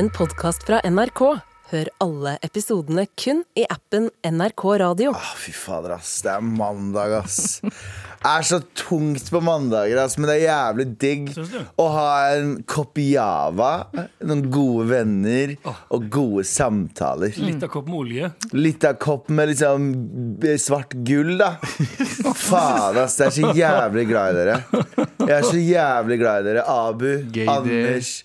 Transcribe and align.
en 0.00 0.08
podkast 0.16 0.62
fra 0.64 0.78
NRK. 0.88 1.20
Hør 1.70 1.88
alle 2.00 2.30
episodene 2.46 3.02
kun 3.20 3.42
i 3.58 3.66
appen 3.68 4.06
NRK 4.24 4.62
Radio. 4.80 5.10
Ah, 5.12 5.34
fy 5.36 5.52
fader, 5.52 5.92
ass. 5.98 6.14
Det 6.24 6.30
er 6.32 6.46
mandag, 6.46 7.18
ass. 7.18 7.58
Det 7.60 8.30
er 8.30 8.46
så 8.48 8.62
tungt 8.80 9.28
på 9.28 9.42
mandager, 9.44 10.00
ass, 10.00 10.16
men 10.16 10.30
det 10.30 10.38
er 10.38 10.46
jævlig 10.46 10.86
digg 11.04 11.28
å 11.76 11.86
ha 11.92 12.06
en 12.32 12.54
kopp 12.64 12.96
java, 13.02 13.68
noen 14.24 14.46
gode 14.48 14.88
venner 14.88 15.52
og 15.68 16.08
gode 16.16 16.46
samtaler. 16.48 17.36
Litt 17.36 17.68
av 17.68 17.72
kopp 17.76 17.92
med 17.92 18.00
olje. 18.00 18.32
Litt 18.56 18.88
av 18.88 18.96
kopp 19.04 19.28
med 19.28 19.52
liksom 19.52 19.92
svart 20.64 20.96
gull, 21.04 21.36
da. 21.44 21.52
Fader, 22.46 23.02
ass. 23.04 23.20
Jeg 23.20 23.28
er 23.28 23.36
så 23.36 23.52
jævlig 23.60 24.08
glad 24.14 24.32
i 24.32 24.40
dere. 24.40 24.58
Jeg 25.26 25.36
er 25.42 25.46
så 25.52 25.60
jævlig 25.60 26.20
glad 26.24 26.40
i 26.40 26.50
dere. 26.54 26.66
Abu, 26.78 27.08
Gay 27.28 27.44
day. 27.44 27.54
Anders. 27.58 28.16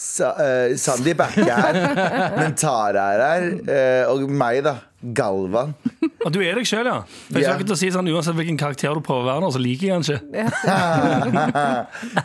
Sa, 0.00 0.30
uh, 0.32 0.72
Sandeep 0.80 1.20
er 1.20 1.34
ikke 1.42 1.56
her, 1.60 1.76
men 2.38 2.54
Tara 2.56 3.02
er 3.18 3.20
her. 3.20 3.42
Uh, 3.68 4.12
og 4.14 4.30
meg, 4.32 4.62
da. 4.64 4.78
Galvan. 5.16 5.74
Og 6.24 6.32
du 6.32 6.38
er 6.44 6.56
deg 6.58 6.66
sjøl, 6.68 6.84
ja. 6.88 6.98
For 7.30 7.40
jeg 7.40 7.48
Ja. 7.48 7.56
til 7.60 7.72
å 7.72 7.76
si 7.80 7.88
sånn, 7.92 8.08
Uansett 8.12 8.36
hvilken 8.36 8.58
karakter 8.60 8.92
du 8.96 9.00
prøver 9.04 9.24
å 9.24 9.28
være, 9.40 9.52
så 9.52 9.60
liker 9.60 9.86
jeg 9.88 9.96
den 9.96 10.04
ikke. 10.08 10.20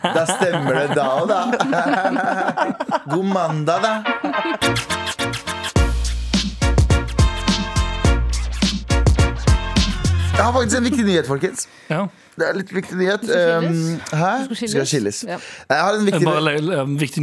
Da 0.16 0.24
stemmer 0.28 0.72
det 0.82 0.88
da 0.96 1.06
òg, 1.20 1.28
da. 1.28 1.40
God 3.12 3.28
mandag, 3.32 3.80
da. 3.84 3.94
Jeg 10.36 10.44
har 10.44 10.52
faktisk 10.52 10.76
en 10.78 10.84
viktig 10.84 11.04
nyhet, 11.06 11.26
folkens. 11.28 11.68
Ja. 11.90 12.02
Det 12.36 12.44
er 12.44 12.56
litt 12.58 12.72
viktig 12.74 12.96
nyhet. 13.00 13.22
skal 13.24 13.62
skilles? 13.62 13.84
Um, 14.12 14.18
hæ? 14.20 14.32
skal 14.44 14.56
skilles? 14.58 14.74
Skal 14.74 14.86
skilles. 14.90 15.20
Ja. 15.24 15.38
Jeg 15.72 15.84
har 15.86 15.96
en 15.96 16.06
viktig 16.08 16.26
bare 16.26 16.42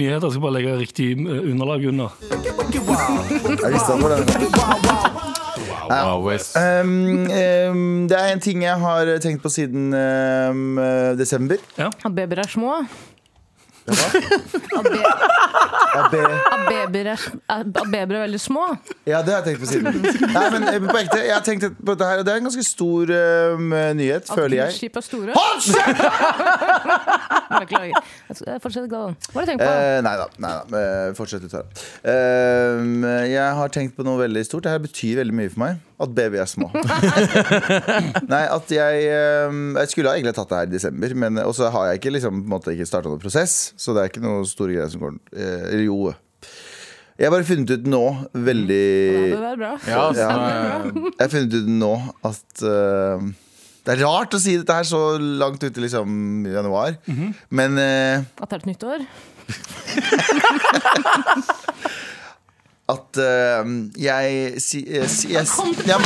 viktige. 0.02 0.24
Jeg 0.24 0.32
skal 0.34 0.42
bare 0.42 0.56
legge 0.58 0.78
riktig 0.80 1.10
eh, 1.14 1.52
underlag 1.52 1.86
under. 1.92 2.16
Jeg 2.32 3.74
visste 3.76 4.00
hvor 4.02 4.16
den 4.16 4.26
Wow, 5.84 6.24
West. 6.26 6.56
um, 6.58 7.28
um, 7.28 8.08
Det 8.10 8.18
er 8.18 8.34
en 8.34 8.40
ting 8.42 8.64
jeg 8.64 8.80
har 8.80 9.18
tenkt 9.22 9.44
på 9.44 9.50
siden 9.52 9.94
um, 9.94 10.78
desember. 11.20 11.60
desember. 11.78 11.92
At 12.06 12.16
babyer 12.16 12.40
er 12.40 12.50
små. 12.50 12.80
At, 15.94 16.12
babyer 16.70 17.10
er, 17.12 18.22
veldig 18.24 18.40
små. 18.40 18.64
Ja, 19.06 19.20
det 19.26 19.34
har 19.34 19.42
jeg 19.42 19.46
tenkt 19.50 19.62
på 19.64 19.70
siden. 19.70 20.00
Nei, 20.34 20.46
men 20.54 20.68
eh, 20.70 20.80
på 20.88 20.98
ekte, 21.02 21.20
jeg 21.26 21.36
har 21.36 21.44
tenkt 21.46 21.68
på 21.78 21.92
dette 21.92 22.08
her 22.08 22.22
og 22.22 22.26
Det 22.28 22.34
er 22.34 22.42
en 22.42 22.48
ganske 22.48 22.66
stor 22.66 23.12
um, 23.58 23.76
nyhet, 24.00 24.30
føler 24.32 24.58
jeg. 24.64 24.78
Skip 24.80 24.98
er 25.00 25.06
store. 25.06 25.36
Hold 25.36 25.62
kjeft! 25.68 26.04
Beklager. 27.60 27.94
Jeg 28.30 28.36
skal- 28.38 28.52
jeg 28.54 28.62
fortsetter, 28.64 28.90
Galvan. 28.90 29.16
Hva 29.32 29.40
har 29.40 29.46
du 29.46 29.52
tenkt 29.52 29.64
på? 29.64 29.70
Eh, 29.70 30.02
nei 30.06 30.16
da. 30.20 30.28
Nei 30.44 30.54
da. 30.54 30.84
Eh, 30.84 31.14
Fortsett, 31.18 31.44
du, 31.44 31.50
Tara. 31.52 31.66
Eh, 32.04 33.30
jeg 33.34 33.50
har 33.60 33.74
tenkt 33.74 33.98
på 33.98 34.06
noe 34.08 34.18
veldig 34.24 34.46
stort. 34.48 34.64
Det 34.66 34.72
her 34.74 34.82
betyr 34.84 35.22
veldig 35.22 35.36
mye 35.38 35.54
for 35.54 35.66
meg. 35.66 35.82
At 36.04 36.12
baby 36.16 36.40
er 36.42 36.50
små. 36.50 36.68
nei, 38.34 38.44
at 38.44 38.72
jeg 38.74 39.06
eh, 39.08 39.56
Jeg 39.80 39.92
skulle 39.92 40.12
egentlig 40.12 40.36
tatt 40.36 40.52
det 40.52 40.60
her 40.60 40.68
i 40.68 40.74
desember, 40.74 41.16
men 41.24 41.40
og 41.46 41.54
så 41.58 41.72
har 41.74 41.92
jeg 41.92 42.02
ikke 42.02 42.16
liksom, 42.18 42.44
på 42.50 42.74
ikke 42.74 42.90
starta 42.90 43.12
noen 43.12 43.24
prosess. 43.24 43.74
Så 43.80 43.96
det 43.96 44.04
er 44.04 44.12
ikke 44.12 44.24
noen 44.26 44.46
store 44.50 44.76
greier 44.76 44.92
som 44.92 45.04
går 45.06 45.18
eh, 45.32 45.64
Eller 45.72 45.86
jo. 45.88 46.14
Jeg 47.14 47.28
har 47.28 47.34
bare 47.36 47.46
funnet 47.46 47.70
ut 47.70 47.88
nå, 47.88 48.04
veldig 48.34 48.86
Det 49.14 49.32
bør 49.36 49.44
være 49.46 49.60
bra. 49.62 49.74
Ja, 49.86 50.00
altså, 50.10 50.22
Jeg 50.24 51.22
har 51.22 51.34
funnet 51.36 51.54
ut 51.60 51.70
nå 51.70 51.94
at 52.26 52.64
uh, 52.66 53.22
Det 53.86 53.94
er 53.94 54.02
rart 54.02 54.34
å 54.34 54.42
si 54.42 54.58
dette 54.58 54.78
her 54.80 54.88
så 54.90 55.02
langt 55.22 55.62
ute 55.62 55.78
i 55.78 55.86
liksom, 55.86 56.10
januar, 56.50 56.98
men 57.54 57.78
uh, 57.78 58.26
At 58.42 58.50
det 58.50 58.56
er 58.58 58.64
et 58.64 58.72
nytt 58.74 58.84
år. 58.90 59.06
at 62.92 63.18
uh, 63.18 63.70
jeg 63.98 64.54
si, 64.62 64.82
jeg, 64.92 65.10
si- 65.10 65.32
jeg, 65.32 65.46
jeg, 65.88 65.98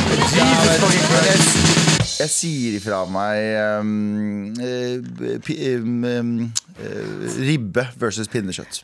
jeg 2.20 2.30
sier 2.30 2.76
ifra 2.78 3.00
meg 3.10 3.80
um, 3.82 4.54
uh, 4.54 5.38
p, 5.42 5.56
um, 5.74 6.44
eh, 6.78 7.26
ribbe 7.42 7.88
versus 7.98 8.30
pinnekjøtt. 8.30 8.82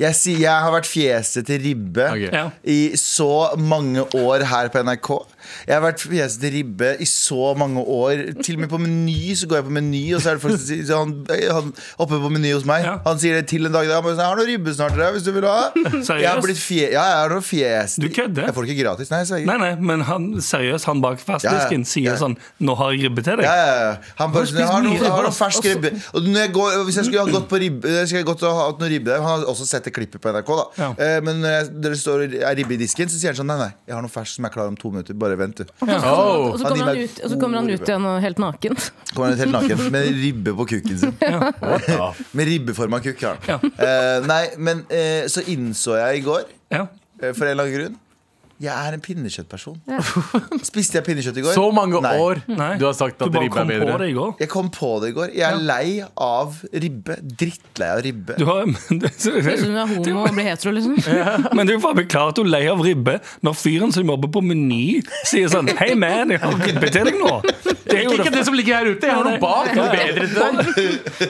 Jeg, 0.00 0.16
sier, 0.18 0.40
jeg 0.42 0.64
har 0.64 0.72
vært 0.74 0.88
fjeset 0.90 1.46
til 1.46 1.60
ribbe 1.62 2.08
okay. 2.10 2.30
Ja. 2.34 2.48
i 2.66 2.96
så 2.98 3.54
mange 3.60 4.02
år 4.18 4.42
her 4.50 4.70
på 4.74 4.82
NRK. 4.82 5.10
Jeg 5.68 5.76
har 5.76 5.82
vært 5.84 6.02
fjeset 6.02 6.40
til 6.42 6.54
ribbe 6.56 6.90
i 6.98 7.06
så 7.08 7.52
mange 7.58 7.82
år. 7.82 8.22
Til 8.40 8.56
og 8.56 8.64
med 8.64 8.72
på 8.72 8.80
Meny 8.80 9.34
så 9.38 9.48
går 9.50 9.60
jeg 9.60 9.66
på 9.68 9.74
Meny, 9.76 10.02
og 10.16 10.22
så 10.24 10.32
er 10.32 10.38
det 10.38 10.44
folk 10.44 10.56
som 10.56 10.66
sier 10.66 10.98
han, 10.98 11.12
han 11.30 11.70
oppe 12.02 12.18
på 12.24 12.30
Meny 12.32 12.54
hos 12.56 12.66
meg. 12.68 12.86
Ja. 12.86 12.96
Han 13.06 13.20
sier 13.22 13.38
det 13.38 13.46
til 13.52 13.68
en 13.68 13.74
dag. 13.74 13.88
Han 13.92 14.04
bare 14.04 14.16
sånn, 14.16 14.24
Jeg 14.24 14.32
har 14.32 14.40
noe 14.40 14.48
ribbe 14.48 14.74
snart 14.76 14.96
til 14.96 15.04
deg, 15.04 15.14
hvis 15.18 15.26
du 15.28 15.32
vil 15.36 15.48
ha. 15.48 15.58
Jeg 16.24 16.30
har 16.30 16.42
blitt 16.42 16.60
fje, 16.60 16.88
ja, 16.94 17.04
jeg 17.12 17.20
har 17.20 17.34
noe 17.36 17.44
fjes. 17.44 17.96
Du 18.00 18.08
kødder? 18.08 18.48
Jeg 18.48 18.56
får 18.56 18.66
det 18.66 18.74
ikke 18.74 18.86
gratis. 18.86 19.12
Nei, 19.12 19.22
jeg 19.28 19.48
Nei, 19.48 19.58
nei, 19.60 19.72
men 19.92 20.04
han, 20.08 20.28
seriøst, 20.44 20.88
han 20.90 21.02
bak 21.04 21.20
fastdisken 21.22 21.84
Ja, 21.84 21.86
ja. 21.86 21.92
sier 21.94 22.10
Ja. 22.14 22.18
sånn 22.20 22.36
'Nå 22.60 22.76
har 22.78 22.92
jeg 22.92 23.06
ribbe 23.06 23.22
til 23.24 23.38
deg'. 23.38 23.46
Ja, 23.46 23.54
ja, 23.54 23.74
ja. 23.84 23.94
Han 24.20 24.32
bare 24.32 24.44
Har 24.44 24.46
du 24.46 24.50
sånn, 24.50 24.60
jeg 24.60 24.68
har 24.68 24.82
noe, 24.82 25.24
jeg 25.24 25.34
fersk 25.38 25.64
ribbe. 25.70 25.90
Og 26.14 26.22
når 26.22 26.40
jeg 26.40 26.52
går, 26.52 26.84
hvis 26.84 26.96
jeg 26.96 27.04
skulle 27.08 27.24
ha 27.24 27.30
gått 27.38 27.48
på 27.48 27.60
ribbe 27.60 27.88
Jeg 27.88 28.08
skulle 28.08 28.24
gått 28.24 28.42
og 28.42 28.54
hatt 28.58 28.80
noe 28.80 28.88
ribbe 28.88 29.10
der 29.10 29.20
Han 29.20 29.40
har 29.40 29.46
også 29.50 29.66
sett 29.68 29.83
det 29.84 29.92
klippet 29.94 30.20
på 30.24 30.32
NRK, 30.32 30.50
da. 30.58 30.64
Ja. 30.80 30.88
Eh, 30.98 31.18
Men 31.24 31.40
når 31.44 31.70
når 31.84 31.96
står 32.00 32.24
er 32.40 32.56
ribbe 32.58 32.74
i 32.76 32.80
disken, 32.80 33.08
så 33.12 33.18
sier 33.20 33.32
han 33.32 33.38
sånn 33.40 33.50
Nei, 33.52 33.56
nei, 33.60 33.70
jeg 33.88 33.94
har 33.96 34.02
noe 34.04 34.12
ferskt 34.12 34.38
som 34.40 34.48
er 34.48 34.54
klar 34.54 34.68
om 34.72 34.76
to 34.80 34.90
minutter. 34.94 35.14
Bare 35.14 35.36
vent, 35.40 35.62
du. 35.62 35.72
Oh. 35.84 36.52
Og 36.54 36.58
så 36.58 36.64
Han 36.66 36.74
kommer 36.74 36.90
han 36.90 37.02
ut, 37.04 37.20
og 37.24 37.30
så 37.34 37.40
kommer 37.40 37.60
han 37.62 37.70
ut 37.70 37.88
igjen 37.88 38.08
helt 38.26 38.42
naken. 38.42 38.78
Kommer 39.14 39.28
han 39.30 39.34
ut 39.38 39.42
helt 39.44 39.56
naken 39.56 39.84
med 39.94 40.08
ribbe 40.24 40.54
på 40.60 40.66
kukken 40.74 40.98
sin. 40.98 41.16
Med 42.36 42.46
ribbeforma 42.48 43.00
kukk. 43.04 43.22
Ja. 43.24 43.58
Eh, 43.60 44.24
nei, 44.26 44.42
men 44.58 44.84
eh, 44.92 45.26
så 45.30 45.42
innså 45.50 45.96
jeg 46.00 46.22
i 46.22 46.24
går, 46.26 46.48
Ja. 46.74 46.86
eh, 47.20 47.32
for 47.32 47.44
en 47.46 47.52
eller 47.54 47.64
annen 47.68 47.76
grunn 47.78 48.00
Jeg 48.62 48.70
er 48.70 48.94
en 48.94 49.02
pinnekjøttperson. 49.02 49.76
Spiste 50.68 50.98
jeg 51.00 51.04
pinnekjøtt 51.08 51.38
i 51.40 51.42
går? 51.44 51.56
Så 51.56 51.64
mange 51.74 51.98
Nei. 52.04 52.12
år 52.22 52.40
Nei. 52.46 52.70
du 52.78 52.84
har 52.86 52.94
sagt 52.96 53.18
at 53.18 53.26
ribbe 53.26 53.42
er 53.44 53.50
kom 53.50 53.66
på 53.66 53.74
bedre. 53.74 53.96
det. 53.98 54.44
Jeg 54.44 54.50
kom 54.52 54.68
på 54.74 54.90
det 55.02 55.10
i 55.10 55.14
går. 55.16 55.32
Jeg 55.34 55.46
er 55.48 55.58
lei 55.58 55.86
av 56.26 56.60
ribbe. 56.70 57.16
Drittlei 57.42 57.88
av 57.96 58.02
ribbe. 58.06 58.36
Du 58.38 58.46
har, 58.48 58.64
men, 58.70 59.00
det, 59.02 59.10
ut 59.10 59.24
som 59.24 59.38
du 59.40 59.50
er 59.50 59.90
homo 59.90 60.24
og 60.24 60.36
blir 60.36 60.48
hetero, 60.48 60.74
liksom. 60.76 60.98
men 61.58 61.66
du 61.70 61.74
er 61.74 61.82
faen 61.82 61.98
meg 61.98 62.16
at 62.22 62.38
du 62.38 62.44
er 62.44 62.50
lei 62.52 62.62
av 62.70 62.84
ribbe 62.84 63.16
når 63.44 63.58
fyren 63.58 63.94
som 63.94 64.14
jobber 64.14 64.30
på 64.34 64.44
Meny, 64.44 65.00
sier 65.26 65.50
sånn 65.52 65.68
'Hei, 65.74 65.92
man, 65.98 66.30
jeg 66.34 66.42
har 66.44 66.54
ribbe 66.62 66.92
til 66.94 67.10
deg 67.10 67.18
nå'. 67.20 67.36
Det 67.84 67.98
er 67.98 68.04
jo 68.06 68.14
Ikke 68.16 68.32
det 68.32 68.44
som 68.46 68.54
ligger 68.56 68.78
her 68.80 68.92
ute. 68.94 69.08
Jeg 69.10 69.18
har 69.18 69.26
noe 69.26 69.40
bak. 69.42 69.72
Noe 69.74 69.90
bedre 69.92 70.28
til 70.28 70.38
deg. 70.38 70.54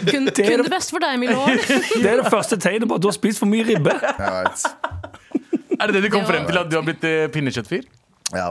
Kun, 0.04 0.28
Det 0.28 0.44
kun 0.44 0.60
det- 0.60 0.62
det 0.64 0.70
beste 0.70 0.94
for 0.94 1.00
deg, 1.02 1.18
Milo. 1.18 1.46
Det 1.46 2.10
er 2.10 2.22
det 2.22 2.30
første 2.30 2.60
tegnet 2.60 2.88
på 2.88 2.94
at 3.00 3.02
du 3.02 3.08
har 3.08 3.16
spist 3.16 3.41
for 3.42 3.50
mye 3.50 3.64
ribbe. 3.64 3.96
Jeg 3.96 4.44
vet. 4.44 4.92
Er 5.80 5.86
det 5.90 5.94
det 5.96 6.02
du 6.04 6.10
kom 6.10 6.20
Det 6.24 6.28
var- 6.28 6.34
frem 6.34 6.46
til, 6.46 6.58
at 6.58 6.70
du 6.70 6.76
har 6.76 6.82
blitt 6.86 7.04
eh, 7.04 7.26
pinnekjøttfyr? 7.28 7.82
Ja. 8.34 8.50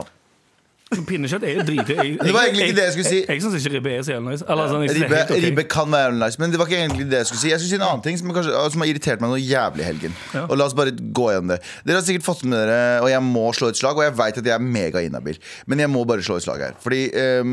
Pinnekjøtt 1.08 1.44
er 1.48 1.58
jo 1.58 1.64
dritgøy. 1.66 2.10
Det 2.20 2.34
var 2.34 2.46
egentlig 2.46 2.68
ikke 2.70 2.78
det 2.78 2.86
jeg 2.86 2.94
skulle 2.96 3.10
si. 3.10 3.20
Jeg, 3.22 3.28
jeg 3.34 3.42
syns 3.44 3.56
ikke 3.60 3.74
ribbe 3.76 3.92
er 3.94 4.04
så 4.06 4.14
jævlig 4.14 4.34
nice. 4.34 4.46
Eller, 4.48 4.70
sånn, 4.70 4.84
Ribbe, 4.94 5.20
okay. 5.24 5.40
ribbe 5.44 5.64
kan 5.70 5.90
være 5.92 6.14
nice, 6.16 6.40
men 6.40 6.52
det 6.52 6.60
var 6.60 6.70
ikke 6.70 6.80
egentlig 6.82 7.06
det 7.10 7.20
jeg 7.22 7.30
skulle 7.30 7.42
si. 7.42 7.50
Jeg 7.52 7.60
skulle 7.62 7.72
si 7.72 7.78
en 7.80 7.86
annen 7.88 8.04
ting 8.04 8.20
som, 8.20 8.32
kanskje, 8.36 8.54
som 8.74 8.84
har 8.84 8.90
irritert 8.92 9.24
meg 9.24 9.32
noe 9.34 9.42
jævlig 9.42 9.84
i 9.84 9.88
helgen. 9.88 10.16
Ja. 10.36 10.44
Og 10.46 10.58
la 10.60 10.68
oss 10.68 10.76
bare 10.78 10.94
gå 10.94 11.28
gjennom 11.32 11.54
det. 11.54 11.60
Dere 11.86 12.00
har 12.00 12.06
sikkert 12.06 12.26
fått 12.26 12.44
med 12.46 12.56
dere, 12.60 12.78
og 13.02 13.10
jeg 13.12 13.24
må 13.26 13.44
slå 13.56 13.70
et 13.72 13.80
slag, 13.80 13.98
og 13.98 14.06
jeg 14.06 14.16
veit 14.20 14.40
at 14.40 14.50
jeg 14.50 14.56
er 14.56 14.68
mega 14.78 15.02
inhabil, 15.04 15.40
men 15.70 15.84
jeg 15.84 15.92
må 15.92 16.04
bare 16.08 16.24
slå 16.26 16.38
et 16.40 16.46
slag 16.46 16.64
her. 16.66 16.78
Fordi 16.84 17.02
eh, 17.10 17.52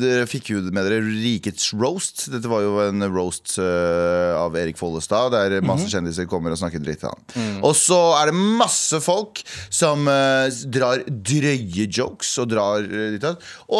dere 0.00 0.28
fikk 0.30 0.54
jo 0.54 0.64
med 0.70 0.88
dere 0.88 1.02
Rikets 1.04 1.70
roast. 1.76 2.26
Dette 2.32 2.50
var 2.50 2.64
jo 2.64 2.78
en 2.84 3.06
roast 3.12 3.56
uh, 3.60 4.34
av 4.38 4.56
Erik 4.58 4.78
Follestad, 4.80 5.34
der 5.34 5.64
masse 5.64 5.88
kjendiser 5.92 6.28
kommer 6.30 6.54
og 6.54 6.60
snakker 6.60 6.82
dritt 6.82 7.02
til 7.04 7.12
han. 7.12 7.60
Og 7.64 7.74
så 7.78 7.98
er 8.18 8.30
det 8.30 8.38
masse 8.60 9.00
folk 9.04 9.42
som 9.72 10.08
uh, 10.08 10.46
drar 10.72 11.04
drøye 11.08 11.88
jokes 11.88 12.34
og 12.42 12.50
drar 12.54 12.86
dit. 12.86 13.28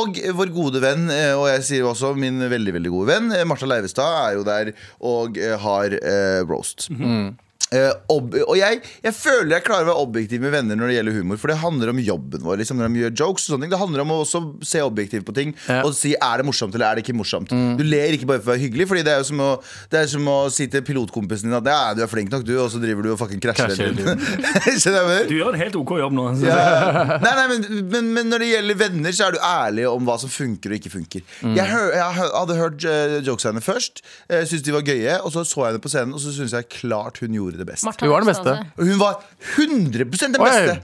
og 0.00 0.20
vår 0.38 0.52
gode 0.54 0.82
venn, 0.84 1.08
eh, 1.12 1.32
og 1.38 1.48
jeg 1.52 1.64
sier 1.70 1.88
også 1.88 2.14
min 2.18 2.42
veldig 2.50 2.76
veldig 2.78 2.92
gode 2.92 3.10
venn, 3.12 3.32
eh, 3.32 3.46
Martha 3.48 3.68
Leivestad, 3.70 4.20
er 4.26 4.38
jo 4.38 4.44
der 4.46 4.74
og 5.00 5.38
eh, 5.40 5.56
har 5.60 5.98
eh, 6.00 6.42
roast. 6.48 6.90
Mm. 6.90 7.34
Og 7.74 8.54
jeg, 8.58 8.80
jeg 9.02 9.14
føler 9.16 9.56
jeg 9.56 9.64
klarer 9.66 9.88
å 9.88 9.90
være 9.92 10.02
objektiv 10.04 10.42
med 10.44 10.52
venner 10.54 10.78
når 10.78 10.90
det 10.90 10.96
gjelder 10.98 11.16
humor. 11.18 11.38
For 11.40 11.50
det 11.50 11.56
handler 11.62 11.90
om 11.90 12.00
jobben 12.04 12.44
vår. 12.44 12.58
Liksom, 12.60 12.78
når 12.78 12.92
de 12.92 13.02
gjør 13.04 13.14
jokes 13.24 13.46
og 13.46 13.54
sånne 13.54 13.66
ting 13.66 13.72
Det 13.72 13.80
handler 13.80 14.04
om 14.04 14.12
å 14.14 14.18
også 14.22 14.40
se 14.66 14.82
objektivt 14.84 15.24
på 15.26 15.34
ting 15.36 15.54
Ja. 15.66 15.80
og 15.86 15.94
si 15.96 16.12
er 16.14 16.40
det 16.40 16.46
morsomt 16.46 16.74
eller 16.76 16.86
er 16.90 16.98
det 16.98 17.04
ikke 17.06 17.16
morsomt. 17.16 17.50
Du 17.50 17.82
ler 17.86 18.14
ikke 18.14 18.28
bare 18.28 18.42
for 18.42 18.52
å 18.52 18.54
være 18.54 18.62
hyggelig, 18.66 18.86
Fordi 18.90 19.04
det 19.06 19.14
er 19.14 19.22
jo 19.22 19.28
som 19.30 19.40
å, 19.42 19.50
det 19.90 20.00
er 20.02 20.10
som 20.12 20.28
å 20.30 20.36
si 20.52 20.66
til 20.70 20.84
pilotkompisen 20.86 21.48
din 21.48 21.56
at 21.58 21.70
ja, 21.70 21.80
du 21.96 22.02
er 22.04 22.10
flink 22.10 22.30
nok, 22.32 22.44
du, 22.46 22.54
og 22.60 22.70
så 22.72 22.80
driver 22.82 23.06
du 23.06 23.10
og 23.14 23.18
fucking 23.20 23.42
krasjer. 23.42 23.72
Du 25.28 25.34
gjør 25.36 25.54
en 25.54 25.60
helt 25.60 25.76
OK 25.78 25.94
jobb 25.98 26.14
nå. 26.16 26.26
Ja. 26.44 27.18
Nei, 27.22 27.32
nei, 27.40 27.46
men, 27.54 27.66
men, 27.90 28.12
men 28.16 28.30
når 28.32 28.44
det 28.44 28.50
gjelder 28.50 28.78
venner, 28.84 29.14
så 29.16 29.28
er 29.28 29.36
du 29.36 29.40
ærlig 29.44 29.86
om 29.90 30.06
hva 30.08 30.16
som 30.20 30.30
funker 30.32 30.72
og 30.74 30.78
ikke 30.78 30.92
funker. 30.92 31.24
Jeg, 31.56 31.66
hør, 31.70 31.90
jeg 31.96 32.28
hadde 32.34 32.58
hørt 32.58 32.86
uh, 32.88 33.16
jokesene 33.26 33.62
først, 33.64 34.02
uh, 34.28 34.42
syntes 34.42 34.64
de 34.66 34.74
var 34.76 34.86
gøye, 34.86 35.18
og 35.24 35.32
så 35.34 35.44
så 35.48 35.66
jeg 35.68 35.78
det 35.78 35.82
på 35.84 35.92
scenen, 35.92 36.14
og 36.16 36.22
så 36.22 36.32
syns 36.34 36.54
jeg 36.56 36.68
klart 36.72 37.20
hun 37.22 37.36
gjorde 37.36 37.53
det 37.58 37.66
best. 37.66 37.84
Martha 37.84 38.06
Du 38.06 38.10
var 38.12 38.24
den 38.24 38.30
beste. 38.32 38.56
Hun 38.76 38.98
var 39.00 39.22
100% 39.56 40.32
det 40.32 40.40
Oi. 40.40 40.80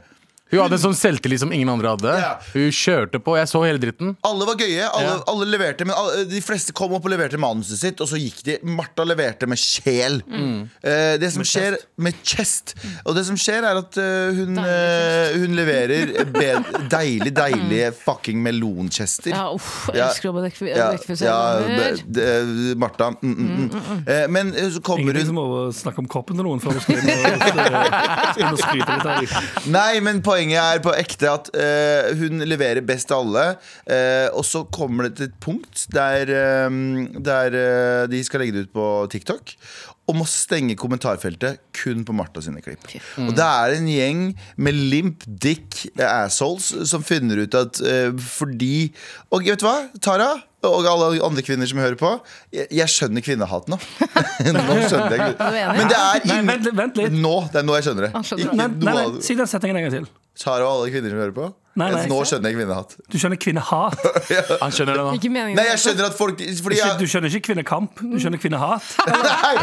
Hun 0.51 0.61
hadde 0.65 0.77
en 0.79 0.83
sånn 0.83 0.97
selvtillit 0.99 1.41
som 1.43 1.53
ingen 1.55 1.69
andre 1.71 1.93
hadde. 1.95 2.15
Ja. 2.19 2.31
Hun 2.55 2.71
kjørte 2.75 3.21
på. 3.23 3.37
Jeg 3.39 3.47
så 3.51 3.61
hele 3.65 3.79
dritten. 3.83 4.17
Alle 4.27 4.47
var 4.49 4.57
gøye, 4.61 4.89
alle, 4.91 5.05
Ja. 5.11 5.19
alle 5.31 5.47
leverte 5.47 5.87
Men 5.87 5.95
alle, 5.97 6.25
de 6.27 6.41
fleste 6.43 6.73
kom 6.77 6.93
opp 6.97 7.05
og 7.07 7.11
leverte 7.13 7.39
manuset 7.41 7.79
sitt 7.79 8.01
Og 8.01 8.09
så 8.11 8.19
gikk 8.19 8.43
de, 8.47 8.57
Martha 8.67 9.05
leverte 9.07 9.47
med 9.49 9.59
sjel 9.59 10.21
Eh, 10.83 11.17
Det 11.21 11.31
som 11.33 11.43
skjer 11.47 11.77
Med 12.03 12.15
chest 12.27 12.75
Og 13.07 13.15
det 13.17 13.25
som 13.27 13.37
skjer 13.41 13.63
er 13.69 13.79
at 13.81 13.97
eh, 14.01 14.33
hun, 14.37 14.59
eh, 14.59 15.39
hun 15.39 15.55
leverer 15.57 16.13
be- 16.35 16.89
Deilig, 16.91 17.33
deilige 17.37 17.93
fucking 17.95 18.43
melonchester 18.43 19.31
Ja, 19.35 19.47
uff, 19.55 19.89
jeg 19.93 19.97
Ja. 20.01 20.09
elsker 20.11 20.31
å 20.31 20.35
Ja, 20.41 20.89
objektifisere 20.91 21.31
ja, 21.31 21.61
damer. 21.61 21.97
be- 21.97 22.03
det- 22.21 22.77
Martha 22.81 23.11
mm, 23.23 23.35
mm, 23.37 23.71
mm. 23.71 24.09
Eh, 24.09 24.27
Men 24.29 24.55
eh, 24.55 24.69
så 24.71 24.81
kommer 24.83 25.01
Ingenting 25.01 25.27
hun 25.27 25.27
som 25.27 25.37
å 25.37 25.73
snakke 25.73 25.99
om 25.99 26.07
koppen 26.07 26.37
til 26.37 26.45
noen 26.45 26.61
før 26.61 26.73
hun 26.73 26.81
skal 26.81 26.99
inn 26.99 27.11
og, 27.11 27.41
skal 27.41 28.41
inn 28.41 28.53
og 28.53 28.59
skryte 28.59 28.97
litt 28.97 29.07
av. 29.07 29.67
Nei, 29.67 30.01
men 30.01 30.21
poenget 30.23 30.40
er 30.57 30.81
på 30.81 30.95
ekte 30.97 31.29
at 31.29 31.51
eh, 31.55 32.11
hun 32.17 32.41
leverer 32.49 32.81
best 32.87 33.13
av 33.13 33.27
alle. 33.27 33.45
eh, 33.87 34.29
og 34.33 34.45
så 34.49 34.65
kommer 34.73 35.09
det 35.09 35.17
til 35.19 35.29
et 35.29 35.39
punkt 35.41 35.87
der, 35.93 36.31
eh, 36.33 36.69
der 37.21 37.57
eh, 37.61 38.09
de 38.11 38.25
skal 38.25 38.41
legge 38.41 38.57
det 38.57 38.67
ut 38.69 38.73
på 38.73 38.89
TikTok. 39.13 39.55
Og 40.11 40.17
må 40.19 40.25
stenge 40.27 40.75
kommentarfeltet 40.75 41.61
kun 41.77 42.03
på 42.05 42.15
Martha 42.17 42.43
sine 42.43 42.59
klipp. 42.65 42.83
Og 43.21 43.31
det 43.37 43.47
er 43.47 43.77
en 43.77 43.87
gjeng 43.87 44.23
med 44.59 44.75
limp 44.91 45.23
dick 45.27 45.85
assholes 46.03 46.73
som 46.91 47.05
finner 47.07 47.45
ut 47.45 47.55
at 47.55 47.79
eh, 47.87 48.11
fordi 48.19 48.91
Og 49.31 49.47
vet 49.47 49.61
du 49.63 49.69
hva, 49.69 49.77
Tara? 50.03 50.33
Og 50.69 50.85
alle 50.85 51.23
andre 51.25 51.43
kvinner 51.47 51.69
som 51.71 51.79
hører 51.81 51.97
på. 51.97 52.11
Jeg, 52.53 52.67
jeg 52.77 52.93
skjønner 52.93 53.25
kvinnehat 53.25 53.69
nå. 53.73 53.79
nå 54.57 54.75
skjønner 54.91 55.15
jeg? 55.17 55.37
Men 55.41 55.89
det 55.89 55.97
er 56.01 56.27
Nei, 56.29 56.41
vent, 56.51 56.67
litt- 56.67 56.77
vent 56.83 57.01
litt. 57.01 57.17
Nå, 57.17 57.35
det 57.53 57.63
er 57.63 57.65
nå 57.69 57.79
jeg 57.79 57.87
skjønner 57.89 58.09
det. 58.09 58.11
Ikke 58.37 58.57
Nei, 58.59 58.67
nei, 58.69 58.95
nei, 58.99 59.23
si 59.25 59.37
den 59.39 59.49
setningen 59.49 59.81
en 59.81 59.87
gang 59.89 59.95
til. 59.97 60.11
Sara 60.41 60.67
og 60.69 60.75
alle 60.83 60.93
kvinner 60.93 61.13
som 61.15 61.23
hører 61.23 61.35
på. 61.37 61.49
Nei, 61.81 61.89
nei. 61.95 62.03
Nå 62.11 62.19
skjønner 62.29 62.53
jeg 62.53 62.59
kvinnehat. 62.59 62.95
Du 63.11 63.17
skjønner 63.21 63.41
kvinnehat. 63.41 64.03
Han 64.63 64.75
skjønner 64.75 64.99
det 64.99 65.05
nå. 65.07 65.15
Ikke 65.19 65.31
meningen. 65.33 65.59
Nei, 65.59 65.67
jeg 65.71 65.81
skjønner 65.85 66.09
at 66.11 66.17
folk 66.19 66.43
Fordi 66.61 66.79
jeg 66.81 66.99
Du 67.01 67.07
skjønner 67.09 67.33
ikke 67.33 67.47
kvinnekamp, 67.51 68.03
du 68.05 68.17
skjønner 68.21 68.43
kvinnehat. 68.43 68.91
Nei! 69.27 69.55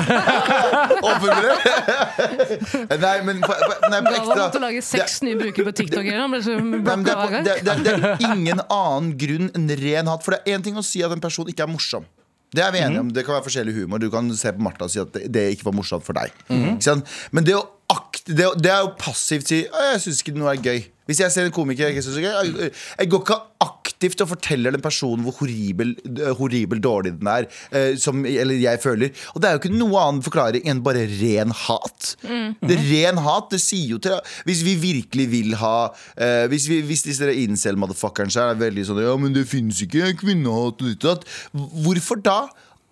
Omformulert. 1.02 1.64
Nei, 3.06 3.16
men 3.28 3.42
på, 3.44 3.54
på, 3.54 3.78
nei, 3.92 4.02
på 4.02 4.12
Galvan 4.12 4.18
ekte 4.18 4.40
måtte 4.42 4.62
lage 4.64 4.84
seks 4.86 5.20
nye 5.26 5.38
brukere 5.40 5.70
på 5.70 5.76
TikTok. 5.82 6.12
Han 6.18 6.34
ble 6.34 6.44
så 6.46 6.58
Nei, 6.58 6.68
men 6.74 6.86
blokka 6.86 7.04
det, 7.04 7.14
er 7.14 7.18
hver 7.18 7.26
på, 7.26 7.34
gang. 7.34 7.48
det, 7.48 7.58
det, 7.64 7.98
det 8.04 8.12
er 8.14 8.36
ingen 8.36 8.64
annen 8.66 9.14
grunn 9.22 9.52
enn 9.58 9.72
ren 9.84 10.12
hat. 10.12 10.26
For 10.26 10.36
det 10.36 10.42
er 10.44 10.58
én 10.58 10.66
ting 10.66 10.80
å 10.80 10.86
si 10.86 11.04
at 11.06 11.14
en 11.14 11.24
person 11.24 11.50
ikke 11.52 11.68
er 11.68 11.72
morsom. 11.72 12.08
Det 12.56 12.64
er 12.64 12.72
vi 12.72 12.80
enige 12.80 13.02
om. 13.04 13.10
Det 13.12 13.26
kan 13.28 13.36
være 13.36 13.46
forskjellig 13.50 13.74
humor. 13.82 14.00
Du 14.00 14.08
kan 14.12 14.30
se 14.40 14.54
på 14.56 14.64
Martha 14.64 14.88
og 14.88 14.94
si 14.94 15.02
at 15.02 15.12
det, 15.16 15.26
det 15.36 15.50
ikke 15.58 15.68
var 15.68 15.76
morsomt 15.76 16.06
for 16.08 16.16
deg. 16.18 16.32
Ikke 16.48 16.86
sant? 16.86 17.10
Men 17.36 17.48
det 17.48 17.58
å, 17.58 17.66
det, 18.28 18.52
det 18.60 18.72
er 18.72 18.84
jo 18.84 18.94
passivt 19.00 19.50
si 19.50 19.64
at 19.66 19.92
Jeg 19.94 20.06
syns 20.06 20.24
ikke 20.24 20.38
noe 20.38 20.54
er 20.56 20.64
gøy. 20.64 20.86
Hvis 21.08 21.22
jeg 21.24 21.32
ser 21.32 21.46
en 21.48 21.54
komiker 21.56 21.88
jeg 21.88 21.96
ikke 21.96 22.04
syns 22.04 22.18
er 22.20 22.26
gøy, 22.26 22.34
jeg, 22.66 22.72
jeg 23.00 23.10
går 23.14 23.22
ikke 23.24 23.38
aktivt 23.64 24.22
og 24.26 24.30
forteller 24.34 24.76
den 24.76 24.84
personen 24.84 25.24
hvor 25.26 25.38
horribel, 25.40 25.94
horribel 26.38 26.82
dårlig 26.84 27.14
den 27.18 27.30
er. 27.32 27.48
eh, 27.72 27.96
som, 27.98 28.26
eller 28.28 28.60
jeg 28.60 28.82
føler. 28.84 29.14
Og 29.34 29.42
det 29.42 29.50
er 29.50 29.56
jo 29.56 29.62
ikke 29.64 29.72
noe 29.78 30.02
annen 30.04 30.26
forklaring 30.26 30.68
enn 30.68 30.84
bare 30.86 31.06
ren 31.08 31.56
hat. 31.56 32.12
Det 32.28 32.76
er 32.76 32.86
ren 32.92 33.24
hat, 33.24 33.48
det 33.54 33.62
sier 33.64 33.96
jo 33.96 34.02
til 34.04 34.20
Hvis 34.46 34.62
vi 34.68 34.76
virkelig 34.82 35.26
vil 35.32 35.56
ha 35.62 35.90
eh, 36.18 36.46
Hvis, 36.52 36.68
vi, 36.70 36.82
hvis 36.86 37.06
disse 37.08 37.32
incel-motherfuckerne 37.32 38.34
er 38.52 38.60
veldig 38.60 38.86
sånn 38.88 39.02
Ja, 39.02 39.16
men 39.20 39.36
det 39.36 39.48
finnes 39.50 39.80
ikke 39.86 40.12
kvinnehat 40.20 40.82
og 40.82 40.84
ditt 40.84 41.06
og 41.06 41.18
datt. 41.18 41.28
Hvorfor 41.56 42.20
da? 42.24 42.40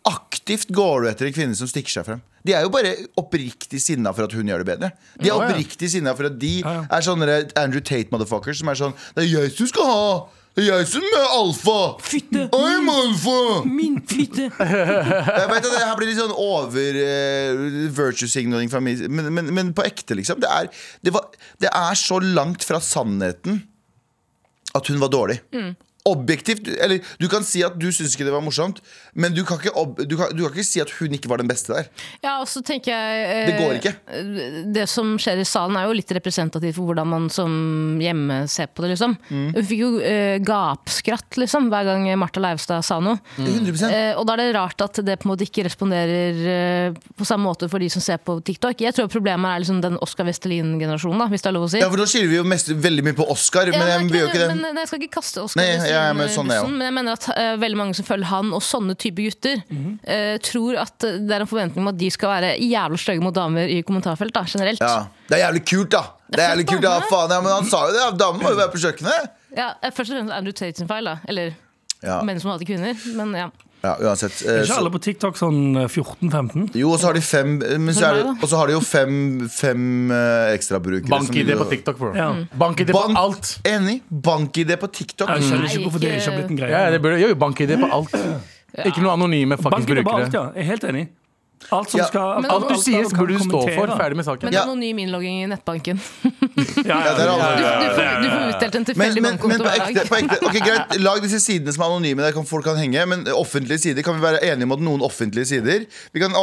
Aktivt 0.05 0.69
går 0.75 1.01
du 1.01 1.09
etter 1.09 1.25
en 1.29 1.33
kvinne 1.33 1.55
som 1.57 1.67
stikker 1.69 1.89
seg 1.89 2.05
frem. 2.05 2.19
De 2.45 2.53
er 2.53 2.61
jo 2.61 2.69
bare 2.69 2.91
oppriktig 3.17 3.79
sinna 3.81 4.11
for 4.13 4.27
at 4.27 4.33
hun 4.37 4.45
gjør 4.51 4.61
det 4.61 4.67
bedre. 4.69 4.89
De 5.17 5.25
er 5.25 5.31
Ja, 5.31 5.37
ja. 5.39 5.47
oppriktig 5.49 5.89
sinna 5.89 6.13
for 6.13 6.27
at 6.29 6.35
de 6.39 6.59
Ja, 6.61 6.75
er 6.93 7.01
sånne 7.05 7.39
Andrew 7.57 7.81
Tate-motherfuckers 7.81 8.59
som 8.61 8.69
er 8.69 8.77
sånn 8.77 8.93
Det 9.15 9.23
er 9.25 9.31
jeg 9.31 9.55
som 9.57 9.71
skal 9.71 9.89
ha! 9.89 10.09
Det 10.55 10.63
er 10.63 10.69
jeg 10.77 10.87
som 10.87 11.03
er 11.03 11.25
alfa! 11.35 11.77
Fytte! 12.05 12.45
I'm 12.55 12.85
alfa! 12.93 13.63
Min 13.67 13.97
fytte! 14.07 14.45
Jeg 14.61 15.49
vet 15.49 15.65
at 15.65 15.73
det 15.73 15.81
her 15.81 15.97
blir 15.99 16.07
litt 16.07 16.21
sånn 16.21 16.31
over 16.31 16.99
uh, 17.01 17.89
virtue 17.97 18.29
signaling 18.31 18.71
fra 18.71 18.79
min 18.79 19.01
men, 19.11 19.27
men, 19.35 19.49
men 19.57 19.73
på 19.75 19.83
ekte, 19.83 20.15
liksom. 20.15 20.39
Det 20.39 20.47
er, 20.47 20.69
det, 21.03 21.11
var, 21.11 21.27
det 21.59 21.67
er 21.75 21.99
så 21.99 22.21
langt 22.23 22.63
fra 22.63 22.79
sannheten 22.79 23.65
at 24.79 24.87
hun 24.87 25.01
var 25.03 25.11
dårlig. 25.11 25.41
Objektivt, 26.05 26.67
eller 26.77 27.01
Du 27.19 27.27
kan 27.31 27.43
si 27.47 27.63
at 27.65 27.77
du 27.79 27.87
syns 27.91 28.13
ikke 28.13 28.27
det 28.27 28.33
var 28.35 28.43
morsomt, 28.45 28.81
men 29.15 29.33
du 29.33 29.43
kan, 29.47 29.57
ikke, 29.57 29.73
du, 30.05 30.15
kan, 30.19 30.29
du 30.35 30.43
kan 30.45 30.53
ikke 30.53 30.67
si 30.67 30.81
at 30.83 30.91
hun 30.99 31.15
ikke 31.17 31.31
var 31.31 31.41
den 31.41 31.49
beste 31.49 31.73
der. 31.73 31.89
Ja, 32.23 32.37
og 32.43 32.47
så 32.51 32.61
tenker 32.65 32.93
jeg 32.93 33.25
eh, 33.25 33.49
Det 33.49 33.55
går 33.59 33.79
ikke. 33.79 33.93
Det 34.75 34.85
som 34.91 35.15
skjer 35.21 35.41
i 35.41 35.47
salen, 35.47 35.77
er 35.79 35.87
jo 35.89 35.95
litt 35.97 36.11
representativt 36.15 36.77
for 36.77 36.91
hvordan 36.91 37.09
man 37.09 37.29
som 37.33 37.97
hjemme 38.01 38.43
ser 38.51 38.69
på 38.71 38.85
det. 38.85 38.93
liksom 38.95 39.17
Mm. 39.25 39.53
Hun 39.55 39.65
fikk 39.65 39.79
jo 39.79 39.89
eh, 40.05 40.37
gapskratt 40.45 41.37
liksom 41.39 41.69
hver 41.71 41.87
gang 41.87 42.05
Martha 42.19 42.41
Leivstad 42.43 42.83
sa 42.85 42.99
noe. 43.03 43.17
100% 43.39 43.95
Eh, 43.95 44.11
og 44.17 44.25
da 44.27 44.35
er 44.35 44.41
det 44.43 44.55
rart 44.55 44.81
at 44.83 44.99
det 45.05 45.17
på 45.21 45.27
en 45.27 45.31
måte 45.33 45.45
ikke 45.45 45.65
responderer 45.67 46.39
eh, 46.51 46.97
på 47.17 47.27
samme 47.27 47.47
måte 47.47 47.69
for 47.71 47.81
de 47.81 47.89
som 47.91 48.03
ser 48.03 48.19
på 48.21 48.37
TikTok. 48.45 48.81
Jeg 48.85 48.95
tror 48.97 49.09
problemet 49.11 49.49
er 49.49 49.63
liksom 49.63 49.81
den 49.83 49.97
Oscar 50.03 50.27
Vestelin-generasjonen, 50.27 51.25
hvis 51.31 51.45
det 51.45 51.51
er 51.51 51.55
lov 51.55 51.67
å 51.67 51.71
si. 51.71 51.81
Ja, 51.83 51.89
for 51.91 52.01
Nå 52.01 52.07
skiller 52.09 52.31
vi 52.31 52.39
jo 52.39 52.45
mest, 52.47 52.69
veldig 52.69 53.05
mye 53.07 53.17
på 53.17 53.27
Oscar, 53.31 53.69
men 53.71 53.79
Ja, 53.81 53.95
jeg 53.95 54.09
vi 54.11 54.19
gjør 54.21 54.31
ikke 54.31 54.41
det. 54.43 54.49
Men, 54.53 54.75
nei, 54.75 54.83
jeg 54.83 54.91
skal 54.91 55.03
ikke 55.05 55.15
kaste 55.19 55.45
Oscar. 55.45 55.61
Nei, 55.61 55.69
Vestelin 55.75 55.94
ja, 55.95 56.13
men 56.13 56.29
sånn 56.33 56.51
er 56.51 56.59
jeg 56.59 56.65
bussen, 56.65 56.77
men 56.77 56.85
jeg 56.89 56.95
mener 56.97 57.17
at 57.17 57.27
uh, 57.31 57.55
veldig 57.61 57.79
mange 57.79 57.97
som 57.97 58.07
følger 58.07 58.29
han 58.29 58.51
og 58.55 58.63
sånne 58.63 58.95
type 59.01 59.23
gutter, 59.25 59.63
eh, 60.03 60.35
tror 60.45 60.77
at 60.83 61.07
det 61.07 61.35
er 61.35 61.45
en 61.45 61.49
forventning 61.49 61.83
om 61.85 61.91
at 61.93 61.97
de 61.99 62.09
skal 62.13 62.31
være 62.35 62.51
jævlig 62.61 62.99
stygge 63.01 63.23
mot 63.25 63.35
damer 63.35 63.71
i 63.71 63.81
kommentarfelt, 63.87 64.35
da, 64.35 64.45
generelt. 64.51 64.83
Ja, 64.83 65.07
Det 65.29 65.39
er 65.39 65.45
jævlig 65.47 65.63
kult, 65.71 65.91
da! 65.95 66.03
Det 66.29 66.41
er 66.41 66.51
jævlig 66.53 66.67
kult, 66.73 66.85
da, 66.85 66.95
faen, 67.09 67.31
ja, 67.31 67.41
Men 67.41 67.55
han 67.57 67.69
sa 67.71 67.83
jo 67.87 67.95
det! 67.95 68.05
Damer 68.19 68.43
må 68.43 68.53
jo 68.53 68.59
være 68.61 68.73
på 68.75 68.81
kjøkkenet! 68.85 69.29
Ja, 69.55 69.69
eh, 69.81 69.91
først 69.95 70.11
og 70.11 70.19
fremst 70.19 70.35
Andrew 70.35 70.55
Tate 70.55 70.81
sin 70.83 70.89
feil, 70.89 71.07
da. 71.07 71.17
Eller 71.31 71.53
Ja, 72.03 72.19
menn 72.27 72.39
som 72.41 72.51
hater 72.51 72.67
kvinner. 72.67 72.93
Men 73.17 73.31
ja. 73.37 73.49
Ja 73.85 73.93
uansett. 74.09 74.41
Er 74.45 74.59
eh, 74.59 74.65
ikke 74.65 74.77
alle 74.81 74.91
på 74.93 75.01
TikTok 75.05 75.39
sånn 75.39 75.59
eh, 75.83 75.87
14-15? 75.87 76.69
Jo, 76.77 76.91
og 76.95 77.01
så 77.01 77.09
har 77.09 77.17
de 77.17 77.23
fem 77.25 77.55
men 77.61 77.93
så 77.95 78.09
er 78.09 78.19
det. 78.19 78.35
Og 78.35 78.49
så 78.51 78.59
har 78.59 78.71
de 78.71 78.75
jo 78.75 78.81
fem, 78.85 79.17
fem 79.51 79.85
uh, 80.13 80.53
ekstrabrukere. 80.55 81.11
Bank-ID 81.11 81.53
på 81.59 81.67
TikTok, 81.73 81.99
bro. 82.01 82.13
Ja. 82.17 82.31
Bank-ID 82.65 82.91
på 82.93 83.01
Bank- 83.01 83.21
alt. 83.21 83.53
Enig. 83.69 83.99
Bank-ID 84.09 84.75
på 84.81 84.91
TikTok. 84.99 85.29
Jeg 85.35 85.47
skjønner 85.49 85.69
ikke 85.69 85.85
hvorfor 85.87 86.03
det 86.03 86.15
ikke 86.15 86.31
har 86.31 86.39
blitt 86.39 86.55
en 86.55 86.61
greie. 86.63 86.73
Ja, 86.75 86.91
det 86.93 87.01
burde, 87.03 87.21
jo, 87.21 87.31
bank-ID 87.45 87.77
på 87.83 87.91
alt. 87.99 88.17
Ikke 88.83 89.03
noe 89.03 89.13
anonyme 89.15 89.55
fuckings 89.59 89.87
er 89.87 90.01
bare 90.01 90.03
brukere. 90.03 90.25
alt, 90.25 90.35
ja. 90.35 90.47
Jeg 90.55 90.65
er 90.65 90.71
helt 90.73 90.89
enig. 90.91 91.05
Alt 91.73 91.89
som 91.89 91.99
Ja. 91.99 92.05
skal 92.07 92.41
Men 92.41 92.51
Alt 92.51 92.67
du 92.69 92.75
sier, 92.77 93.03
burde 93.09 93.37
du 93.37 93.43
stå 93.43 93.61
for. 93.75 93.93
Ferdig 93.97 94.15
med 94.19 94.25
saken. 94.27 94.49
Men 94.49 94.57
anonym 94.61 94.99
innlogging 95.05 95.43
i 95.43 95.47
nettbanken. 95.49 95.99
Ja, 96.85 96.97
Ja, 97.03 97.13
Du, 97.15 97.23
ja, 97.25 97.49
du, 97.57 97.63
ja, 97.63 97.91
får, 97.95 98.09
du 98.21 98.29
får 98.29 98.49
utdelt 98.53 98.75
en 98.79 98.85
tilfeldig 98.85 99.23
bankkonto 99.25 99.63
hver 99.65 99.81
dag. 99.81 100.07
på 100.09 100.19
ekte 100.21 100.63
greit, 100.63 100.97
Lag 101.07 101.21
disse 101.25 101.39
sidene 101.43 101.73
som 101.75 101.83
er 101.85 101.93
anonyme. 101.95 102.21
Der 102.25 102.35
kan 102.35 102.45
folk 102.47 102.65
kan 102.67 102.77
henge 102.79 103.05
Men 103.09 103.25
offentlige 103.33 103.79
sider 103.79 104.05
kan 104.05 104.15
vi 104.19 104.21
være 104.25 104.43
enige 104.45 104.69
om 104.69 104.75
at 104.77 104.83
noen 104.85 105.01
offentlige 105.05 105.45
sider 105.45 105.85
Vi 106.13 106.19
kan 106.23 106.35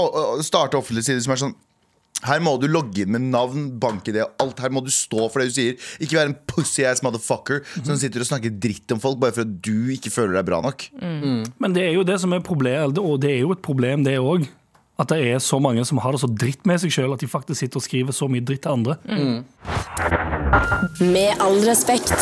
starte 0.43 0.77
offentlige 0.81 1.05
sider 1.13 1.23
som 1.25 1.37
er 1.37 1.45
sånn 1.47 1.55
her 2.23 2.39
må 2.39 2.53
du 2.63 2.69
logge 2.71 3.03
inn 3.03 3.11
med 3.11 3.25
navn, 3.33 3.65
bank-ID 3.83 4.21
og 4.23 4.31
alt. 4.45 4.61
Her 4.63 4.71
må 4.71 4.79
du 4.87 4.93
stå 4.95 5.25
for 5.33 5.43
det 5.43 5.49
du 5.51 5.57
sier. 5.57 5.73
Ikke 5.99 6.21
være 6.21 6.31
en 6.31 6.37
pussy-ass 6.47 7.03
motherfucker 7.03 7.65
som 7.83 7.97
sitter 7.99 8.23
og 8.23 8.29
snakker 8.29 8.53
dritt 8.63 8.95
om 8.95 9.01
folk 9.03 9.19
bare 9.19 9.35
for 9.35 9.43
at 9.43 9.57
du 9.65 9.91
ikke 9.91 10.13
føler 10.15 10.39
deg 10.39 10.47
bra 10.47 10.61
nok. 10.63 10.85
Men 11.03 11.75
det 11.75 11.83
er 11.89 11.97
jo 11.97 12.05
det 12.07 12.21
som 12.23 12.31
er 12.37 12.45
problemet, 12.47 13.01
og 13.03 13.19
det 13.25 13.33
er 13.33 13.41
jo 13.43 13.51
et 13.57 13.65
problem, 13.65 14.05
det 14.07 14.21
òg. 14.23 14.47
At 15.01 15.09
det 15.09 15.23
er 15.33 15.41
så 15.41 15.57
mange 15.63 15.85
som 15.89 15.99
har 16.05 16.13
det 16.13 16.21
så 16.21 16.29
dritt 16.29 16.67
med 16.69 16.81
seg 16.83 16.93
sjøl 16.93 17.15
at 17.15 17.23
de 17.23 17.29
faktisk 17.31 17.63
sitter 17.63 17.81
og 17.81 17.87
skriver 17.87 18.17
så 18.17 18.29
mye 18.31 18.45
dritt 18.45 18.65
til 18.67 18.75
andre. 18.75 18.99
Med 21.01 21.41
all 21.41 21.63
respekt. 21.65 22.13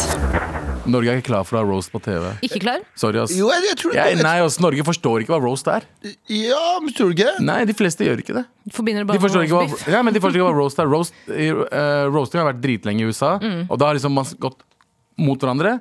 Norge 0.90 1.12
er 1.12 1.20
ikke 1.20 1.28
klar 1.30 1.44
for 1.46 1.58
å 1.58 1.60
ha 1.60 1.66
roast 1.68 1.90
på 1.92 2.00
TV. 2.02 2.24
Ikke 2.46 2.60
klar? 2.62 2.80
Sorry, 2.98 3.20
ass. 3.20 3.34
Jo, 3.36 3.50
jeg, 3.52 3.66
jeg 3.68 3.78
tror 3.82 3.92
det 3.92 4.00
Jeg, 4.00 4.20
nei, 4.24 4.36
ass, 4.44 4.56
Norge 4.62 4.84
forstår 4.86 5.24
ikke 5.24 5.34
hva 5.34 5.40
roast 5.42 5.68
er. 5.70 5.84
Ja, 6.32 6.78
men 6.82 6.94
tror 6.96 7.10
du 7.10 7.18
ikke? 7.18 7.34
Nei, 7.44 7.58
de 7.68 7.76
fleste 7.76 8.06
gjør 8.06 8.22
ikke 8.22 8.38
det. 8.38 8.44
Forbinder 8.74 9.04
det 9.04 9.10
De 9.10 9.12
bare 9.12 9.24
forstår 9.26 9.46
ikke 9.46 9.60
hva, 9.60 9.80
ja, 9.92 10.00
men 10.06 10.16
de 10.16 10.22
forstår 10.24 10.40
ikke 10.40 10.48
hva 10.48 10.56
roast 10.56 10.80
er. 10.80 10.90
Roast, 10.94 11.14
uh, 11.28 12.08
roasting 12.10 12.40
har 12.42 12.48
vært 12.52 12.62
dritlenge 12.64 13.04
i 13.04 13.10
USA, 13.12 13.36
og 13.68 13.76
da 13.78 13.90
har 13.90 13.98
liksom 13.98 14.16
man 14.16 14.26
gått 14.42 14.64
mot 15.20 15.38
hverandre. 15.42 15.76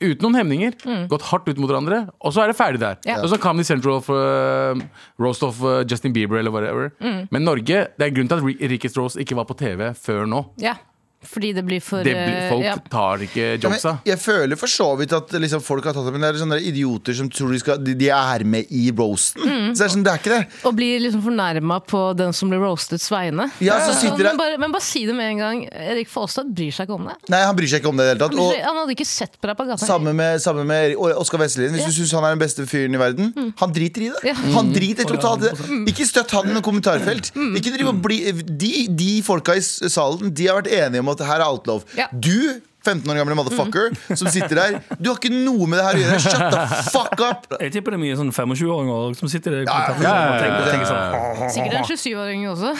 Uten 0.00 0.22
noen 0.24 0.38
hemninger. 0.40 0.76
Gått 1.10 1.22
hardt 1.28 1.48
ut 1.50 1.58
mot 1.60 1.68
hverandre, 1.70 2.02
og 2.24 2.32
så 2.32 2.42
er 2.44 2.52
det 2.52 2.56
ferdig 2.56 2.80
der. 2.80 2.96
Yeah. 3.06 3.20
Og 3.22 3.28
så 3.28 3.36
Comedy 3.40 3.66
Central 3.68 4.00
for 4.04 4.16
uh, 4.16 4.80
roast 5.20 5.42
of 5.44 5.60
uh, 5.62 5.82
Justin 5.84 6.14
Bieber 6.16 6.38
eller 6.40 6.50
whatever. 6.54 6.90
Men 7.30 7.44
Norge, 7.44 7.86
det 7.98 8.06
er 8.06 8.14
grunnen 8.16 8.30
til 8.32 8.40
at 8.40 8.44
Ri- 8.46 8.92
Rose 8.96 9.20
ikke 9.20 9.36
var 9.36 9.44
på 9.50 9.56
TV 9.60 9.90
før 9.94 10.24
nå. 10.26 10.40
Ja, 10.60 10.74
fordi 11.22 11.50
det 11.52 11.62
blir 11.68 11.80
for 11.84 12.00
Det 12.02 12.14
blir, 12.16 12.48
folk 12.48 12.64
ja. 12.64 12.74
tar 12.88 13.20
ikke 13.26 13.46
Ja, 13.60 13.68
men 13.68 13.98
jeg 14.08 14.18
føler 14.22 14.56
for 14.56 14.72
så 14.72 14.86
vidt 14.96 15.12
at 15.12 15.32
liksom, 15.36 15.60
folk 15.60 15.84
har 15.84 15.92
tatt 15.92 16.06
det 16.08 16.14
Men 16.14 16.22
det 16.24 16.30
er 16.30 16.38
sånne 16.40 16.56
idioter 16.64 17.12
som 17.18 17.28
tror 17.28 17.52
de, 17.52 17.58
skal, 17.60 17.76
de, 17.84 17.92
de 18.00 18.08
er 18.08 18.44
med 18.48 18.70
i 18.72 18.86
roasten. 18.96 19.42
Så 19.74 19.82
det 19.82 19.84
er 19.84 19.92
sånn, 19.92 20.04
det 20.06 20.12
er 20.14 20.22
ikke 20.22 20.32
det. 20.32 20.40
Og 20.70 20.74
blir 20.78 21.02
liksom 21.04 21.20
fornærma 21.26 21.76
på 21.84 22.00
den 22.16 22.32
som 22.36 22.48
blir 22.48 22.62
roastet 22.64 23.04
vegne. 23.12 23.50
Ja, 23.60 23.76
så 23.84 23.92
sitter 24.00 24.16
det- 24.16 24.30
men, 24.30 24.40
bare, 24.40 24.56
men 24.64 24.72
bare 24.72 24.82
si 24.86 25.04
det 25.06 25.14
med 25.14 25.28
en 25.34 25.42
gang. 25.44 25.60
Erik 25.70 26.08
Follestad 26.08 26.48
bryr 26.56 26.72
seg 26.72 26.88
ikke 26.88 26.96
om 26.96 27.04
det. 27.10 27.16
Nei, 27.32 27.42
han 27.44 27.56
bryr 27.58 27.68
seg 27.68 27.82
ikke 27.82 27.92
om 27.92 28.00
det 28.00 28.06
i 28.06 28.08
det 28.08 28.16
hele 28.16 28.24
Han, 28.24 28.36
tatt. 28.38 28.40
Og 28.40 28.64
han 28.70 28.80
hadde 28.80 28.96
ikke 28.96 29.08
sett 29.10 29.36
på 29.40 29.50
deg 29.52 29.58
på 29.60 29.66
gata. 29.68 29.86
Sammen 29.90 30.16
med, 30.16 30.40
sammen 30.40 30.66
med 30.72 30.96
Oskar 31.20 31.42
Vestelin. 31.44 31.76
Hvis 31.76 31.84
Ja. 31.84 31.92
du 31.92 31.98
syns 32.00 32.12
han 32.16 32.24
er 32.24 32.34
den 32.36 32.42
beste 32.46 32.64
fyren 32.70 32.96
i 32.96 33.02
verden, 33.04 33.52
han 33.60 33.72
driter 33.76 34.06
i 34.06 34.10
det. 34.16 34.24
Ja. 34.32 34.34
Han 34.56 34.72
driter 34.72 35.04
totalt 35.04 35.44
i 35.44 35.52
det. 35.52 35.68
Ikke 35.92 36.08
støtt 36.08 36.32
han 36.32 36.48
i 36.48 36.56
noe 36.56 36.64
kommentarfelt. 36.64 37.30
Ikke 37.60 37.76
driv 37.76 37.92
og 37.92 38.00
bli, 38.08 38.20
de, 38.40 38.72
de 38.88 39.10
folka 39.26 39.52
i 39.58 39.60
salen 39.60 40.32
De 40.32 40.46
har 40.48 40.62
vært 40.62 40.72
enige 40.72 41.00
om 41.04 41.09
at 41.14 41.22
det 41.22 41.30
her 41.30 41.42
er 41.42 41.48
alt 41.48 41.70
lov. 41.70 41.86
Ja. 41.98 42.08
Du 42.12 42.60
15 42.84 43.10
år 43.12 43.18
gamle 43.20 43.34
motherfucker 43.36 43.92
som 44.16 44.28
sitter 44.32 44.56
der. 44.56 44.76
Du 44.96 45.10
har 45.10 45.18
ikke 45.18 45.32
noe 45.32 45.66
med 45.68 45.80
det 45.80 45.84
her 45.84 45.98
å 45.98 46.00
gjøre. 46.00 46.20
Shut 46.24 46.54
the 46.54 46.62
fuck 46.88 47.22
up! 47.26 47.48
Jeg 47.60 47.74
tipper 47.74 47.92
det 47.94 47.98
er 47.98 48.02
mye 48.06 48.16
sånn 48.16 48.32
25-åringer 48.32 49.18
som 49.18 49.32
sitter 49.32 49.58
der. 49.58 49.66
Ja, 49.68 49.74
ja, 49.90 49.96
ja, 50.00 50.14
og 50.24 50.36
tenker, 50.40 50.62
tenker 50.70 50.88
sånn 50.88 51.50
Sikkert 51.54 51.76
en 51.76 51.88
27-åring 51.90 52.46
også. 52.54 52.70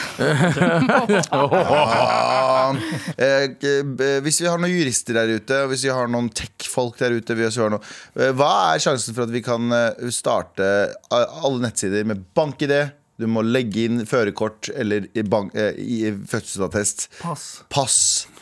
Ah, 1.41 2.73
eh, 3.17 3.45
eh, 3.51 4.17
hvis 4.25 4.39
vi 4.41 4.47
har 4.49 4.61
noen 4.61 4.73
jurister 4.73 5.17
der 5.17 5.35
ute, 5.35 5.59
og 5.65 5.73
hvis 5.73 5.85
vi 5.85 5.93
har 5.93 6.09
noen 6.11 6.29
tech-folk 6.33 6.97
der 7.01 7.17
ute 7.17 7.35
hvis 7.37 7.57
vi 7.59 7.63
har 7.65 7.73
noe, 7.75 7.83
eh, 8.17 8.31
Hva 8.37 8.51
er 8.71 8.81
sjansen 8.83 9.15
for 9.17 9.27
at 9.27 9.33
vi 9.33 9.43
kan 9.45 9.69
eh, 9.75 10.09
starte 10.13 10.65
alle 11.11 11.61
nettsider 11.63 12.07
med 12.09 12.23
bank-ID? 12.37 12.73
Du 13.21 13.27
må 13.29 13.43
legge 13.45 13.85
inn 13.87 14.03
førerkort 14.09 14.71
eller 14.75 15.05
i 15.13 15.23
bank, 15.23 15.53
eh, 15.55 15.77
i 15.77 16.03
fødselsattest. 16.27 17.07
Pass. 17.21 17.49
Pass. 17.71 17.97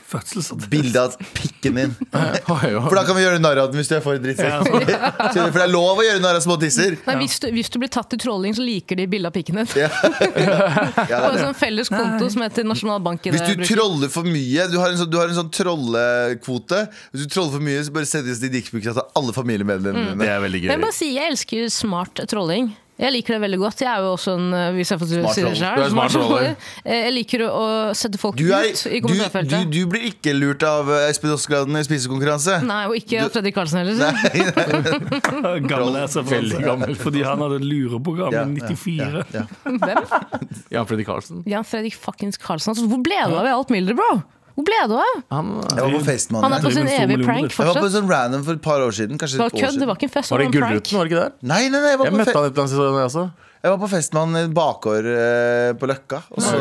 Fødselsattest. 0.09 0.69
Bilde 0.71 1.01
av 1.03 1.13
pikken 1.38 1.75
din. 1.77 1.91
For 2.50 2.95
da 2.98 3.03
kan 3.05 3.13
vi 3.17 3.21
gjøre 3.27 3.38
narr 3.43 3.59
av 3.62 3.67
den 3.69 3.77
hvis 3.77 3.91
du 3.91 3.93
er 4.00 4.01
for 4.01 4.17
drittsekk. 4.17 4.69
For 5.36 5.57
det 5.59 5.65
er 5.67 5.69
lov 5.69 6.00
å 6.01 6.05
gjøre 6.07 6.24
narr 6.24 6.39
av 6.39 6.41
små 6.45 6.55
tisser. 6.62 6.95
Nei, 7.05 7.15
hvis, 7.21 7.36
du, 7.43 7.45
hvis 7.53 7.69
du 7.69 7.77
blir 7.83 7.91
tatt 7.93 8.15
i 8.15 8.19
trolling, 8.21 8.55
så 8.57 8.65
liker 8.65 8.98
de 8.98 9.05
bilde 9.12 9.29
av 9.29 9.36
pikken 9.36 9.62
din. 9.62 9.69
Ja. 9.83 9.91
Ja, 10.00 11.05
det 11.05 11.05
På 11.09 11.29
er 11.29 11.36
en 11.38 11.43
sånn 11.50 11.57
felles 11.57 11.89
konto 11.91 12.27
som 12.33 12.41
heter 12.43 12.65
Nasjonalbanken. 12.67 13.33
Hvis 13.36 13.45
du 13.59 13.63
troller 13.69 14.09
for 14.12 14.27
mye 14.27 14.65
Du 14.71 14.75
har 14.81 14.91
en 14.91 14.98
sånn, 15.00 15.09
du 15.12 15.17
har 15.19 15.29
en 15.29 15.38
sånn 15.38 15.50
trollekvote. 15.53 16.81
Hvis 17.13 17.25
du 17.25 17.31
troller 17.33 17.53
for 17.55 17.65
mye, 17.65 17.81
så 17.86 17.93
bare 17.95 18.09
sendes 18.09 18.41
de 18.41 18.50
dickpics 18.53 18.89
til 18.89 19.01
alle 19.17 19.36
familiemedlemmene 19.36 20.13
Det 20.13 20.17
dine. 20.19 20.29
er 20.36 20.43
veldig 20.43 20.62
Men 20.63 20.69
jeg 20.71 20.79
gøy. 20.79 20.86
bare 20.88 20.98
si, 21.00 21.09
jeg 21.15 21.33
elsker 21.33 21.69
smart 21.74 22.21
trolling. 22.31 22.71
Jeg 23.00 23.13
liker 23.15 23.38
det 23.38 23.39
veldig 23.46 23.58
godt. 23.62 23.82
Jeg 23.86 23.88
er 23.94 24.03
jo 24.03 24.10
også 24.18 24.34
en 24.36 24.48
eh, 24.53 24.65
hvis 24.75 24.89
jeg 24.91 25.00
får 25.00 25.08
si 25.08 25.20
det 25.20 25.53
selv, 25.58 25.84
smart 25.94 26.12
troller. 26.12 26.50
Eh, 26.84 27.06
Jeg 27.06 27.13
liker 27.15 27.44
å 27.48 27.62
sette 27.96 28.20
folk 28.20 28.36
Du, 28.36 28.50
er, 28.51 28.68
ut 28.74 28.82
i 28.91 29.00
du, 29.00 29.13
du, 29.48 29.58
du 29.72 29.79
blir 29.91 30.10
ikke 30.10 30.34
lurt 30.36 30.65
av 30.68 30.89
eh, 30.91 31.06
Espen 31.08 31.32
Aasgaarden 31.32 31.79
i 31.79 31.84
spisekonkurranse. 31.88 32.58
Nei, 32.68 32.82
og 32.89 32.98
ikke 33.00 33.24
du, 33.24 33.32
Fredrik 33.38 33.56
Karlsen 33.56 33.79
heller. 33.82 33.96
så. 34.03 35.60
Gammel 35.72 35.96
er 36.01 36.12
så 36.12 36.25
Veldig 36.27 36.60
gammel. 36.65 36.96
Fordi 37.00 37.24
han 37.25 37.39
hadde 37.46 37.62
lureprogram 37.63 38.36
Ja, 38.36 38.44
i 38.44 38.60
ja, 38.60 38.74
94. 38.75 38.98
ja, 39.00 39.24
ja. 39.39 39.46
Hvem? 39.63 40.03
Jan 40.75 40.89
Fredrik 40.89 41.08
Karlsen. 41.10 41.44
Jan 41.50 41.65
Fredrik 41.68 41.96
fuckings 41.96 42.38
Karlsen. 42.41 42.74
Altså, 42.75 42.86
hvor 42.91 43.01
ble 43.06 43.15
det 43.24 43.39
av 43.39 43.48
i 43.48 43.53
alt 43.56 43.72
Mildred, 43.74 43.96
bro? 44.00 44.20
Hvor 44.60 44.66
ble 44.68 44.80
du 44.92 44.96
av? 45.00 45.20
Han, 45.32 45.51
Jeg 45.63 45.80
var 45.80 45.94
på 45.94 46.00
fest 46.04 46.34
Han 46.36 46.51
er 46.51 46.60
på 46.66 46.72
sin 46.75 46.88
evige 46.92 47.24
prank 47.24 47.54
fortsatt. 47.56 47.70
Jeg 47.70 47.80
var 47.80 47.86
på 47.86 47.92
sånn 47.94 48.10
random 48.12 48.42
for 48.44 48.58
et 48.60 48.63
par 48.66 48.82
år 48.84 48.92
siden. 48.98 49.16
Kanskje 49.22 49.38
Det 49.39 49.46
var 49.46 49.54
kødd, 49.56 49.62
det 49.62 49.72
siden. 49.78 49.88
var 49.88 49.96
ikke 49.96 50.10
en 50.10 50.16
fest, 50.16 50.32
var 50.34 50.42
det 50.42 50.48
det 50.50 50.50
en 50.50 50.56
prank. 50.60 50.74
Gullruten, 50.74 50.98
var 51.00 51.04
det 51.06 51.12
ikke 51.13 51.22
der? 51.24 51.32
Nei, 51.51 51.62
nei, 51.70 51.80
nei, 51.80 51.92
jeg 51.94 52.00
var 52.01 52.06
Jeg 52.10 52.12
på, 52.12 52.20
møtte 52.20 52.34
han 52.36 52.44
et 52.44 52.51
eller 52.51 52.63
annet 52.66 52.74
sted, 52.74 52.84
jeg 53.00 53.08
også. 53.08 53.24
jeg 53.63 53.72
var 53.72 53.80
på 53.80 53.89
fest 53.94 54.10
med 54.18 54.22
han 54.25 54.36
i 54.36 54.54
bakgård 54.60 55.08
eh, 55.13 55.70
på 55.80 55.86
Løkka. 55.94 56.20
Og 56.36 56.44
så, 56.44 56.51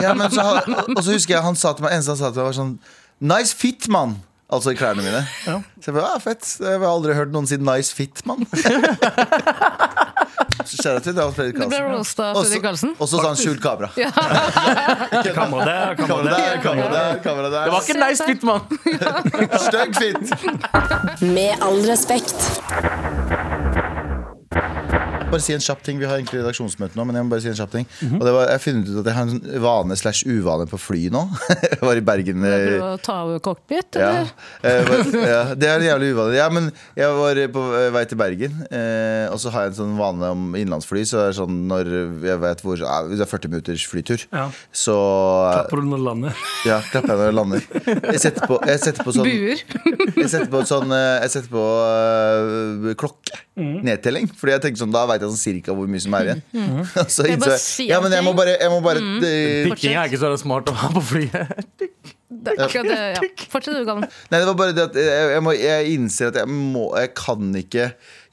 ja, 0.00 0.14
så, 0.32 0.46
Og 0.96 1.02
så 1.04 1.10
husker 1.12 1.36
jeg 1.36 1.42
han 1.44 1.56
sa 1.60 1.74
til 1.76 1.84
meg 1.84 1.92
eneste 1.98 2.16
han 2.16 2.20
sa 2.22 2.32
til 2.32 2.40
meg 2.40 2.48
var 2.48 2.56
sånn 2.62 2.74
Nice 3.20 3.52
fit, 3.58 3.88
mann. 3.92 4.16
Altså 4.48 4.72
i 4.72 4.76
klærne 4.80 5.02
mine. 5.04 5.20
Så 5.44 5.90
jeg 5.90 5.94
bare, 5.98 6.14
ah, 6.14 6.20
fett 6.24 6.46
Jeg 6.62 6.78
har 6.80 6.88
aldri 6.88 7.12
hørt 7.12 7.28
noen 7.34 7.44
si 7.50 7.58
'nice 7.60 7.92
fit', 7.92 8.24
mann. 8.24 8.46
Det 10.38 11.02
til 11.02 11.14
Dag 11.16 11.24
var 11.24 11.32
Fredrik 11.32 11.54
Du 11.54 11.60
ble 11.68 11.76
Karlsen. 11.78 11.94
roasta 11.98 12.22
av 12.30 12.36
Og 12.36 12.44
Fredrik 12.44 12.58
så- 12.58 12.62
Karlsen? 12.66 12.90
Og 12.98 13.08
så 13.08 13.16
sa 13.20 13.26
han 13.28 13.36
'skjult 13.36 13.60
kamera'. 13.60 13.90
Kamera 15.34 15.64
der, 15.64 15.94
kamera 15.94 16.06
Kamera 16.06 16.22
der. 16.24 16.90
der, 16.90 17.22
kamera 17.22 17.50
der, 17.50 17.64
Det 17.64 17.72
var 17.72 17.80
ikke 17.80 17.94
en 17.94 18.08
nice 18.08 18.22
fit, 18.26 18.42
mann! 18.42 18.60
Stygg 19.68 19.96
fit. 19.96 20.16
Med 21.22 21.50
all 21.62 21.80
respekt. 21.90 22.38
Bare 25.28 25.42
si 25.44 25.52
en 25.52 25.60
kjapp 25.60 25.82
ting. 25.84 25.98
Vi 26.00 26.06
har 26.08 26.16
egentlig 26.16 26.38
redaksjonsmøte 26.40 26.96
nå, 26.96 27.04
men 27.04 27.18
jeg 27.18 27.26
må 27.26 27.32
bare 27.34 27.42
si 27.44 27.50
en 27.50 27.56
kjapp 27.58 27.72
ting. 27.74 27.84
Og 28.16 28.22
det 28.24 28.30
var, 28.32 28.46
Jeg 28.48 28.54
har 28.56 28.62
funnet 28.64 28.86
ut 28.88 28.98
at 29.02 29.08
jeg 29.10 29.16
har 29.18 29.26
en 29.28 29.40
vane 29.60 29.96
slash 30.00 30.22
uvane 30.24 30.64
på 30.70 30.78
fly 30.80 31.02
nå. 31.12 31.20
jeg 31.68 31.80
var 31.84 31.98
i 32.00 32.04
Bergen 32.06 32.46
eh, 32.48 32.54
Prøve 32.64 32.86
å 32.94 33.00
ta 33.04 33.16
over 33.26 33.42
cockpit, 33.44 33.98
Ja, 34.00 34.22
eller? 34.22 34.30
eh, 34.64 35.26
ja, 35.34 35.42
det 35.52 35.68
er 35.68 35.74
en 35.82 35.84
jævlig 35.84 36.08
uvane. 36.14 36.32
Ja, 36.38 36.46
men 36.54 36.70
jeg 36.96 37.10
var 37.18 37.40
på 37.58 37.64
eh, 37.76 37.88
vei 37.92 38.04
til 38.08 38.20
Bergen, 38.22 38.56
eh, 38.72 39.26
og 39.28 39.36
så 39.42 39.52
har 39.52 39.66
jeg 39.66 39.74
en 39.74 39.78
sånn 39.82 39.92
vane 40.00 40.30
om 40.32 40.46
innenlandsfly. 40.56 41.04
Så 41.10 41.20
det 41.20 41.26
er 41.34 41.36
sånn 41.42 41.60
når 41.68 41.92
jeg 42.24 42.40
vet 42.46 42.64
hvor 42.64 42.80
det 42.80 43.20
er 43.20 43.32
40 43.34 43.52
minutters 43.52 43.84
flytur, 43.92 44.24
Ja. 44.32 44.46
så 44.72 44.96
Klapper 45.58 45.84
du 45.84 45.90
når 45.92 46.00
du 46.00 46.06
lander? 46.08 46.40
ja, 46.70 46.80
klapper 46.88 47.12
jeg 47.12 47.20
når 47.20 47.28
jeg 47.28 47.36
lander. 47.36 47.68
Jeg 48.14 48.24
setter 48.24 48.48
på, 48.48 48.62
jeg 48.64 48.80
setter 48.86 49.04
på 49.04 49.16
sånn 49.18 49.28
Buer. 49.28 49.60
Jeg 50.22 50.32
setter 50.32 50.48
på, 50.56 50.64
sånn, 50.72 50.96
eh, 50.96 51.20
jeg 51.26 51.36
setter 51.36 51.52
på 51.52 51.68
eh, 51.92 52.96
klokke. 53.04 53.44
Nedtelling. 53.58 54.28
Fordi 54.38 54.52
jeg 54.54 54.62
tenker 54.62 54.78
sånn, 54.84 54.92
da 54.94 55.00
veit 55.10 55.17
jeg 55.24 55.32
sånn 55.34 55.40
cirka 55.40 55.74
hvor 55.76 55.88
mye 55.90 56.04
som 56.04 56.14
er 56.18 56.30
igjen. 56.30 56.44
Mm. 56.52 56.84
så 57.16 57.26
innså 57.30 57.54
jeg 57.54 57.90
ja, 57.90 58.02
men 58.04 58.14
jeg 58.14 58.26
må 58.26 58.34
bare, 58.38 58.58
jeg 58.60 58.72
må 58.74 58.78
bare 58.84 59.02
mm. 59.02 59.18
Pikking 59.70 59.96
er 59.96 60.10
ikke 60.10 60.22
så 60.22 60.34
smart 60.40 60.70
å 60.70 60.76
ha 60.82 60.92
på 60.94 61.04
flyet. 61.14 62.14
Det 62.28 62.52
det, 62.58 62.96
ja. 63.16 63.20
Fortsett 63.48 63.72
du, 63.78 63.84
Gallen. 63.88 64.04
Nei, 64.28 64.38
det 64.42 64.46
var 64.50 64.56
bare 64.58 64.74
det 64.76 64.82
at 64.90 64.96
jeg, 65.00 65.28
jeg, 65.32 65.42
må, 65.46 65.54
jeg 65.56 65.92
innser 65.94 66.28
at 66.28 66.36
jeg 66.42 66.50
må 66.52 66.90
Jeg 67.00 67.14
kan 67.16 67.54
ikke 67.56 67.86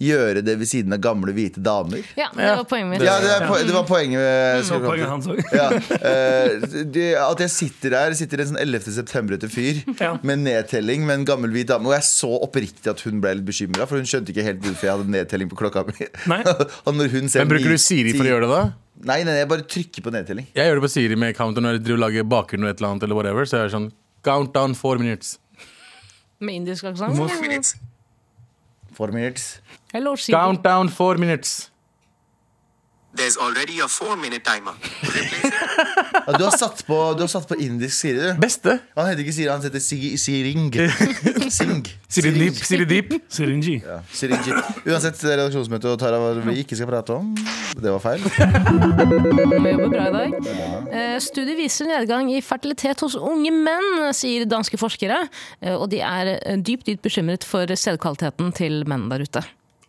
gjøre 0.04 0.42
det 0.44 0.58
ved 0.60 0.68
siden 0.68 0.92
av 0.92 1.00
gamle, 1.00 1.32
hvite 1.32 1.62
damer. 1.64 2.04
Ja, 2.20 2.28
det 2.36 2.50
var 2.60 2.66
poenget 2.68 2.90
mitt. 2.92 3.06
Ja, 3.08 3.14
det, 3.24 3.30
er, 3.38 3.46
det 3.64 3.72
var 3.78 3.86
poenget. 3.88 4.20
med- 4.20 4.66
Det 4.66 4.74
var 4.74 4.84
poenget 4.90 5.08
hans 5.14 5.30
òg. 5.32 5.40
Ja, 5.56 5.70
Uh, 6.06 7.32
at 7.32 7.40
jeg 7.46 7.50
sitter 7.56 7.94
der 7.96 8.14
Sitter 8.20 8.44
en 8.44 8.52
sånn 8.52 8.60
11. 8.62 8.92
september-ete 9.00 9.48
fyr 9.52 9.80
Ja. 10.02 10.12
med 10.28 10.44
nedtelling 10.44 11.06
med 11.08 11.22
en 11.22 11.26
gammel 11.32 11.56
hvit 11.56 11.72
dame. 11.72 11.88
Og 11.88 11.96
jeg 11.96 12.04
så 12.10 12.34
oppriktig 12.44 12.92
at 12.92 13.00
hun 13.08 13.22
ble 13.24 13.38
litt 13.40 13.48
bekymra, 13.48 13.88
for 13.88 13.96
hun 14.02 14.08
skjønte 14.10 14.36
ikke 14.36 14.44
helt 14.46 14.60
hvorfor 14.66 14.90
jeg 14.90 14.98
hadde 14.98 15.16
nedtelling 15.16 15.52
på 15.52 15.60
klokka 15.64 15.86
mi. 15.88 16.10
Nei. 16.32 16.42
og 16.86 16.92
når 17.00 17.16
hun 17.16 17.32
ser 17.32 17.46
Men 17.46 17.56
bruker 17.56 17.72
du 17.72 17.80
Siri 17.80 18.12
for 18.18 18.28
å 18.28 18.34
gjøre 18.36 18.50
det, 18.50 18.58
da? 18.60 18.66
Nei, 19.04 19.24
nei, 19.28 19.34
jeg 19.42 19.48
bare 19.52 19.66
trykker 19.68 20.04
på 20.06 20.12
nedtelling. 20.14 20.48
Jeg 20.56 20.70
gjør 20.70 20.80
det 20.80 20.84
på 20.86 20.92
Siri 20.94 21.18
med 21.20 21.36
counter 21.36 21.64
når 21.64 21.78
jeg 21.78 21.84
driver 21.84 21.98
og 22.00 22.04
lager 22.06 22.28
bakgrunn 22.32 22.64
og 22.64 22.70
et 22.72 22.80
eller 22.80 22.94
annet. 22.94 23.04
Eller 23.04 23.20
whatever, 23.20 23.48
så 23.50 23.60
jeg 23.60 23.68
er 23.68 23.74
sånn 23.76 23.90
Countdown 24.26 24.74
four 24.74 24.98
minutes. 24.98 25.36
Med 26.40 26.62
indisk 26.62 26.88
aksent. 26.90 27.18
Four 28.96 29.12
minutes. 29.12 29.60
Hello, 29.94 30.16
Siri. 30.16 30.34
Countdown 30.38 30.90
four 30.90 31.20
minutes. 31.22 31.70
There's 33.16 33.38
already 33.38 33.80
a 33.80 33.88
four 33.88 34.16
minute 34.18 34.44
timer. 34.44 34.74
Ja, 36.28 36.34
du, 36.38 36.44
har 36.44 36.52
satt 36.58 36.82
på, 36.88 36.96
du 37.18 37.22
har 37.24 37.30
satt 37.32 37.48
på 37.48 37.56
indisk 37.62 37.96
Siri, 37.96 38.18
du. 38.20 38.40
Beste. 38.42 38.74
Han 38.98 39.08
heter 39.08 39.22
ikke 39.24 39.34
Siri, 39.38 39.48
han 39.52 39.64
heter 39.64 39.80
Sig 39.84 40.18
Siring. 40.20 40.66
Sing. 41.58 41.86
Siri 42.12 42.32
Deep. 42.36 42.60
Siri 42.66 42.86
Deep. 42.90 43.14
Syringi. 43.32 43.78
Ja, 43.86 44.00
Siringi. 44.12 44.56
Uansett, 44.90 45.22
redaksjonsmøte 45.24 45.94
og 45.94 46.00
Tara, 46.02 46.20
hva 46.20 46.34
vi 46.50 46.58
ikke 46.64 46.76
skal 46.80 46.90
prate 46.92 47.16
om. 47.16 47.32
Det 47.76 47.92
var 47.96 48.04
feil. 48.04 48.24
Vi 48.26 49.72
jobber 49.72 49.90
bra 49.96 50.06
i 50.10 50.16
dag. 50.16 50.38
Eh, 50.92 51.18
Studiet 51.24 51.58
viser 51.60 51.90
nedgang 51.92 52.32
i 52.36 52.42
fertilitet 52.44 53.04
hos 53.06 53.16
unge 53.20 53.52
menn, 53.56 54.10
sier 54.16 54.48
danske 54.50 54.80
forskere. 54.82 55.22
Eh, 55.62 55.76
Og 55.76 55.88
de 55.92 56.00
er 56.04 56.36
eh, 56.40 56.58
dypt, 56.60 56.88
dypt 56.90 57.04
bekymret 57.06 57.44
for 57.48 57.68
sædkvaliteten 57.68 58.52
til 58.56 58.84
menn 58.90 59.08
der 59.12 59.24
ute. 59.28 59.44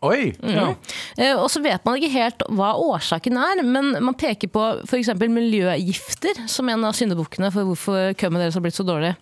Oi! 0.05 0.35
Ja. 0.45 0.75
Eh, 1.17 1.33
Og 1.41 1.49
så 1.51 1.63
vet 1.65 1.85
man 1.87 1.97
ikke 1.97 2.11
helt 2.13 2.43
hva 2.53 2.75
årsaken 2.77 3.39
er, 3.41 3.63
men 3.65 3.95
man 4.05 4.15
peker 4.15 4.49
på 4.53 4.65
f.eks. 4.85 5.09
miljøgifter 5.19 6.43
som 6.49 6.69
en 6.69 6.85
av 6.85 6.93
syndebukkene 6.99 7.49
for 7.55 7.65
hvorfor 7.71 8.13
kømmen 8.21 8.43
deres 8.45 8.55
har 8.59 8.61
blitt 8.67 8.77
så 8.77 8.85
dårlig. 8.87 9.15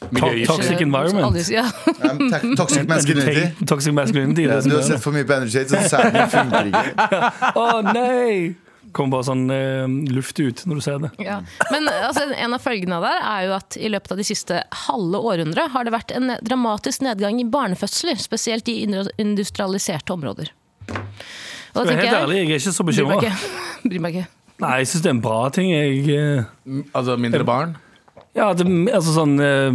Toxic 0.00 0.80
environment. 0.80 1.26
aldri- 1.26 1.52
Ja. 1.52 1.66
Um, 2.10 2.56
toxic 2.56 2.88
masculinity. 2.94 3.64
Toxic 3.68 3.92
masculinity. 3.92 4.46
Ja, 4.48 4.60
du 4.60 4.70
har 4.74 4.82
sett 4.82 5.02
for 5.02 5.12
mye 5.12 5.24
på 5.28 5.36
Energy 5.36 5.58
Hate, 5.58 5.68
så 5.68 5.88
sæden 5.88 6.30
funker 6.32 6.70
ikke. 6.72 7.20
Å 7.60 7.82
nei! 7.92 8.54
Kommer 8.96 9.18
bare 9.18 9.26
sånn 9.28 9.44
eh, 9.54 9.86
luft 10.10 10.40
ut 10.40 10.62
når 10.68 10.80
du 10.80 10.84
ser 10.84 10.98
det. 11.04 11.10
Ja. 11.22 11.40
Men 11.72 11.88
altså, 11.90 12.26
en 12.34 12.56
av 12.56 12.62
følgene 12.64 12.98
av 12.98 13.06
det 13.06 13.14
er 13.32 13.44
jo 13.48 13.54
at 13.58 13.78
i 13.80 13.90
løpet 13.92 14.14
av 14.14 14.20
de 14.20 14.26
siste 14.26 14.62
halve 14.86 15.20
århundret 15.32 15.74
har 15.74 15.86
det 15.86 15.94
vært 15.94 16.14
en 16.16 16.34
dramatisk 16.46 17.04
nedgang 17.06 17.40
i 17.42 17.46
barnefødsler, 17.48 18.20
spesielt 18.22 18.68
i 18.72 18.80
industrialiserte 18.84 20.14
områder. 20.16 20.52
Og 20.90 21.84
da 21.86 21.92
Jeg 21.92 22.00
er 22.00 22.02
helt 22.02 22.18
ærlig, 22.24 22.40
jeg 22.40 22.50
er 22.50 22.62
ikke 22.62 22.74
så 22.74 22.86
bekymra. 22.86 23.20
Bryr 23.86 24.02
meg 24.02 24.16
ikke. 24.16 24.30
Nei, 24.60 24.72
jeg 24.82 24.90
syns 24.90 25.04
det 25.04 25.08
er 25.08 25.14
en 25.16 25.22
bra 25.24 25.38
ting. 25.54 25.70
Jeg, 25.72 26.02
eh, 26.16 26.82
Altså 26.96 27.16
mindre 27.20 27.46
barn. 27.46 27.76
Ja, 28.36 28.52
det, 28.54 28.64
altså 28.94 29.12
sånn 29.16 29.32
eh, 29.42 29.74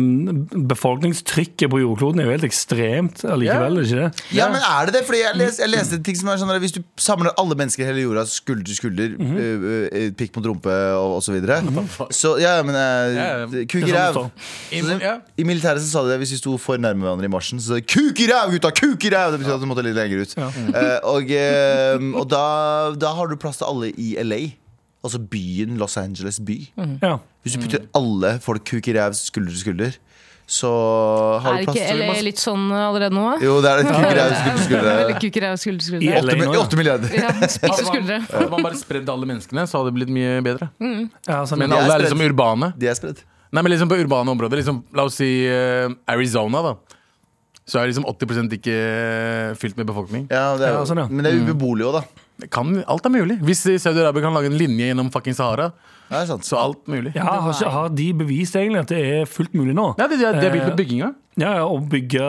Befolkningstrykket 0.72 1.70
på 1.72 1.80
jordkloden 1.82 2.22
er 2.22 2.28
jo 2.30 2.34
helt 2.36 2.46
ekstremt 2.48 3.24
allikevel, 3.28 3.80
er 3.82 3.88
ikke 3.88 4.00
det? 4.00 4.24
Ja, 4.38 4.48
men 4.54 4.64
er 4.64 4.88
det 4.90 4.94
det? 4.98 5.02
Fordi 5.08 5.20
jeg, 5.22 5.36
les, 5.40 5.60
jeg 5.60 5.72
leste 5.74 6.00
ting 6.06 6.16
som 6.20 6.30
er 6.32 6.40
sånn 6.42 6.54
at 6.54 6.62
Hvis 6.64 6.76
du 6.78 6.82
samler 7.02 7.34
alle 7.42 7.58
mennesker 7.60 7.84
i 7.84 7.90
hele 7.90 8.06
jorda 8.06 8.24
skulder 8.30 8.64
til 8.70 8.78
skulder, 8.80 9.16
Mhm. 9.16 9.36
øh, 9.36 9.68
uh, 9.92 10.08
pikk 10.20 10.36
mot 10.40 10.48
rumpe 10.52 10.74
og 10.96 11.18
osv. 11.20 11.26
Så, 11.26 11.36
videre 11.36 11.58
så 12.16 12.34
ja, 12.40 12.56
men 12.64 12.76
uh, 12.76 13.16
Ja, 13.16 13.28
ja. 13.44 13.66
Kuk 13.68 13.82
i 13.84 13.92
er 13.92 13.96
ræv. 13.98 14.20
sånn 14.20 14.32
I, 14.72 14.82
I 15.42 15.48
militæret 15.48 15.82
så 15.84 15.90
sa 15.92 16.04
de 16.06 16.14
det 16.16 16.20
hvis 16.24 16.36
vi 16.36 16.42
sto 16.42 16.56
for 16.62 16.78
nærme 16.82 17.04
hverandre 17.06 17.28
i 17.28 17.34
marsjen. 17.34 17.60
Så 17.60 17.74
sa 17.74 17.80
de 17.80 17.86
'kuk 17.86 18.20
i 18.24 18.28
ræv, 18.32 18.52
gutta! 18.56 18.72
Kuk 18.72 19.04
i 19.06 19.10
ræv!' 19.12 19.32
Det 19.36 19.40
betyr 19.44 19.56
at 19.56 19.62
du 19.64 19.68
måtte 19.68 19.84
litt 19.84 19.96
lenger 19.98 20.22
ut. 20.24 20.36
Eh, 20.38 21.00
og 21.04 21.28
uh, 21.32 22.20
og 22.22 22.28
da, 22.32 22.46
da 22.96 23.14
har 23.18 23.28
du 23.28 23.36
plass 23.36 23.58
til 23.60 23.68
alle 23.68 23.92
i 23.98 24.16
LA. 24.24 24.42
Altså 25.06 25.22
byen 25.22 25.78
Los 25.82 25.98
Angeles 26.02 26.40
by. 26.42 26.58
Ja. 27.04 27.18
Hvis 27.46 27.56
du 27.56 27.62
putter 27.62 27.86
alle 27.98 28.36
folk 28.44 28.66
kuk 28.66 28.88
i 28.90 28.96
ræv 28.98 29.14
skulder 29.20 29.54
til 29.54 29.62
skulder, 29.62 29.98
så 30.46 30.70
har 31.42 31.56
Er 31.56 31.64
du 31.64 31.72
plass 31.72 31.78
ikke 31.82 31.94
LA 31.98 32.16
litt 32.26 32.42
sånn 32.42 32.66
allerede 32.70 33.16
nå? 33.18 33.24
Jo, 33.42 33.56
det 33.66 33.70
er 33.72 33.80
litt 33.82 35.22
Kuk 35.22 35.38
i 35.40 35.44
ræv 35.46 35.56
skulder 35.62 35.80
til 35.82 35.90
skulder. 35.90 36.10
er 36.16 36.18
til 36.18 36.18
I 36.18 36.18
skulder. 36.18 36.20
Åtte 36.22 36.36
nå, 36.42 36.50
ja. 36.54 36.66
8 36.66 36.80
milliarder. 36.82 37.16
Ja, 37.18 37.32
spisse 37.50 37.86
skuldre. 37.88 38.20
Hadde 38.30 38.50
man 38.52 38.66
bare 38.68 38.78
spredd 38.82 39.10
alle 39.10 39.30
menneskene, 39.30 39.66
så 39.70 39.80
hadde 39.80 39.90
det 39.94 39.98
blitt 40.02 40.14
mye 40.14 40.36
bedre. 40.46 40.70
Ja, 41.26 41.40
sånn, 41.50 41.64
Men 41.64 41.72
er 41.74 41.80
alle 41.80 41.86
er 41.86 41.90
spredt. 41.90 42.06
liksom 42.10 42.26
urbane. 42.28 42.72
De 42.78 42.92
er 42.92 43.00
spredd. 43.00 43.24
Nei, 43.56 43.64
men 43.64 43.72
liksom 43.74 43.90
på 43.90 43.98
urbane 44.04 44.34
områder, 44.36 44.60
liksom, 44.62 44.84
la 44.94 45.06
oss 45.08 45.18
si 45.22 45.32
uh, 45.50 45.90
Arizona, 46.12 46.62
da. 46.66 46.76
Så 47.66 47.80
er 47.82 47.90
liksom 47.90 48.06
80 48.06 48.54
ikke 48.60 48.74
eh, 48.78 49.54
fylt 49.58 49.78
med 49.80 49.88
befolkning. 49.90 50.28
Ja, 50.30 50.54
det 50.60 50.68
er, 50.68 50.76
Ja, 50.78 50.84
sånn, 50.86 51.02
ja. 51.02 51.08
Men 51.10 51.26
det 51.26 51.32
er 51.34 51.42
ubeboelig 51.42 51.88
òg, 51.88 51.96
da. 51.98 52.25
Det 52.42 52.50
Kan, 52.52 52.84
alt 52.84 53.06
er 53.08 53.14
mulig. 53.14 53.40
Hvis 53.48 53.64
Saudi-Arabia 53.64 54.26
kan 54.26 54.36
lage 54.36 54.52
en 54.52 54.58
linje 54.60 54.90
gjennom 54.90 55.12
fucking 55.14 55.36
Sahara, 55.38 55.70
det 56.06 56.18
er 56.20 56.42
så 56.46 56.58
alt 56.62 56.88
mulig. 56.92 57.16
Ja, 57.16 57.24
har, 57.26 57.48
ikke, 57.50 57.70
har 57.74 57.94
de 57.98 58.08
bevist 58.14 58.56
egentlig 58.60 58.84
at 58.84 58.92
det 58.94 59.00
er 59.02 59.30
fullt 59.30 59.56
mulig 59.58 59.74
nå? 59.74 59.94
Ja, 59.98 60.06
de, 60.06 60.20
de, 60.20 60.22
de 60.22 60.28
har 60.28 60.52
begynt 60.54 60.66
Eh, 60.66 60.70
med 60.70 60.78
bygginga. 60.78 61.08
Ja, 61.36 61.50
ja, 61.58 61.64
og 61.68 61.90
bygge, 61.92 62.28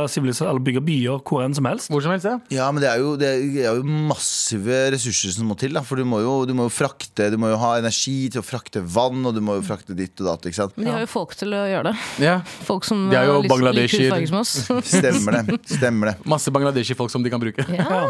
bygge 0.67 0.81
byer 0.83 1.21
hvor 1.23 1.45
enn 1.45 1.55
som 1.55 1.69
helst. 1.69 1.91
Hvor 1.93 2.03
som 2.03 2.11
helst, 2.15 2.27
ja. 2.27 2.39
Ja, 2.51 2.71
men 2.75 2.83
det 2.83 2.89
er, 2.91 3.03
jo, 3.05 3.13
det 3.21 3.29
er 3.63 3.77
jo 3.77 3.85
massive 3.85 4.79
ressurser 4.97 5.35
som 5.37 5.47
må 5.51 5.59
til. 5.61 5.77
Da. 5.77 5.83
For 5.87 6.01
du 6.01 6.07
må, 6.09 6.23
jo, 6.25 6.33
du 6.49 6.55
må 6.57 6.67
jo 6.67 6.73
frakte 6.75 7.29
Du 7.31 7.37
må 7.39 7.53
jo 7.53 7.59
ha 7.61 7.75
energi 7.79 8.31
til 8.33 8.43
å 8.43 8.47
frakte 8.47 8.81
vann, 8.83 9.21
og 9.29 9.37
du 9.37 9.43
må 9.45 9.59
jo 9.61 9.67
frakte 9.67 9.95
ditt 9.99 10.17
og 10.25 10.31
datt. 10.33 10.49
Ikke 10.49 10.59
sant? 10.63 10.79
Men 10.79 10.89
de 10.89 10.95
har 10.97 11.05
jo 11.05 11.11
folk 11.13 11.37
til 11.39 11.55
å 11.55 11.65
gjøre 11.71 11.93
det. 11.93 11.97
ja. 12.25 12.39
Folk 12.67 12.89
som 12.89 13.07
De 13.13 13.19
er 13.21 13.29
jo 13.29 13.43
har 13.43 13.77
litt 13.77 13.93
hudfarge 13.95 14.33
som 14.33 14.41
oss. 14.41 14.57
Stemmer 14.97 15.39
det. 15.43 15.61
Stemmer 15.77 16.15
det. 16.15 16.17
Masse 16.27 16.55
bangladeshi-folk 16.55 17.13
som 17.13 17.27
de 17.27 17.35
kan 17.35 17.43
bruke. 17.43 17.69
Ja. 17.77 18.07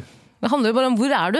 Det 0.40 0.48
handler 0.48 0.70
jo 0.70 0.74
bare 0.78 0.86
om 0.88 0.94
hvor 0.96 1.12
er 1.12 1.34
du? 1.34 1.38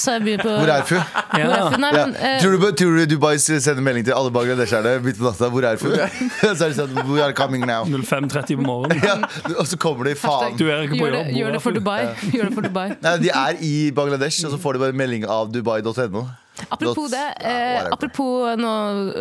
Så 0.00 0.12
jeg 0.14 0.22
begynner 0.24 0.44
på 0.46 0.52
Hvor 0.62 0.70
er 0.72 0.84
Fu? 0.88 0.94
Hvor 0.96 1.42
er 1.44 1.72
du? 1.74 1.76
Nei, 1.82 1.90
Ja. 1.92 2.06
men, 2.06 2.14
eh, 2.16 2.38
Tror, 2.40 2.54
du, 2.56 2.70
tror 2.72 2.94
du 2.96 3.04
Dubai 3.10 3.34
sender 3.36 3.82
melding 3.84 4.06
til 4.06 4.14
alle 4.16 4.30
bangladesjerne 4.32 4.94
midt 5.04 5.18
på 5.20 5.26
natta? 5.28 5.50
Hvor 5.52 5.66
er 5.68 5.76
Fu? 5.76 5.90
Så 6.40 6.64
er 6.64 6.70
det 6.72 6.76
sånn 6.78 6.94
We 7.10 7.20
are 7.20 7.34
coming 7.36 7.66
now. 7.68 7.84
05.30 7.84 8.56
på 8.56 8.64
morgenen. 8.64 9.02
Ja, 9.10 9.18
og 9.60 9.66
så 9.68 9.76
kommer 9.76 10.08
de 10.08 10.14
faen. 10.16 10.56
Du 10.56 10.64
er 10.70 10.86
ikke 10.86 10.96
på 10.96 11.04
gjør, 11.10 11.18
det, 11.18 11.36
gjør 11.36 11.52
det 11.58 11.60
for 11.66 11.76
Dubai. 11.76 12.00
Gjør 12.32 12.48
det 12.48 12.54
for 12.56 12.68
Dubai. 12.70 12.86
Nei, 13.04 13.14
de 13.26 13.30
er 13.34 13.60
i 13.60 13.74
Bangladesh, 13.96 14.40
og 14.48 14.54
så 14.56 14.58
får 14.62 14.78
de 14.78 14.84
bare 14.86 14.96
melding 14.96 15.28
av 15.28 15.52
dubai.no. 15.52 16.24
Apropos 16.70 17.10
det, 17.10 17.22
eh, 17.46 17.86
apropos 17.92 18.56
nå, 18.60 18.72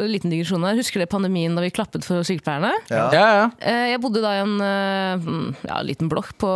liten 0.09 0.29
digresjon 0.31 0.63
her. 0.67 0.75
Husker 0.79 0.99
dere 1.01 1.09
pandemien 1.11 1.55
da 1.55 1.61
vi 1.63 1.71
klappet 1.73 2.03
for 2.05 2.21
sykepleierne? 2.27 2.71
Ja. 2.91 3.05
Ja, 3.15 3.27
ja. 3.39 3.45
Eh, 3.61 3.85
Jeg 3.93 4.01
bodde 4.03 4.21
da 4.21 4.33
i 4.37 4.41
en 4.43 4.55
eh, 4.61 5.63
ja, 5.69 5.79
liten 5.85 6.09
blokk 6.11 6.33
på 6.41 6.49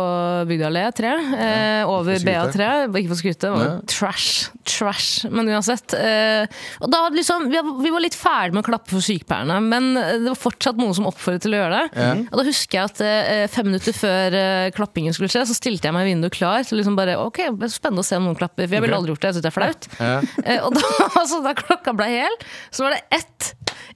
Bygdøy 0.48 0.66
allé 0.68 0.84
3, 0.94 1.12
eh, 1.38 1.88
over. 1.88 2.18
BA3. 2.24 2.68
Ikke 2.94 3.08
for 3.14 3.20
skryte, 3.20 3.52
trash. 3.90 4.50
Trash. 4.64 5.24
Men 5.30 5.48
uansett. 5.52 5.94
eh, 5.94 6.46
Og 6.80 6.90
da 6.90 7.08
liksom, 7.10 7.48
vi 7.50 7.56
var- 7.60 7.82
vi 7.82 7.90
var 7.90 8.00
litt 8.00 8.14
ferdig 8.16 8.54
med 8.54 8.64
å 8.64 8.68
klappe 8.68 8.88
for 8.90 9.00
sykepleierne, 9.04 9.60
men 9.62 9.96
eh, 9.96 10.18
det 10.18 10.28
var 10.28 10.38
fortsatt 10.40 10.76
noen 10.76 10.94
som 10.94 11.06
oppfordret 11.06 11.42
til 11.42 11.52
å 11.54 11.60
gjøre 11.62 11.80
det. 11.92 12.28
Og 12.32 12.38
da 12.38 12.44
husker 12.44 12.78
jeg 12.78 12.84
at 12.84 13.00
eh, 13.00 13.46
fem 13.48 13.66
minutter 13.66 13.92
før 13.92 14.34
eh, 14.34 14.70
klappingen 14.74 15.12
skulle 15.14 15.28
skje, 15.32 15.44
så 15.48 15.54
stilte 15.56 15.84
jeg 15.88 15.92
meg 15.94 16.06
i 16.08 16.12
vinduet 16.14 16.32
klar 16.34 16.62
Så 16.64 16.76
liksom 16.76 16.96
bare 16.96 17.14
Ok, 17.18 17.38
spennende 17.70 18.00
å 18.02 18.04
se 18.04 18.16
om 18.16 18.24
noen 18.26 18.36
klapper, 18.36 18.66
for 18.66 18.74
jeg 18.76 18.82
ville 18.82 18.96
aldri 18.96 19.12
gjort 19.14 19.20
det. 19.20 19.28
Jeg 19.30 19.34
synes 19.34 19.44
det 19.44 19.52
er 19.52 19.58
flaut. 19.58 19.88
Ja. 20.00 20.60
Eh, 20.74 20.80
Og 20.80 20.80
da, 20.98 21.08
altså, 21.22 21.42
da 21.44 21.54
klokka 21.58 21.94
ble 21.96 22.10
hel, 22.10 22.38
så 22.74 22.86
var 22.86 22.96
det 22.98 23.04
ett 23.20 23.52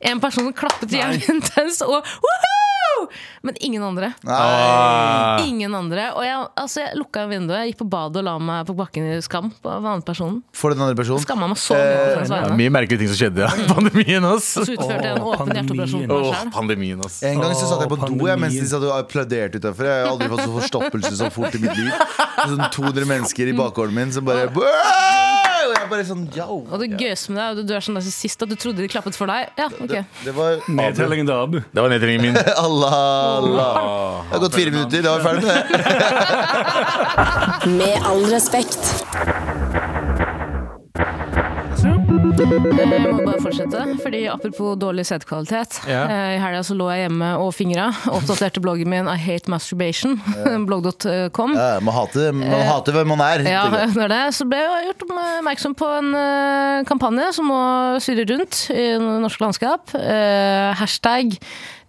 En 0.07 0.21
person 0.23 0.45
som 0.47 0.55
klappet 0.55 0.93
jævlig 0.95 1.25
intenst, 1.33 1.83
og 1.83 2.07
woohoo! 2.23 3.09
Men 3.43 3.55
ingen 3.63 3.83
andre. 3.83 4.13
Nei. 4.27 5.47
Ingen 5.49 5.75
andre. 5.75 6.09
Og 6.19 6.23
jeg, 6.27 6.37
altså, 6.59 6.81
jeg 6.85 6.99
lukka 6.99 7.25
vinduet, 7.31 7.61
jeg 7.63 7.73
gikk 7.73 7.81
på 7.83 7.87
badet 7.91 8.21
og 8.23 8.27
la 8.27 8.35
meg 8.43 8.67
på 8.69 8.75
bakken 8.79 9.07
i 9.13 9.19
skam 9.25 9.51
på 9.63 9.71
den 9.71 9.87
andre 9.87 10.07
personen. 10.07 10.41
For 10.57 10.75
den 10.75 10.83
andre 10.85 10.99
personen. 10.99 11.23
Skamma 11.23 11.49
meg 11.51 11.59
så 11.63 11.79
mye 11.79 12.27
Ja, 12.29 12.51
mye 12.59 12.75
merkelige 12.75 13.03
ting 13.03 13.11
som 13.13 13.19
skjedde. 13.21 13.47
Ja. 13.47 13.69
Pandemien, 13.71 14.27
ass. 14.29 14.51
Så 14.59 14.67
utførte 14.67 15.03
jeg 15.03 15.15
en 15.17 15.27
åpen 15.33 15.53
hjerteoperasjon 15.55 16.07
pandemien. 16.07 16.33
Åh, 16.35 16.55
pandemien, 16.59 17.05
ass. 17.07 17.19
En 17.31 17.43
gang 17.43 17.55
så 17.59 17.71
satt 17.71 17.85
jeg 17.87 17.93
på 17.95 17.99
Åh, 18.01 18.07
do 18.15 18.31
jeg, 18.31 18.43
mens 18.45 18.59
de 18.59 18.71
satt 18.71 18.87
og 18.89 18.95
applauderte 18.99 19.63
utafor. 19.63 19.91
Jeg 19.91 20.05
har 20.05 20.13
aldri 20.15 20.31
fått 20.35 20.47
så 20.47 20.55
forstoppelse 20.61 21.15
så 21.23 21.31
fort 21.35 21.59
i 21.59 21.63
mitt 21.67 21.79
liv. 21.79 21.93
Sånn 22.45 22.67
200 22.79 23.11
mennesker 23.15 23.51
i 23.55 23.59
bakgården 23.59 23.99
min 23.99 24.15
som 24.15 24.27
bare 24.29 24.49
Og 25.67 25.73
jeg 25.75 25.89
bare 25.91 26.05
sånn 26.07 26.25
yo. 26.35 26.59
Og 26.69 26.77
det 26.83 26.89
gøyeste 27.01 27.33
med 27.35 27.41
deg, 27.43 27.49
og 27.51 27.69
du 27.69 27.73
er 27.77 27.83
sånn 27.85 27.99
der 27.99 28.05
sist 28.07 28.43
at 28.45 28.51
du 28.51 28.57
trodde 28.59 28.81
de 28.85 28.89
klappet 28.91 29.17
for 29.19 29.27
deg. 29.31 29.51
Ja, 29.59 29.67
ok. 29.69 29.95
Det 30.25 30.35
var 30.37 30.61
Nedtellingen 30.71 31.27
til 31.29 31.35
Abu. 31.35 31.59
Det 31.61 31.81
var 31.83 31.89
nedtellingen 31.93 32.23
min. 32.29 32.37
Allah, 32.67 32.95
Allah. 33.43 33.75
Det 34.29 34.35
har 34.37 34.43
gått 34.47 34.59
fire 34.61 34.75
minutter, 34.75 34.99
da 35.03 35.17
var 35.17 35.21
vi 35.25 35.25
ferdig 35.29 35.43
med 35.49 35.55
det. 35.73 35.79
Med 37.79 37.97
all 38.09 38.23
respekt. 38.31 38.83
Eh, 42.39 42.45
Jeg 42.79 43.01
må 43.03 43.25
bare 43.27 43.41
fortsette, 43.43 43.81
fordi 43.99 44.21
apropos 44.31 44.77
dårlig 44.79 45.03
sædkvalitet. 45.09 45.81
Ja. 45.91 46.05
eh, 46.07 46.37
I 46.37 46.39
helga 46.39 46.61
så 46.63 46.77
lå 46.79 46.87
jeg 46.93 47.09
hjemme 47.09 47.31
og 47.43 47.51
fingra. 47.57 47.89
Oppdaterte 48.15 48.63
bloggen 48.63 48.89
min 48.93 49.09
I 49.11 49.17
hate 49.19 49.51
masturbation. 49.51 50.15
Blogg.com. 50.69 51.57
Ja, 51.59 51.81
man 51.83 51.95
hater, 51.97 52.31
man 52.37 52.63
hater 52.69 52.95
hvem 52.95 53.11
man 53.11 53.25
er. 53.27 53.43
Ja, 53.49 53.65
det 53.91 54.05
er 54.07 54.13
det. 54.15 54.21
Så 54.39 54.47
ble 54.49 54.61
jeg 54.63 54.87
gjort 54.93 55.05
oppmerksom 55.09 55.75
på 55.79 55.91
en 55.99 56.13
eh, 56.21 56.85
kampanje 56.89 57.33
som 57.41 57.51
må 57.51 57.59
surre 58.05 58.27
rundt 58.31 58.63
i 58.71 58.87
det 58.95 59.19
norske 59.25 59.43
landskap. 59.43 59.95
Eh, 59.99 60.71
hashtag 60.79 61.35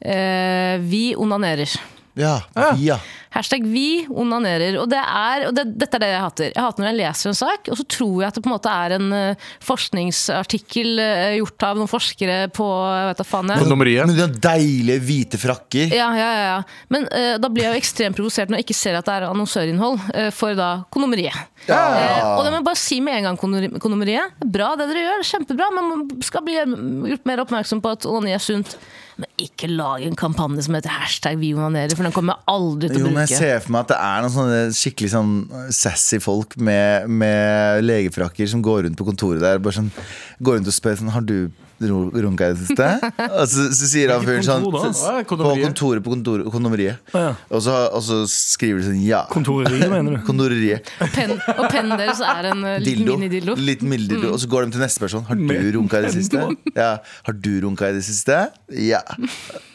eh, 0.02 0.82
vi 0.82 1.12
onanerer. 1.20 1.78
Ja, 2.20 2.40
ja. 2.82 2.98
Hashtag 3.36 3.66
vi 3.70 4.08
onanerer. 4.10 4.80
Og, 4.82 4.88
det 4.90 5.00
er, 5.00 5.46
og 5.50 5.54
det, 5.54 5.68
dette 5.78 6.00
er 6.00 6.04
det 6.04 6.10
jeg 6.10 6.24
hater. 6.24 6.52
Jeg 6.56 6.64
hater 6.66 6.84
når 6.84 6.90
jeg 6.90 7.00
leser 7.00 7.30
en 7.30 7.38
sak, 7.38 7.70
og 7.70 7.78
så 7.78 7.86
tror 7.86 8.16
jeg 8.24 8.32
at 8.32 8.40
det 8.40 8.44
på 8.46 8.50
en 8.50 8.56
måte 8.56 8.74
er 8.74 8.96
en 8.98 9.14
eh, 9.14 9.48
forskningsartikkel 9.66 11.02
eh, 11.04 11.36
gjort 11.38 11.66
av 11.68 11.80
noen 11.80 11.92
forskere 11.92 12.40
på 12.56 12.68
jeg 12.70 13.10
vet 13.12 13.22
da 13.22 13.28
faen 13.28 13.54
jeg. 13.54 13.70
Men 13.70 14.16
de 14.16 14.24
har 14.24 14.34
deilige 14.50 15.04
hvite 15.06 15.42
frakker. 15.42 15.94
Ja, 15.94 16.10
ja, 16.18 16.30
ja, 16.34 16.48
ja. 16.50 16.60
Men 16.90 17.06
uh, 17.14 17.36
da 17.42 17.52
blir 17.54 17.68
jeg 17.68 17.76
jo 17.76 17.84
ekstremt 17.84 18.18
provosert 18.18 18.50
når 18.52 18.62
jeg 18.62 18.68
ikke 18.70 18.80
ser 18.80 18.98
at 18.98 19.08
det 19.08 19.18
er 19.20 19.28
annonsørinnhold 19.30 20.00
uh, 20.10 20.30
for 20.36 20.58
da 20.58 20.70
kondomeriet. 20.94 21.38
Eh, 21.70 22.24
og 22.34 22.42
det 22.46 22.54
må 22.54 22.60
jeg 22.60 22.68
bare 22.70 22.82
si 22.82 22.98
med 23.04 23.20
en 23.20 23.30
gang, 23.30 23.38
kondomeri- 23.40 23.82
kondomeriet. 23.84 24.40
Bra 24.42 24.72
det 24.80 24.90
dere 24.90 25.06
gjør, 25.06 25.28
kjempebra, 25.34 25.70
men 25.76 25.92
man 25.92 26.08
skal 26.26 26.46
bli 26.46 26.58
gjort 26.58 27.30
mer 27.30 27.44
oppmerksom 27.46 27.84
på 27.84 27.94
at 27.94 28.10
onani 28.10 28.34
er 28.38 28.44
sunt. 28.44 28.78
Men 29.20 29.28
ikke 29.44 29.68
lag 29.68 30.04
en 30.08 30.16
kampanje 30.20 30.64
som 30.64 30.78
heter 30.78 30.94
hashtag 30.94 31.40
vi 31.42 31.52
onanerer, 31.56 31.92
for 31.98 32.08
den 32.08 32.14
kommer 32.16 32.38
jeg 32.38 32.48
aldri 32.54 32.92
til 32.92 33.02
å 33.02 33.04
Jo, 33.04 33.10
å 33.10 33.16
men 33.18 33.26
jeg 33.28 33.42
ser 33.42 33.64
for 33.66 33.76
meg 33.76 33.84
at 33.84 33.92
det 33.92 33.98
er 34.08 34.22
noen 34.24 34.36
sånne 34.36 34.60
skikkelig 34.80 35.10
sånn 35.12 35.34
sassy 35.76 36.22
folk 36.24 36.56
med, 36.56 37.10
med 37.12 37.84
legefrakker 37.84 38.48
som 38.52 38.64
går 38.64 38.86
rundt 38.88 39.00
på 39.00 39.08
kontoret 39.10 39.44
der 39.44 39.60
Bare 39.64 39.76
sånn, 39.82 39.92
går 40.40 40.60
rundt 40.60 40.72
og 40.72 40.76
spør 40.78 41.02
sånn 41.02 41.12
Har 41.12 41.26
du 41.28 41.50
runka 41.80 42.50
i 42.50 42.54
det 42.54 42.68
siste? 42.68 42.88
Og 43.40 43.46
så, 43.50 43.68
så 43.76 43.90
sier 43.90 44.14
han 44.14 44.26
fyren 44.26 44.46
sånn 44.46 44.66
På 44.68 45.54
kontoret 45.64 46.04
på 46.04 46.14
kontor, 46.14 46.44
kondomeriet. 46.52 47.00
Ja. 47.14 47.34
Og, 47.50 47.62
så, 47.64 47.76
og 47.96 48.04
så 48.06 48.22
skriver 48.30 48.82
de 48.82 48.90
sånn 48.90 49.02
ja. 49.04 49.24
Kontoreriet, 49.32 49.88
mener 49.92 50.18
du? 50.18 50.22
Kontoreriet. 50.30 50.90
Og 51.00 51.66
pennen 51.72 51.96
deres 52.00 52.22
er 52.26 52.50
en 52.52 52.66
liten 52.84 53.06
Dildo. 53.06 53.18
minidildo. 53.18 53.56
Liten 53.60 53.92
milddildo. 53.92 54.34
Og 54.36 54.42
så 54.44 54.50
går 54.52 54.68
de 54.68 54.78
til 54.78 54.84
neste 54.84 55.04
person. 55.04 55.26
Har 55.30 55.40
du 55.40 55.70
runka 55.78 56.02
i 56.02 56.08
det 56.08 56.14
siste? 56.18 56.44
Ja. 56.76 56.92
Har 57.28 57.38
du 57.38 57.52
runka 57.66 57.92
i 57.92 57.98
det 57.98 58.04
siste? 58.08 58.42
Ja. 58.76 59.02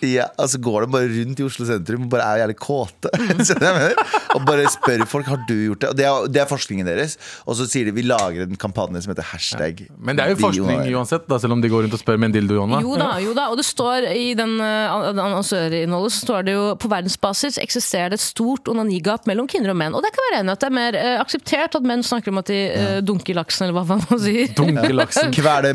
ja. 0.04 0.28
Og 0.40 0.50
så 0.52 0.60
går 0.62 0.86
de 0.86 0.92
bare 0.94 1.10
rundt 1.12 1.40
i 1.40 1.46
Oslo 1.46 1.68
sentrum 1.68 2.06
og 2.06 2.12
bare 2.12 2.28
er 2.34 2.44
jævlig 2.44 2.58
kåte. 2.60 3.12
Mener? 3.64 3.96
Og 4.34 4.44
bare 4.46 4.68
spør 4.72 5.04
folk 5.08 5.28
har 5.30 5.40
du 5.48 5.54
gjort 5.54 5.84
det. 5.84 5.92
Og 5.92 5.98
det 5.98 6.08
er, 6.08 6.28
det 6.36 6.44
er 6.44 6.50
forskningen 6.50 6.88
deres. 6.88 7.16
Og 7.48 7.58
så 7.58 7.68
sier 7.70 7.88
de 7.88 7.94
vi 7.96 8.04
lager 8.06 8.46
en 8.46 8.60
kampanje 8.60 9.04
som 9.04 9.14
heter 9.14 9.26
hashtag. 9.32 9.84
Men 9.98 10.18
det 10.18 10.26
er 10.26 10.34
jo 10.34 10.40
forskning 10.44 10.84
uansett, 10.94 11.26
da, 11.30 11.38
selv 11.42 11.56
om 11.56 11.62
de 11.64 11.70
går 11.72 11.86
rundt 11.86 11.93
og 11.96 12.02
spør 12.02 12.20
med 12.20 12.30
en 12.30 12.36
dildo 12.38 12.58
i 12.58 12.62
hånda. 12.62 12.80
Jo 12.84 12.98
da, 13.00 13.10
jo 13.22 13.34
da, 13.36 13.48
og 13.52 13.60
det 13.60 13.66
står 13.68 14.08
i 14.14 14.32
den 14.38 14.56
uh, 14.60 15.10
annonsørinnholdet 15.12 16.14
så 16.14 16.24
står 16.26 16.48
det 16.48 16.56
jo 16.56 16.66
på 16.80 16.90
verdensbasis 16.92 17.58
eksisterer 17.62 18.12
det 18.12 18.20
et 18.20 18.24
stort 18.24 18.68
onanigap 18.70 19.28
mellom 19.30 19.48
kvinner 19.50 19.72
og 19.72 19.78
menn. 19.80 19.94
Og 19.96 20.04
det 20.04 20.12
kan 20.14 20.28
være 20.28 20.42
enig 20.42 20.54
at 20.54 20.62
det 20.64 20.70
er 20.70 20.76
mer 20.76 20.98
uh, 20.98 21.14
akseptert 21.22 21.78
at 21.78 21.88
menn 21.88 22.04
snakker 22.06 22.34
om 22.34 22.40
at 22.42 22.50
de 22.50 22.60
uh, 22.74 22.98
dunker 23.04 23.38
laksen, 23.38 23.66
eller 23.68 23.80
hva 23.80 23.98
man 24.02 24.22
sier. 24.22 24.52
Dunker 24.58 24.94
laksen. 24.94 25.32
Kveler 25.34 25.74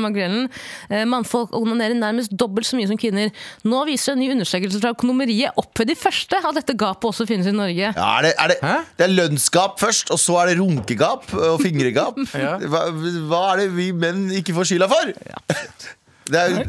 makrellen. 0.00 0.48
Eh, 0.90 1.04
Mannfolk 1.08 1.54
onanerer 1.56 1.96
nærmest 1.98 2.34
dobbelt 2.38 2.68
så 2.68 2.78
mye 2.78 2.88
som 2.90 2.98
kvinner. 3.00 3.30
Nå 3.66 3.82
viser 3.88 4.14
en 4.14 4.22
ny 4.22 4.30
undersøkelse 4.34 4.80
fra 4.82 4.92
Økonomeriet 4.94 5.58
opp 5.60 5.72
ved 5.80 5.92
de 5.92 5.96
første 5.98 6.38
at 6.40 6.56
dette 6.56 6.76
gapet 6.78 7.10
også 7.10 7.26
finnes 7.28 7.48
i 7.50 7.54
Norge. 7.54 7.92
Ja, 7.96 8.08
er 8.18 8.28
det, 8.28 8.34
er 8.38 8.52
det, 8.52 8.58
det 8.98 9.06
er 9.06 9.14
lønnsgap 9.14 9.80
først, 9.82 10.12
og 10.14 10.20
så 10.20 10.40
er 10.42 10.52
det 10.52 10.58
runkegap 10.60 11.30
og 11.34 11.60
fingregap. 11.62 12.18
Ja. 12.40 12.54
hva, 12.72 12.86
hva 13.28 13.40
er 13.50 13.58
det 13.60 13.64
vi 13.74 13.90
menn 13.92 14.30
ikke 14.32 14.54
får 14.56 14.70
skylda 14.70 14.86
for? 14.88 15.10
Det 15.12 15.39
er 15.48 16.66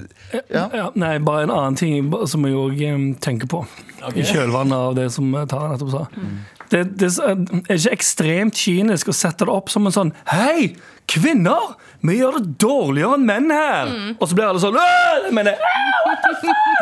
ja. 0.50 0.70
Ja, 0.74 0.86
nei, 0.96 1.18
bare 1.20 1.44
en 1.46 1.54
annen 1.54 1.78
ting 1.78 2.08
som 2.30 2.46
jeg 2.48 2.56
òg 2.58 2.82
tenker 3.24 3.50
på. 3.52 3.66
I 4.16 4.24
kjølvannet 4.26 4.78
av 4.78 4.96
det 4.98 5.10
som 5.14 5.28
Tara 5.50 5.74
nettopp 5.74 5.92
sa. 5.94 6.06
Det, 6.72 6.86
det 6.98 7.10
er 7.20 7.76
ikke 7.76 7.96
ekstremt 7.98 8.56
kynisk 8.56 9.12
å 9.12 9.16
sette 9.16 9.44
det 9.48 9.52
opp 9.52 9.68
som 9.74 9.90
en 9.90 9.96
sånn 9.96 10.14
Hei, 10.32 10.72
kvinner! 11.12 11.74
Vi 12.02 12.16
gjør 12.18 12.40
det 12.40 12.56
dårligere 12.62 13.14
enn 13.20 13.26
menn 13.28 13.52
her! 13.54 13.92
Og 14.20 14.28
så 14.30 14.34
blir 14.38 14.48
alle 14.50 14.62
sånn 14.64 14.78
«Åh, 14.82 15.28
Men 15.36 15.46
det, 15.52 15.56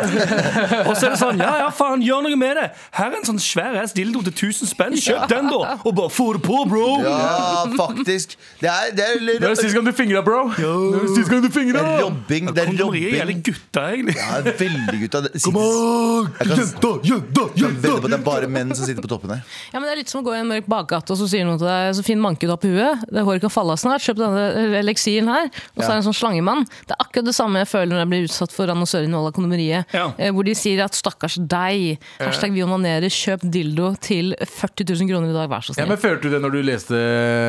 Og 0.00 0.94
så 0.96 1.06
er 1.06 1.12
det 1.12 1.18
sånn, 1.20 1.40
ja 1.42 1.50
ja, 1.60 1.66
faen, 1.76 2.00
gjør 2.04 2.22
noe 2.24 2.36
med 2.40 2.56
det. 2.56 2.66
Her 2.96 3.10
er 3.12 3.18
en 3.18 3.26
sånn 3.28 3.40
svær 3.42 3.76
ass 3.82 3.92
dildo 3.96 4.22
til 4.24 4.32
1000 4.48 4.70
spenn. 4.70 4.94
Kjøp 4.96 5.26
den, 5.30 5.50
da! 5.52 5.74
Og 5.86 5.92
bare 5.98 6.12
få 6.14 6.30
det 6.36 6.40
på, 6.46 6.56
bro! 6.70 6.86
Ja, 7.04 7.66
faktisk. 7.76 8.36
Det 8.62 8.70
er, 8.70 8.94
det 8.96 9.04
er, 9.04 9.20
Når 9.26 9.34
er 9.50 9.54
det 9.54 9.60
sist 9.60 9.76
gang 9.76 9.84
du 9.86 9.92
fingra, 9.96 10.22
bro? 10.24 10.40
Når 10.56 10.96
er 11.02 11.04
det 11.04 11.12
sist 11.18 11.28
gang 11.32 11.42
du 11.44 11.48
det 11.48 11.52
fingra? 11.56 11.84
er 11.84 12.02
robbing. 12.06 12.48
Det 12.56 12.64
er 12.64 12.70
Kondomeriet 12.70 13.16
gjelder 13.18 13.34
robbing. 13.34 13.42
gutta, 13.50 13.84
egentlig. 13.92 14.16
Ja, 14.16 14.40
veldig, 14.62 15.00
gutta. 15.04 15.22
Det-! 15.26 15.34
Jeg 15.36 15.44
kan- 15.44 16.56
Jenta, 16.60 16.90
jenta, 17.04 17.44
jenta! 17.60 17.92
det 18.08 18.16
er 18.16 18.24
bare 18.24 18.48
menn 18.50 18.72
som 18.74 18.88
sitter 18.88 19.04
på 19.04 19.10
toppen 19.12 19.34
her. 19.36 19.44
Ja, 19.72 19.78
men 19.78 19.86
Det 19.90 19.92
er 19.94 20.00
litt 20.00 20.10
som 20.12 20.22
å 20.22 20.26
gå 20.26 20.34
i 20.34 20.40
en 20.40 20.48
mørk 20.50 20.66
bakgate 20.70 21.12
og 21.14 21.18
så 21.20 21.28
sier 21.30 21.44
noen 21.44 21.58
til 21.60 21.68
deg 21.68 21.92
så 21.98 22.04
fin 22.06 22.20
manke 22.20 22.48
du 22.48 22.52
har 22.54 22.60
på 22.62 22.70
huet. 22.72 23.04
Det 23.10 23.24
håret 23.26 23.44
kan 23.44 23.52
falle 23.52 23.76
av 23.76 23.80
snart. 23.82 24.00
Kjøp 24.04 24.18
denne 24.20 24.80
eliksiren 25.10 25.28
her. 25.34 25.44
Og 25.76 25.82
så 25.82 25.86
Ja. 25.86 25.90
er 25.90 26.00
det 26.00 26.06
en 26.06 26.12
sånn 26.12 26.18
slangemann. 26.20 26.64
Det 26.86 26.94
er 26.96 27.04
akkurat 27.04 27.24
det 27.24 27.34
samme 27.34 27.58
jeg 27.58 27.68
føler 27.68 27.90
når 27.90 27.98
jeg 28.04 28.08
blir 28.08 28.24
utsatt 28.28 28.52
for 28.52 28.66
annonsører 28.66 29.04
i 29.04 29.10
Nåla 29.10 29.32
kondomeriet. 29.32 29.84
Ja. 29.92 30.12
eh, 30.18 30.30
Hvor 30.30 30.44
de 30.44 30.54
sier 30.54 30.84
at 30.84 30.92
stakkars 30.92 31.36
deg, 31.46 31.98
hashtag 32.20 32.52
vi 32.52 32.62
onanerer, 32.62 33.08
kjøp 33.10 33.40
dildo 33.50 33.94
til 34.00 34.34
40 34.40 34.84
000 34.94 35.08
kroner 35.08 35.30
i 35.30 35.32
dag, 35.32 35.48
vær 35.50 35.60
så 35.62 35.76
Ja, 35.76 35.86
men 35.86 35.96
Følte 35.98 36.22
du 36.22 36.30
det 36.30 36.40
når 36.42 36.52
du 36.52 36.62
leste 36.62 36.94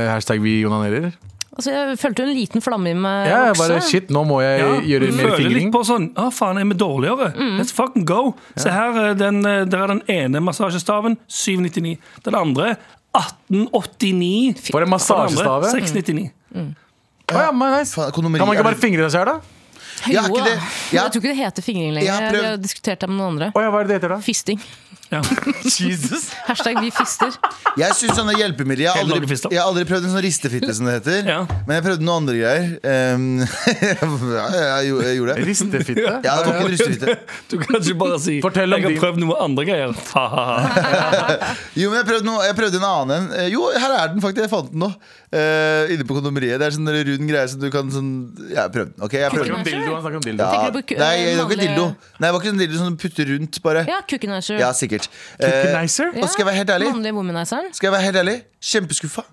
hashtag 0.09 0.41
vi 0.41 0.63
onanerer? 0.65 1.13
Altså, 1.51 1.71
jeg 1.71 1.97
følte 1.99 2.23
en 2.23 2.33
liten 2.33 2.61
flamme 2.63 2.87
i 2.87 2.93
meg 2.93 3.27
Ja, 3.27 3.51
jeg 3.51 3.55
bare 3.59 3.81
shit, 3.81 4.07
nå 4.09 4.23
må 4.25 4.39
jeg 4.41 4.59
Ja, 4.61 4.69
gjøre 4.81 5.11
mer 5.11 5.11
fingring. 5.11 5.35
føler 5.35 5.49
litt 5.59 5.71
på 5.73 5.81
sånn 5.83 6.13
Å, 6.15 6.31
faen, 6.31 6.57
er 6.57 6.63
vi 6.63 6.73
dårligere? 6.79 7.33
Let's 7.59 7.73
fucking 7.73 8.05
go. 8.05 8.35
Se 8.55 8.69
her, 8.69 9.09
eh, 9.09 9.13
den, 9.13 9.45
eh, 9.45 9.65
der 9.65 9.83
er 9.83 9.87
den 9.87 10.01
ene 10.07 10.39
massasjestaven. 10.39 11.17
799. 11.27 11.97
Den 12.23 12.35
andre 12.35 12.77
1889. 13.13 14.71
For 14.71 14.79
andre, 14.81 14.91
massasjestave? 14.95 15.71
699. 15.71 16.31
Å 17.31 17.45
ja, 17.47 17.51
men 17.51 17.73
nice. 17.79 17.95
Kan 18.15 18.31
man 18.31 18.53
ikke 18.55 18.67
bare 18.69 18.81
fingre 18.81 19.09
seg 19.09 19.23
her, 19.25 19.33
da? 19.33 19.39
Ja, 20.09 20.23
er 20.23 20.29
Jo 20.29 20.33
ikke 20.35 20.45
det- 20.47 20.61
Ja. 20.95 21.03
Jeg 21.03 21.11
tror 21.13 21.21
ikke 21.21 21.31
det 21.35 21.37
heter 21.43 21.61
fingring 21.61 21.91
lenger. 21.93 22.07
Jeg 22.07 22.13
har 22.13 22.33
Jeg 22.33 22.45
har 22.51 22.57
diskutert 22.57 22.99
det 23.03 23.09
med 23.09 23.17
noen 23.17 23.33
andre. 23.35 23.51
Oh, 23.55 23.61
ja, 23.61 23.69
hva 23.69 23.81
er 23.81 23.83
det 23.85 23.89
det 23.91 23.97
heter, 24.01 24.15
da? 24.15 24.21
Fisting. 24.25 24.61
Ja. 25.11 25.19
Jesus 25.67 26.29
Hashtag 26.47 26.77
vi 26.79 26.87
fister. 26.95 27.33
Jeg 27.75 27.91
synes 27.99 28.15
sånne 28.15 28.31
hjelpemidler 28.39 28.85
Jeg 28.85 28.93
har 28.95 29.01
aldri, 29.03 29.27
jeg 29.51 29.59
har 29.59 29.67
aldri 29.67 29.83
prøvd 29.89 30.05
en 30.07 30.13
sånn 30.13 30.23
ristefitte, 30.23 30.71
som 30.73 30.85
det 30.87 30.93
heter. 31.03 31.27
Ja. 31.27 31.39
Men 31.67 31.75
jeg 31.75 31.83
prøvde 31.83 32.05
noen 32.07 32.21
andre 32.23 32.35
greier. 32.39 32.63
Um, 33.11 33.25
ja, 34.39 34.45
jeg, 34.79 34.87
gjorde- 34.87 35.05
jeg 35.09 35.17
gjorde 35.19 35.35
det. 35.35 35.45
Ristefitte? 35.51 36.05
Ja, 36.23 36.37
det 36.39 36.47
var 36.47 36.47
ikke 36.47 36.63
en 36.63 36.71
ristefitte. 36.71 37.17
Du 37.51 37.57
kan 37.59 37.75
ikke 37.83 37.97
bare 37.99 38.19
si 38.23 38.37
Fortell 38.41 38.71
om 38.73 38.79
Jeg 38.79 38.87
har 38.87 38.95
din. 38.95 39.01
prøvd 39.03 39.19
noe 39.25 39.35
andre 39.43 39.65
greier. 39.67 39.91
Jo, 41.75 41.89
men 41.91 41.99
jeg 42.01 42.07
prøvde, 42.07 42.25
noe, 42.27 42.43
jeg 42.47 42.55
prøvde 42.57 42.79
en 42.81 42.87
annen 42.87 43.15
en. 43.17 43.27
Eh, 43.39 43.49
Jo, 43.51 43.67
her 43.75 43.93
er 43.99 44.13
den 44.15 44.23
faktisk. 44.23 44.45
Jeg 44.47 44.51
fant 44.55 44.71
den 44.71 44.79
nå. 44.87 44.91
Eh, 45.31 45.93
inne 45.95 46.03
på 46.03 46.11
kondomeriet. 46.17 46.59
Det 46.59 46.65
er 46.67 46.73
sånn 46.75 46.89
rund 46.91 47.29
greie 47.29 47.47
som 47.47 47.59
du 47.61 47.69
kan 47.71 47.87
sånn 47.89 48.09
jeg 48.51 48.71
prøvde 48.73 48.91
den. 48.91 49.03
Ok, 49.07 49.13
jeg 49.15 49.31
prøvde 49.31 49.47
den. 49.47 49.63
dildo, 49.63 49.93
han 49.95 50.01
snakker 50.03 50.19
om 50.19 50.25
dildo. 50.25 50.43
Ja, 50.43 50.51
Tenker 50.51 50.71
du 50.71 50.81
på 50.81 50.87
ku- 50.91 50.97
nei, 50.99 51.15
det 51.23 51.23
var 51.23 51.31
ikke 51.31 51.55
vanlig- 51.55 51.67
dildo. 51.71 51.85
Nei, 52.19 52.27
det 52.27 52.31
var 52.35 52.39
ikke 52.41 52.51
sånn 52.51 52.59
dildo 52.59 52.77
som 52.81 52.89
du 52.91 52.99
putter 53.07 53.25
rundt, 53.31 53.61
bare. 53.63 53.85
Ja, 53.87 54.01
Cookinizer. 54.11 54.59
Ja, 54.59 54.71
sikkert. 54.75 55.07
Eh, 55.39 55.71
og 56.21 56.29
skal 56.29 56.43
jeg 56.43 56.47
være 56.51 56.59
helt 56.59 56.69
ærlig? 56.75 56.91
Skal 57.71 57.87
jeg 57.87 57.93
være 57.95 58.05
helt 58.11 58.17
ærlig? 58.17 58.43
Kjempeskuffa. 58.61 59.23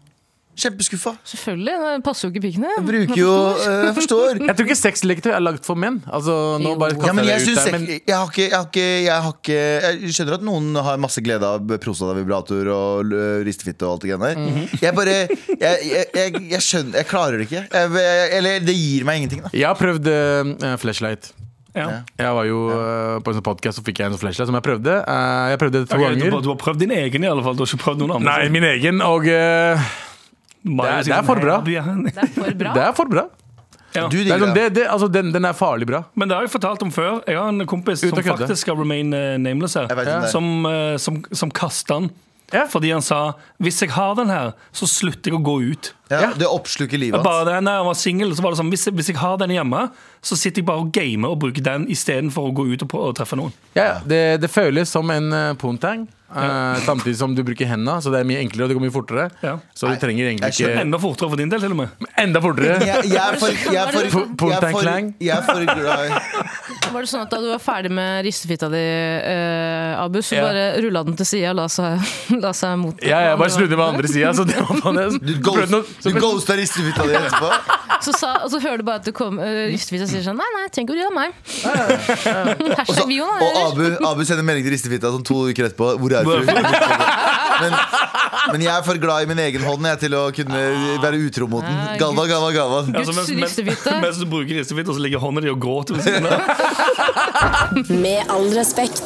Kjempeskuffa. 0.59 1.12
Selvfølgelig. 1.31 1.75
Det 1.85 2.03
passer 2.07 2.27
jo 2.27 2.33
ikke 2.33 2.42
pikkene. 2.49 2.71
Jeg 2.77 2.85
bruker 2.88 3.21
jo 3.21 3.33
eh, 3.55 3.85
Jeg 3.87 3.94
forstår. 3.99 4.40
Jeg 4.42 4.57
tror 4.59 4.66
ikke 4.66 4.79
sexleketøy 4.81 5.31
er 5.37 5.44
lagd 5.44 5.62
for 5.66 5.79
menn. 5.79 6.01
Altså, 6.11 6.35
nå 6.62 6.75
bare 6.81 6.99
Ja, 6.99 7.14
men 7.14 7.29
jeg, 7.29 7.44
jeg 7.44 7.55
ut 7.55 7.61
der, 7.62 7.77
men 7.77 7.87
jeg, 7.94 8.16
har 8.16 8.33
ikke, 8.33 8.47
jeg, 8.49 8.57
har 8.57 8.66
ikke, 8.66 8.87
jeg 9.07 9.27
har 9.27 9.37
ikke 9.37 9.59
Jeg 10.03 10.14
skjønner 10.18 10.38
at 10.38 10.47
noen 10.49 10.81
har 10.88 11.01
masse 11.01 11.23
glede 11.25 11.47
av 11.47 11.75
prostatavibrator 11.85 12.73
og 12.75 13.14
øh, 13.14 13.40
ristefitte 13.47 13.87
og 13.87 13.97
alt 13.97 14.07
det 14.07 14.12
greiene 14.12 14.31
der. 14.35 14.44
-hmm. 14.44 14.79
Jeg 14.83 14.94
bare 14.94 15.16
jeg, 15.18 15.77
jeg, 15.92 16.05
jeg, 16.14 16.42
jeg 16.51 16.62
skjønner 16.62 16.97
Jeg 17.03 17.07
klarer 17.07 17.38
det 17.38 17.47
ikke. 17.51 17.66
Jeg, 17.73 17.90
jeg, 17.94 18.31
eller 18.38 18.59
det 18.61 18.75
gir 18.75 19.05
meg 19.05 19.16
ingenting, 19.23 19.42
da. 19.47 19.51
jeg 19.53 19.66
har 19.68 19.79
prøvd 19.79 20.07
uh, 20.09 20.77
flashlight. 20.79 21.33
Ja. 21.79 22.03
Jeg 22.18 22.35
var 22.35 22.47
jo 22.49 22.59
eh, 22.73 23.21
på 23.23 23.31
en 23.31 23.38
sånn 23.38 23.44
podcast 23.47 23.79
så 23.79 23.85
fikk 23.87 24.01
jeg 24.01 24.11
en 24.11 24.16
sånn 24.16 24.23
flashlight 24.25 24.49
som 24.51 24.57
jeg 24.59 24.64
prøvde. 24.66 24.94
Eh, 25.05 25.44
jeg 25.53 25.61
prøvde 25.62 25.83
det 25.85 25.90
to 25.90 25.99
okay, 25.99 26.14
du, 26.14 26.18
ganger. 26.25 26.35
har- 26.35 26.42
du 26.42 26.51
har 26.51 26.59
prøvd 26.64 26.83
din 26.85 26.94
egen, 26.97 27.25
i 27.25 27.31
alle 27.31 27.44
fall. 27.44 27.55
Du 27.59 27.62
har 27.64 27.71
ikke 27.71 27.85
prøvd 27.85 28.03
noen 28.03 28.16
andre. 28.18 28.33
Nei, 28.33 28.49
min 28.55 28.66
egen. 28.73 29.03
Og 29.05 29.29
eh, 29.31 29.90
Mario 30.68 30.92
det 30.92 30.98
er- 30.98 31.04
det 31.09 31.18
er 31.18 31.26
for 31.26 31.40
bra. 31.40 31.61
Det 31.64 31.76
er 31.76 32.33
for 32.35 32.54
bra. 32.62 32.72
det 32.74 32.83
er 32.87 32.92
for 32.92 33.04
bra. 33.16 33.26
Ja. 33.94 34.07
Du 34.12 34.18
Det 34.20 34.28
er 34.31 34.38
sånn, 34.38 34.54
det. 34.54 34.66
det, 34.76 34.87
altså, 34.87 35.09
den, 35.11 35.33
den 35.33 35.44
er 35.48 35.54
farlig 35.57 35.87
bra. 35.88 36.02
Men 36.14 36.28
det 36.28 36.37
har 36.37 36.44
jeg 36.44 36.52
fortalt 36.52 36.83
om 36.85 36.90
før. 36.92 37.22
Jeg 37.26 37.38
har 37.40 37.48
en 37.48 37.64
kompis 37.66 38.02
Uten 38.04 38.22
som 38.22 38.37
faktisk 38.37 38.61
skal 38.66 38.76
remain 38.76 39.12
eh, 39.16 39.38
nameless 39.40 39.74
her. 39.81 39.88
Om 39.90 40.04
det. 40.04 40.31
Som, 40.31 40.66
eh, 40.68 40.96
som, 41.00 41.22
som 41.33 41.50
kasta 41.50 41.96
den. 42.00 42.11
Ja. 42.52 42.62
Fordi 42.68 42.90
han 42.92 43.02
sa 43.04 43.35
hvis 43.61 43.81
jeg 43.83 43.90
har 43.92 44.14
den 44.16 44.28
her, 44.33 44.52
så 44.72 44.87
slutter 44.88 45.33
jeg 45.33 45.37
å 45.37 45.42
gå 45.44 45.54
ut. 45.72 45.90
Ja, 46.09 46.31
det 46.33 46.46
oppsluker 46.48 46.96
livet 47.00 47.20
hans. 47.20 47.44
det, 47.48 47.59
når 47.64 47.74
jeg 47.81 47.85
var 47.88 47.94
singel, 48.00 48.31
så 48.37 48.40
var 48.44 48.50
det 48.54 48.59
sånn 48.61 48.70
hvis, 48.72 48.85
jeg- 48.87 48.94
hvis 48.96 49.09
jeg 49.12 49.16
har 49.20 49.37
den 49.37 49.50
hjemme, 49.50 49.90
så 50.22 50.37
sitter 50.37 50.62
jeg 50.62 50.66
bare 50.66 50.81
og 50.85 50.92
gamer 50.92 51.28
og 51.35 51.38
bruker 51.40 51.62
den 51.62 51.87
istedenfor 51.88 52.48
å 52.48 52.54
gå 52.57 52.72
ut 52.72 52.83
og, 52.87 52.94
og 52.94 53.14
treffe 53.16 53.37
noen. 53.37 53.52
Ja, 53.74 53.85
ja. 53.85 53.98
det, 54.07 54.40
det 54.40 54.48
føles 54.50 54.88
som 54.88 55.11
en 55.11 55.33
uh, 55.33 55.52
poontang. 55.61 56.09
Eh, 56.28 56.80
samtidig 56.84 57.16
som 57.18 57.34
du 57.34 57.42
bruker 57.46 57.66
hendene, 57.68 57.98
så 58.04 58.10
det 58.12 58.20
er 58.20 58.26
mye 58.28 58.40
enklere 58.44 58.66
og 58.66 58.72
det 58.72 58.76
går 58.78 58.84
mye 58.86 58.94
fortere. 58.94 59.28
Ja. 59.42 59.54
Så 59.74 59.88
du 59.88 59.96
trenger 60.00 60.28
egentlig 60.30 60.50
ikke 60.54 60.74
Enda 60.82 60.98
fortere 61.02 61.28
for 61.32 61.40
din 61.40 61.48
del, 61.52 61.60
til 61.64 61.72
og 61.74 61.78
med. 61.80 62.06
Enda 62.18 62.40
fortere. 62.44 62.78
Jeg, 62.86 63.10
jeg 63.12 63.22
er 63.22 63.38
for, 63.40 63.48
jeg 63.74 63.80
er 63.80 63.92
for, 63.92 64.02
jeg 64.02 64.12
er 64.12 64.72
for, 64.72 64.82
jeg 65.20 65.34
er 65.34 65.42
for 65.48 65.64
glad 65.72 66.12
Var 66.92 67.04
det 67.04 67.08
sånn 67.10 67.24
at 67.26 67.32
da 67.34 67.38
du 67.42 67.48
var 67.50 67.60
ferdig 67.60 67.90
med 67.92 68.22
ristefitta 68.24 68.68
di, 68.72 68.80
uh, 68.80 70.04
Abu, 70.04 70.20
så 70.24 70.38
Ja. 70.38 70.44
bare 70.48 70.62
rulla 70.84 71.02
den 71.04 71.16
til 71.18 71.26
sida 71.28 71.50
og 71.52 71.58
la 71.58 71.66
seg, 71.72 72.06
la 72.44 72.52
seg 72.56 72.78
mot 72.80 73.02
Ja, 73.04 73.18
jeg 73.28 73.38
bare 73.40 73.52
snudde 73.52 73.76
med 73.76 73.84
andre 73.86 74.08
sida. 74.08 74.32
Så 74.36 74.44
det 74.48 74.56
var 74.56 74.80
på. 74.80 74.94
Du, 75.20 75.34
ghost, 75.44 75.68
noe- 75.72 75.84
så 76.00 76.12
du 76.14 76.20
ghosta 76.22 76.56
ristefitta 76.56 77.04
di 77.08 77.16
etterpå. 77.18 77.50
Så 78.04 78.12
sa, 78.14 78.30
og 78.44 78.50
så 78.52 78.60
hører 78.62 78.80
du 78.80 78.86
bare 78.88 79.02
at 79.02 79.08
du 79.08 79.12
kom, 79.16 79.36
uh, 79.42 79.64
ristefitta 79.68 80.06
sier 80.08 80.22
sånn 80.24 80.38
Nei, 80.38 80.46
nei, 80.54 80.64
tenk 80.72 80.88
å 80.92 80.94
bry 80.94 81.02
deg 81.02 81.10
om 81.10 81.18
meg. 81.18 81.30
Hashtag 82.78 83.08
vi 83.10 83.18
og. 83.24 83.44
Abu, 83.64 83.84
Abu 84.06 84.24
sender 84.28 84.46
melding 84.46 84.64
til 84.68 84.74
ristefitta 84.76 85.10
sånn 85.12 85.24
to 85.26 85.40
uker 85.50 85.68
etterpå. 85.68 85.90
Hvor 86.00 86.14
er 86.14 86.17
du? 86.24 86.46
Men, 87.59 87.74
men 88.52 88.62
jeg 88.62 88.70
er 88.70 88.85
for 88.87 89.00
glad 89.02 89.24
i 89.24 89.28
min 89.31 89.40
egen 89.42 89.64
hånd 89.66 89.87
jeg, 89.90 90.00
til 90.04 90.14
å 90.18 90.24
kunne 90.35 90.61
være 91.02 91.20
utro 91.26 91.48
mot 91.50 91.66
den. 91.66 91.78
Galva, 92.00 92.26
galva, 92.31 92.52
galva. 92.54 92.83
Altså, 92.92 93.14
mens, 93.16 93.33
mens, 93.35 93.87
mens 94.04 94.20
du 94.22 94.26
bruker 94.31 94.61
ristefitte, 94.61 94.94
så 94.94 95.02
ligger 95.02 95.22
hånda 95.22 95.42
di 95.44 95.50
og 95.52 95.61
gråter 95.62 95.98
ved 95.98 96.07
siden 96.07 96.28
av. 96.31 96.38
Med 98.04 98.31
all 98.33 98.48
respekt. 98.54 99.04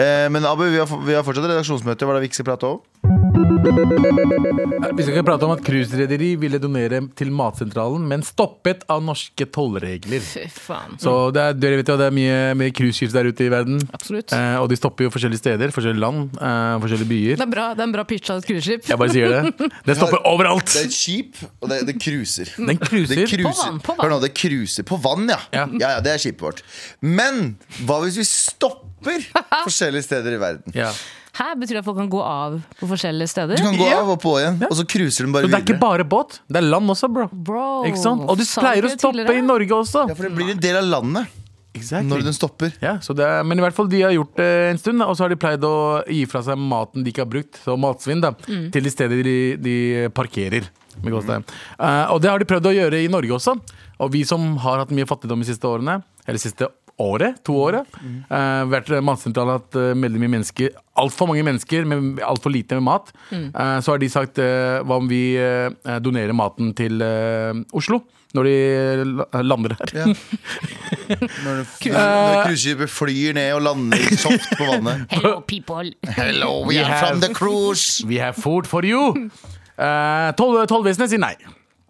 Eh, 0.00 0.26
men 0.32 0.46
Abu, 0.46 0.64
vi 0.70 0.78
har, 0.78 1.06
vi 1.06 1.14
har 1.14 1.26
fortsatt 1.26 1.46
redaksjonsmøte. 1.50 2.06
Hva 2.06 2.14
er 2.14 2.20
det 2.20 2.26
vi 2.26 2.30
ikke 2.32 2.40
skal 2.40 2.50
prate 2.52 2.74
om? 2.74 3.09
Vi 3.40 5.04
skal 5.04 5.14
ikke 5.14 5.24
prate 5.24 5.46
om 5.46 5.52
at 5.54 5.62
cruiserederi 5.64 6.34
ville 6.40 6.58
donere 6.60 6.98
til 7.16 7.30
Matsentralen, 7.34 8.02
men 8.10 8.22
stoppet 8.26 8.82
av 8.90 9.00
norske 9.04 9.46
tollregler. 9.54 10.20
Fy 10.24 10.44
faen. 10.52 10.98
Så 11.00 11.14
det 11.34 11.42
er, 11.42 11.56
dere 11.56 11.78
vet 11.80 11.88
jo, 11.92 11.96
det 12.00 12.08
er 12.10 12.16
mye, 12.16 12.38
mye 12.60 12.74
cruiseskip 12.76 13.14
der 13.14 13.30
ute 13.30 13.46
i 13.46 13.50
verden. 13.52 13.80
Absolutt. 13.96 14.34
Eh, 14.36 14.56
og 14.60 14.68
de 14.72 14.78
stopper 14.78 15.06
jo 15.06 15.12
forskjellige 15.14 15.40
steder, 15.40 15.72
forskjellige 15.74 16.02
land, 16.04 16.36
eh, 16.36 16.74
forskjellige 16.84 17.10
byer. 17.12 17.38
Det 17.40 17.46
er 17.46 17.52
bra, 17.54 17.68
det 17.76 17.84
er 17.84 17.88
en 17.88 17.94
bra 17.96 18.04
pitch 18.10 18.32
av 18.34 18.42
et 18.42 18.48
cruiseskip. 18.50 18.90
Jeg 18.90 19.00
bare 19.00 19.14
sier 19.14 19.36
det. 19.36 19.70
Det 19.88 19.96
stopper 19.98 20.24
overalt! 20.28 20.66
Det 20.74 20.82
er 20.82 20.90
et 20.90 20.98
skip, 20.98 21.40
og 21.60 21.72
det, 21.72 21.80
det 21.88 21.96
cruiser. 22.02 22.50
Den 22.58 22.74
Det 22.74 22.90
cruiser. 22.90 23.46
På 23.46 23.54
vann, 23.62 23.80
på 23.86 23.94
vann. 23.94 24.02
Hør 24.04 24.14
nå, 24.16 24.20
det 24.26 24.34
cruiser 24.36 24.88
på 24.90 25.00
vann, 25.00 25.30
ja. 25.32 25.40
Ja. 25.54 25.64
ja. 25.80 25.94
Ja, 25.96 26.04
Det 26.04 26.12
er 26.12 26.20
skipet 26.22 26.44
vårt. 26.44 26.60
Men 27.00 27.54
hva 27.86 28.02
hvis 28.04 28.20
vi 28.20 28.26
stopper 28.28 29.24
forskjellige 29.66 30.06
steder 30.10 30.36
i 30.36 30.42
verden? 30.42 30.76
Ja. 30.76 30.92
Her 31.40 31.54
betyr 31.56 31.78
det 31.78 31.80
at 31.80 31.86
folk 31.88 31.96
kan 32.02 32.10
gå 32.12 32.20
av 32.20 32.58
på 32.78 32.86
forskjellige 32.90 33.30
steder. 33.32 33.56
Du 33.56 33.64
kan 33.64 33.78
gå 33.80 33.88
Ja. 33.88 34.00
av 34.04 34.10
og 34.12 34.20
på 34.20 34.34
igjen, 34.38 34.60
og 34.68 34.76
så 34.76 34.84
cruiser 34.84 35.24
den 35.24 35.32
bare 35.32 35.48
Så 35.48 35.50
det 35.50 35.56
er 35.56 35.64
ikke 35.64 35.78
videre. 35.78 35.80
bare 35.80 36.04
båt, 36.04 36.40
det 36.52 36.56
er 36.60 36.66
land 36.68 36.90
også, 36.92 37.08
bro. 37.12 37.28
Bro, 37.32 37.66
Ikke 37.88 37.98
sant? 38.02 38.26
Og 38.28 38.36
de 38.36 38.44
sa 38.44 38.60
du 38.60 38.66
pleier 38.66 38.82
å 38.84 38.90
ikke 38.90 38.98
stoppe 39.00 39.16
tidligere? 39.24 39.38
i 39.38 39.46
Norge 39.46 39.70
også. 39.80 40.08
Ja, 40.10 40.14
For 40.14 40.28
det 40.28 40.34
blir 40.36 40.50
en 40.52 40.60
del 40.60 40.76
av 40.76 40.84
landet 40.84 41.26
Exactly. 41.72 42.08
når 42.10 42.24
den 42.28 42.32
stopper. 42.36 42.72
Ja, 42.82 42.98
så 42.98 43.14
det 43.16 43.24
er, 43.24 43.42
men 43.46 43.58
i 43.58 43.62
hvert 43.62 43.72
fall 43.74 43.88
de 43.88 44.02
har 44.02 44.12
gjort 44.12 44.34
det 44.36 44.50
en 44.74 44.78
stund, 44.78 44.98
da, 44.98 45.06
og 45.06 45.16
så 45.16 45.24
har 45.24 45.28
de 45.30 45.36
pleid 45.36 45.60
å 45.64 46.04
gi 46.06 46.24
fra 46.26 46.42
seg 46.42 46.58
maten 46.58 47.04
de 47.04 47.10
ikke 47.12 47.24
har 47.24 47.30
brukt, 47.32 47.56
så 47.64 47.78
matsvinn, 47.78 48.20
da, 48.20 48.32
til 48.44 48.82
de 48.82 48.90
steder 48.90 49.22
de, 49.24 49.56
de 49.56 50.08
parkerer. 50.10 50.68
Med 51.00 51.12
gåstegn. 51.14 51.44
Eh, 51.80 52.06
og 52.12 52.20
det 52.20 52.28
har 52.28 52.38
de 52.38 52.44
prøvd 52.44 52.66
å 52.66 52.74
gjøre 52.74 52.98
i 53.04 53.08
Norge 53.08 53.30
også. 53.32 53.54
Og 54.00 54.10
vi 54.12 54.24
som 54.24 54.56
har 54.58 54.78
hatt 54.82 54.90
mye 54.90 55.06
fattigdom 55.08 55.40
de 55.40 55.46
siste 55.48 55.64
årene, 55.64 56.02
eller 56.26 56.38
siste 56.42 56.66
året, 57.00 57.38
to 57.46 57.54
året, 57.64 57.88
eh, 58.04 58.62
vært 58.70 58.90
matsentral 59.06 59.48
hatt 59.54 59.76
uh, 59.80 59.90
veldig 59.96 60.20
mye 60.20 60.34
mennesker, 60.36 60.74
altfor 61.00 61.30
mange 61.30 61.44
mennesker 61.46 61.86
med 61.88 62.20
altfor 62.26 62.52
lite 62.52 62.76
med 62.76 62.84
mat, 62.90 63.12
eh, 63.32 63.76
så 63.80 63.94
har 63.94 64.00
de 64.02 64.08
sagt 64.12 64.38
eh, 64.42 64.80
hva 64.84 64.98
om 65.00 65.08
vi 65.10 65.22
eh, 65.40 65.70
donerer 66.04 66.36
maten 66.36 66.74
til 66.78 67.00
eh, 67.04 67.56
Oslo? 67.76 68.02
Når 68.30 68.46
de 68.46 69.40
lander 69.42 69.72
her. 69.74 69.90
Ja. 69.90 70.04
Når 71.42 71.64
cruiseskipet 71.82 72.92
flyr 72.92 73.34
ned 73.34 73.48
og 73.56 73.64
lander 73.64 74.04
soft 74.20 74.52
på 74.54 74.68
vannet. 74.68 75.02
Hello, 75.16 75.40
people. 75.50 75.90
Hello, 76.14 76.52
we 76.62 76.76
We 76.76 76.78
are 76.84 76.98
from 77.00 77.16
have- 77.16 77.20
the 77.26 77.34
cruise. 77.34 78.04
We 78.06 78.20
have 78.22 78.36
food 78.38 78.68
for 78.70 78.84
you! 78.86 79.30
Uh, 79.80 80.30
Toll, 80.38 80.60
tollvesenet 80.70 81.10
sier 81.10 81.22
nei. 81.22 81.34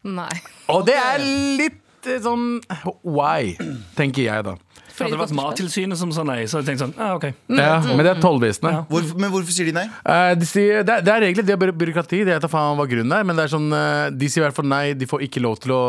Nei. 0.07 0.33
Og 0.73 0.87
det 0.89 0.95
er 0.97 1.21
litt 1.61 2.09
eh, 2.09 2.21
sånn 2.25 2.61
Why, 3.05 3.57
tenker 3.99 4.25
jeg 4.31 4.47
da. 4.47 4.55
Fordi 5.01 5.11
Hadde 5.11 5.17
det 5.17 5.23
vært. 5.25 5.37
Mattilsynet 5.41 5.99
som 6.01 6.13
sa 6.13 6.23
nei, 6.29 6.43
så 6.45 6.59
hadde 6.61 6.69
jeg 6.69 6.77
tenkt 6.79 6.85
sånn 6.85 6.95
ah, 7.01 7.15
OK. 7.17 7.27
Ja, 7.57 7.81
men 7.89 8.05
det 8.05 8.13
er 8.13 8.21
tollvesenet. 8.23 8.73
Ja. 8.77 8.83
Hvorfor, 8.93 9.19
men 9.25 9.33
hvorfor 9.33 9.57
sier 9.57 9.71
de 9.71 9.75
nei? 9.81 9.87
Eh, 10.05 10.33
de 10.37 10.49
sier, 10.51 10.85
det, 10.85 10.99
er, 11.01 11.07
det 11.09 11.15
er 11.17 11.25
regler, 11.27 11.47
det 11.49 11.55
er 11.57 11.61
by- 11.65 11.73
byråkrati. 11.85 12.21
Det 12.29 12.35
vet 12.37 12.45
jeg 12.47 12.53
faen 12.53 12.77
hva 12.79 12.87
grunnen 12.91 13.17
er. 13.17 13.25
Men 13.25 13.41
det 13.41 13.47
er 13.49 13.55
sånn, 13.57 13.71
eh, 13.73 14.11
de 14.13 14.29
sier 14.31 14.45
i 14.45 14.47
hvert 14.47 14.59
fall 14.61 14.69
nei. 14.71 14.83
De 15.01 15.09
får 15.09 15.25
ikke 15.27 15.43
lov 15.45 15.57
til 15.65 15.73
å 15.77 15.81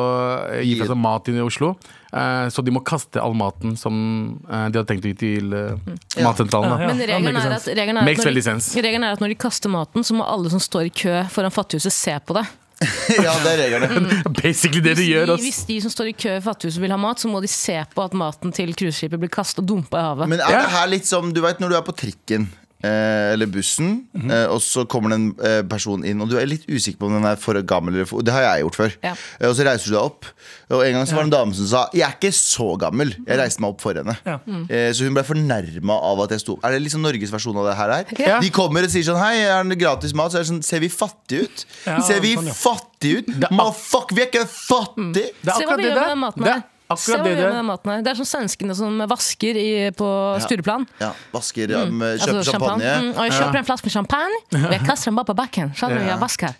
eh, 0.55 0.61
gi 0.65 0.77
fra 0.79 0.87
seg 0.93 1.01
mat 1.03 1.27
inn 1.33 1.41
i 1.41 1.43
Oslo. 1.45 1.73
Eh, 2.11 2.47
så 2.51 2.63
de 2.63 2.71
må 2.75 2.81
kaste 2.87 3.19
all 3.23 3.35
maten 3.39 3.75
som 3.79 3.93
eh, 4.47 4.65
de 4.71 4.79
hadde 4.81 4.87
tenkt 4.89 5.05
å 5.07 5.11
gi 5.11 5.17
til 5.21 5.53
eh, 5.55 5.75
matsentralen. 6.23 6.71
Ja, 6.71 6.77
Da. 6.77 6.87
ja. 6.87 6.87
Men 6.91 7.03
regelen 7.03 7.27
makes 7.35 7.45
er, 7.45 7.53
sense. 7.57 7.75
regelen, 7.77 7.97
er 7.97 8.01
at 8.01 8.09
Makes 8.09 8.23
når 8.25 8.31
veldig 8.31 8.41
de, 8.43 8.47
sense. 8.49 8.81
regelen 8.87 9.05
er 9.07 9.15
at 9.19 9.21
når 9.23 9.35
de 9.35 9.39
kaster 9.43 9.71
maten, 9.71 10.03
så 10.07 10.15
må 10.17 10.25
alle 10.27 10.51
som 10.53 10.59
står 10.63 10.89
i 10.89 10.95
kø 11.03 11.19
foran 11.35 11.51
Fattighuset, 11.55 11.93
se 11.95 12.17
på 12.27 12.35
det. 12.39 12.43
ja, 13.25 13.33
det 13.43 13.51
er 13.51 13.59
reglene. 13.61 14.21
Basically 14.41 14.81
det 14.83 14.95
de 14.97 15.05
gjør. 15.05 15.35
ass. 15.35 15.43
hvis 15.45 15.61
de 15.69 15.77
som 15.83 15.93
står 15.93 16.11
i 16.11 16.15
kø 16.17 16.33
i 16.37 16.41
Fattighuset 16.43 16.81
vil 16.83 16.93
ha 16.93 16.99
mat, 17.01 17.21
så 17.21 17.29
må 17.31 17.41
de 17.43 17.49
se 17.51 17.77
på 17.93 18.05
at 18.05 18.15
maten 18.17 18.53
til 18.55 18.73
cruiseskipet 18.77 19.21
blir 19.21 19.31
kastet 19.33 19.63
og 19.63 19.69
dumpa 19.69 20.01
i 20.01 20.07
havet. 20.09 20.31
Men 20.31 20.41
er 20.41 20.57
det 20.57 20.73
her 20.73 20.89
litt 20.91 21.09
som 21.09 21.29
Du 21.35 21.41
vet 21.43 21.61
når 21.61 21.73
du 21.73 21.77
er 21.77 21.85
på 21.85 21.95
trikken 21.95 22.49
eh, 22.83 23.33
eller 23.33 23.49
bussen, 23.51 24.03
eh, 24.17 24.45
og 24.51 24.59
så 24.63 24.83
kommer 24.89 25.13
det 25.13 25.17
en 25.19 25.27
eh, 25.47 25.61
person 25.69 26.03
inn, 26.07 26.21
og 26.23 26.29
du 26.31 26.37
er 26.39 26.49
litt 26.49 26.65
usikker 26.69 26.99
på 27.01 27.09
om 27.09 27.15
den 27.19 27.27
er 27.29 27.39
for 27.41 27.57
gammel 27.67 27.95
eller 27.95 28.09
for 28.09 28.25
Det 28.25 28.33
har 28.35 28.43
jeg 28.47 28.65
gjort 28.65 28.79
før. 28.79 28.95
Ja. 29.05 29.13
Eh, 29.39 29.47
og 29.49 29.55
så 29.57 29.65
reiser 29.67 29.91
du 29.91 29.95
deg 29.97 30.01
opp, 30.03 30.29
og 30.71 30.83
en 30.85 30.97
gang 30.97 31.07
så 31.09 31.17
var 31.17 31.25
det 31.25 31.29
en 31.31 31.35
dame 31.35 31.57
som 31.57 31.67
sa 31.67 31.81
Jeg 31.95 32.05
er 32.07 32.15
ikke 32.17 32.33
så 32.35 32.67
gammel. 32.81 33.13
Jeg 33.27 33.39
reiste 33.41 33.61
meg 33.63 33.73
opp 33.75 33.81
for 33.83 33.97
henne. 33.97 34.15
Ja. 34.27 34.37
Eh, 34.71 34.89
så 34.95 35.07
hun 35.07 35.17
ble 35.17 35.25
fornærma 35.27 35.97
av 36.11 36.23
at 36.25 36.35
jeg 36.35 36.43
sto 36.45 36.55
opp. 36.57 36.65
Er 36.67 36.75
det 36.75 36.83
liksom 36.85 37.03
Norges 37.05 37.33
versjon 37.33 37.57
av 37.61 37.69
det 37.69 37.77
her? 37.79 37.95
her? 37.97 38.13
Ja. 38.21 38.39
De 38.43 38.51
kommer 38.55 38.87
og 38.87 38.93
sier 38.93 39.05
sånn 39.07 39.19
Hei, 39.21 39.43
er 39.45 39.67
det 39.67 39.79
gratis 39.81 40.15
mat? 40.17 40.31
Så 40.33 40.39
er 40.39 40.45
det 40.45 40.51
sånn 40.53 40.63
Ser 40.65 40.83
vi 40.83 40.89
fattige 40.93 41.47
ut? 41.47 41.65
Ja, 41.85 41.99
Ser 42.05 42.21
vi 42.23 42.35
sånn, 42.37 42.49
ja. 42.51 42.55
fattige 42.57 43.21
ut? 43.21 43.31
Fuck, 43.81 44.13
vi 44.15 44.23
er 44.23 44.29
ikke 44.29 44.45
fattige! 44.47 45.31
Det 45.41 45.49
er 45.49 45.57
akkurat 45.57 45.81
vi 45.81 45.89
det 45.89 45.95
der. 45.97 46.15
Det 46.37 46.55
her. 46.91 47.01
Se 47.01 47.11
hva 47.11 47.17
akkurat 47.17 47.27
vi 47.27 47.35
det 47.35 47.43
gjør 47.43 47.51
med 47.51 47.59
den 47.61 47.69
maten 47.71 47.91
her. 47.93 48.01
Det 48.05 48.11
er 48.13 48.19
som 48.21 48.29
svenskene 48.29 48.75
som 48.77 48.97
vasker 49.11 49.59
i, 49.61 49.67
på 49.97 50.09
Stureplan. 50.45 50.87
Ja, 51.01 51.11
vasker, 51.33 51.75
um, 51.81 52.01
kjøper 52.01 52.37
Altså, 52.37 52.43
champagne. 52.51 52.91
Mm, 53.01 53.13
og 53.17 53.23
jeg 53.25 53.37
kjøper 53.39 53.61
en 53.63 53.69
flaske 53.71 53.85
med 53.89 53.95
champagne, 53.99 54.41
og 54.65 54.71
jeg 54.75 54.83
kaster 54.85 55.11
den 55.11 55.15
bare 55.21 55.29
på 55.31 55.37
bakken. 55.41 55.73
Skjønner 55.75 56.03
du, 56.03 56.09
jeg 56.11 56.19
vasker. 56.21 56.59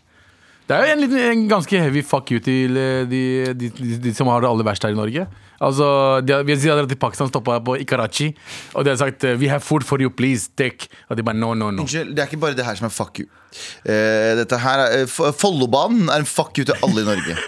Det 0.70 0.78
er 0.78 0.86
jo 0.88 0.92
en, 0.94 1.00
liten, 1.04 1.18
en 1.32 1.48
ganske 1.52 1.80
heavy 1.84 2.02
fuck 2.06 2.30
you 2.32 2.40
til 2.40 2.78
eh, 2.80 3.02
de, 3.10 3.22
de, 3.60 3.68
de, 3.76 3.88
de 4.06 4.12
som 4.16 4.30
har 4.32 4.40
det 4.40 4.48
aller 4.48 4.64
verst 4.64 4.86
her 4.86 4.94
i 4.94 4.96
Norge. 4.96 5.26
Altså, 5.60 5.88
de, 6.24 6.32
har- 6.38 6.46
Hvis 6.48 6.62
de 6.64 6.70
dratt 6.72 6.88
til 6.88 6.98
Pakistan, 7.02 7.28
stoppa 7.28 7.58
på 7.60 7.76
i 7.82 7.84
Karachi, 7.84 8.30
og 8.74 8.86
de 8.86 8.90
har 8.94 8.96
sagt 9.02 9.24
eh, 9.28 9.36
'We 9.36 9.50
have 9.50 9.60
food 9.60 9.84
for 9.84 10.00
you, 10.00 10.10
please, 10.10 10.48
take', 10.56 10.88
og 11.10 11.18
de 11.18 11.24
bare 11.24 11.36
no, 11.36 11.54
no, 11.54 11.72
no. 11.72 11.82
Unnskyld, 11.84 12.16
det 12.16 12.20
er 12.24 12.30
ikke 12.32 12.38
bare 12.46 12.56
det 12.56 12.66
her 12.66 12.76
som 12.80 12.86
er 12.88 12.94
fuck 12.94 13.20
you. 13.20 13.28
Eh, 13.86 14.36
dette 14.40 14.58
her 14.64 14.80
er, 14.86 15.02
eh, 15.04 15.32
Follobanen 15.36 16.10
er 16.10 16.22
en 16.24 16.26
fuck 16.30 16.58
you 16.58 16.66
til 16.68 16.76
alle 16.84 17.04
i 17.04 17.08
Norge. 17.10 17.38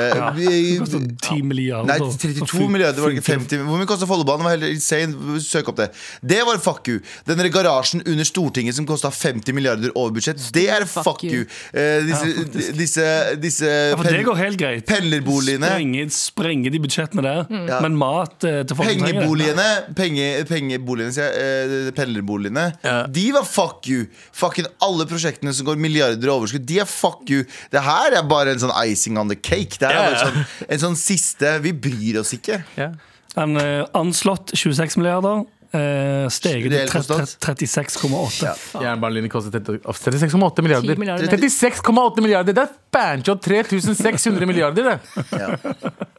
Eh, 0.00 0.20
vi- 0.36 0.78
Koster 0.80 1.02
10 1.22 1.42
milliarder. 1.44 1.86
Nei, 1.86 1.98
32 2.00 2.68
milliarder, 2.70 3.00
var 3.02 3.10
det 3.12 3.18
ikke 3.20 3.32
50 3.34 3.64
Hvor 3.66 3.78
mye 3.80 3.88
kosta 3.88 4.06
Follobanen? 4.08 4.44
Var 4.46 4.54
helt 4.56 4.68
insane. 4.74 5.40
Søk 5.42 5.68
opp 5.72 5.76
det. 5.80 5.88
Det 6.24 6.40
var 6.46 6.58
fuck 6.62 6.88
you. 6.88 7.00
Den 7.28 7.40
garasjen 7.52 8.02
under 8.06 8.24
Stortinget 8.24 8.74
som 8.76 8.86
kosta 8.88 9.10
50 9.12 9.52
milliarder 9.56 9.92
over 9.94 10.14
budsjett, 10.16 10.40
det 10.54 10.66
er 10.72 10.84
fuck, 10.88 11.04
Fuck 11.04 11.24
you. 11.26 11.42
you. 11.42 11.46
Eh, 11.74 12.06
disse 12.06 12.72
disse, 12.78 13.06
disse 13.42 13.66
Ja, 13.70 13.96
pen, 13.98 14.12
det 14.14 14.24
går 14.26 14.38
helt 14.40 14.58
greit. 14.60 14.86
pendlerboligene 14.88 15.70
Sprenge, 15.70 16.06
sprenge 16.14 16.72
de 16.74 16.80
budsjettene 16.82 17.22
der. 17.26 17.44
Ja. 17.70 17.80
Men 17.84 17.96
mat 18.00 18.38
til 18.40 18.76
folk. 18.76 18.88
Pengeboligene, 18.88 19.68
penge, 19.98 20.28
pengeboligene 20.48 21.14
sier 21.16 21.30
jeg, 21.36 21.94
pendlerboligene, 21.98 22.68
Ja. 22.84 23.06
de 23.06 23.26
var 23.36 23.44
fuck 23.48 23.86
you. 23.90 24.06
Fucking 24.32 24.66
alle 24.82 25.06
prosjektene 25.20 25.54
som 25.54 25.68
går 25.68 25.80
milliarder 25.80 26.30
i 26.30 26.32
overskudd, 26.32 26.66
de 26.66 26.80
er 26.80 26.88
fuck 26.88 27.28
you. 27.30 27.44
Det 27.72 27.84
her 27.84 28.16
er 28.18 28.26
bare 28.28 28.54
en 28.54 28.62
sånn 28.62 28.74
icing 28.82 29.20
on 29.20 29.30
the 29.30 29.38
cake. 29.38 29.78
Det 29.80 29.90
er 29.90 30.00
bare 30.00 30.24
sånn, 30.24 30.44
en 30.68 30.84
sånn 30.88 30.98
siste 30.98 31.58
Vi 31.64 31.74
bryr 31.76 32.20
oss 32.22 32.34
ikke. 32.36 32.62
Yeah. 32.78 32.96
En 33.38 33.56
uh, 33.60 33.86
anslått 33.94 34.54
26 34.56 34.98
milliarder. 35.00 35.44
Uh, 35.70 36.26
steget 36.34 36.72
til 36.72 36.88
36,8. 36.90 38.42
Ja. 38.42 38.54
Jernbanelinjen 38.88 39.30
kostet 39.30 39.68
36,8 39.68 40.64
milliarder. 40.66 40.96
10 40.96 40.98
milliarder. 40.98 41.30
36,8 41.30 42.24
milliarder! 42.24 42.56
Det 42.56 42.64
er 42.64 42.72
banjo 42.90 43.36
3600 43.38 44.50
milliarder, 44.50 44.88
det. 44.90 45.22
Ja. 45.30 45.54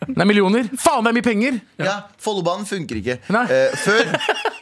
Er 0.08 0.30
millioner. 0.30 0.72
Faen, 0.80 1.04
det 1.04 1.12
er 1.12 1.20
mye 1.20 1.26
penger! 1.26 1.60
Ja, 1.84 1.98
Follobanen 2.24 2.64
funker 2.70 3.02
ikke. 3.02 3.20
Nei. 3.36 3.44
Eh, 3.52 3.76
før 3.84 4.16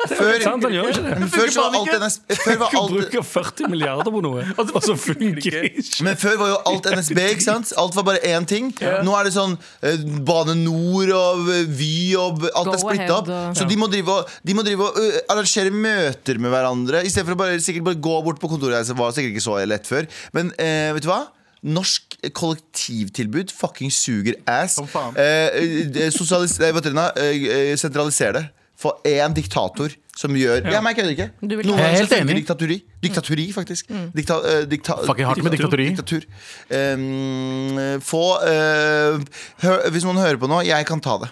før, 0.07 0.35
Sant, 0.43 0.63
han 0.63 0.73
gjør 0.73 0.89
ikke 0.93 1.03
det. 1.03 1.15
men 1.19 1.31
før 1.33 1.49
så 1.51 1.63
var 1.65 1.77
alt. 1.79 1.89
NSB 2.03 2.35
Før 2.39 2.59
var 2.61 2.75
Du 2.75 2.93
bruker 2.93 3.25
40 3.27 3.69
milliarder 3.71 4.13
på 4.15 4.21
noe, 4.27 4.45
og 4.61 4.83
så 4.85 4.95
funker 4.95 5.57
det 5.57 5.71
ikke. 5.81 6.03
men 6.07 6.19
før 6.21 6.37
var 6.39 6.51
jo 6.53 6.59
alt 6.71 6.87
NSB, 6.95 7.19
ikke 7.33 7.47
sant? 7.51 7.73
Alt 7.83 7.97
var 7.99 8.05
bare 8.07 8.21
én 8.31 8.47
ting. 8.49 8.69
Nå 9.03 9.15
er 9.17 9.27
det 9.27 9.33
sånn 9.35 9.57
eh, 9.83 9.99
Bane 10.27 10.55
Nor 10.61 11.11
og 11.17 11.49
eh, 11.55 11.65
Vy 11.79 11.91
og 12.19 12.45
alt 12.53 12.73
er 12.75 12.83
splitta 12.83 13.17
opp. 13.19 13.33
Så 13.59 13.67
de 13.69 13.79
må 13.79 13.89
drive 13.91 14.19
og, 14.21 14.29
de 14.47 14.55
må 14.57 14.63
drive 14.67 14.87
og 14.87 14.99
ø, 15.01 15.09
arrangere 15.33 15.73
møter 15.73 16.39
med 16.39 16.53
hverandre. 16.53 17.03
I 17.03 17.11
stedet 17.11 17.27
for 17.27 17.35
å 17.35 17.41
bare, 17.43 17.59
sikkert 17.63 17.89
bare 17.89 17.99
gå 17.99 18.15
bort 18.25 18.39
på 18.41 18.51
kontoret. 18.51 18.87
Det 18.87 18.95
var 18.97 19.11
sikkert 19.15 19.35
ikke 19.35 19.47
så 19.49 19.59
lett 19.67 19.89
før. 19.89 20.07
Men 20.37 20.53
eh, 20.61 20.93
vet 20.95 21.05
du 21.05 21.11
hva? 21.11 21.25
Norsk 21.59 22.15
kollektivtilbud 22.39 23.51
fucking 23.51 23.91
suger 23.91 24.37
ass. 24.47 24.77
Som. 24.79 24.87
Eh, 25.19 25.49
eh, 25.59 26.07
eh, 26.07 26.93
nå, 26.95 27.05
eh, 27.19 27.43
eh, 27.57 27.75
sentraliser 27.79 28.37
det. 28.37 28.45
For 28.79 28.95
én 29.03 29.33
diktator 29.35 29.91
som 30.15 30.31
gjør 30.39 30.61
Ja, 30.71 30.79
men 30.79 30.93
jeg 30.93 30.97
kødder 31.01 31.11
ikke. 31.15 31.25
Du 31.43 31.53
vil 31.59 31.67
Noen 31.67 31.79
Jeg 31.81 31.87
er 31.89 31.95
helt 31.97 32.07
så 32.09 32.15
funker 32.15 32.29
enig. 32.31 32.35
diktaturi. 32.39 32.77
Diktaturi, 33.03 33.45
faktisk. 33.55 33.89
Dikta, 34.15 34.37
eh, 34.47 34.61
dikta, 34.71 34.95
Fucking 35.07 35.27
hardt 35.27 35.43
med 35.43 35.51
diktaturi. 35.55 35.87
Diktatur. 35.91 36.23
Um, 36.71 37.99
få 38.03 38.21
eh, 38.47 39.19
hør, 39.65 39.83
Hvis 39.91 40.05
noen 40.07 40.19
hører 40.21 40.39
på 40.39 40.47
nå, 40.51 40.61
jeg 40.67 40.87
kan 40.87 41.01
ta 41.03 41.17
det. 41.25 41.29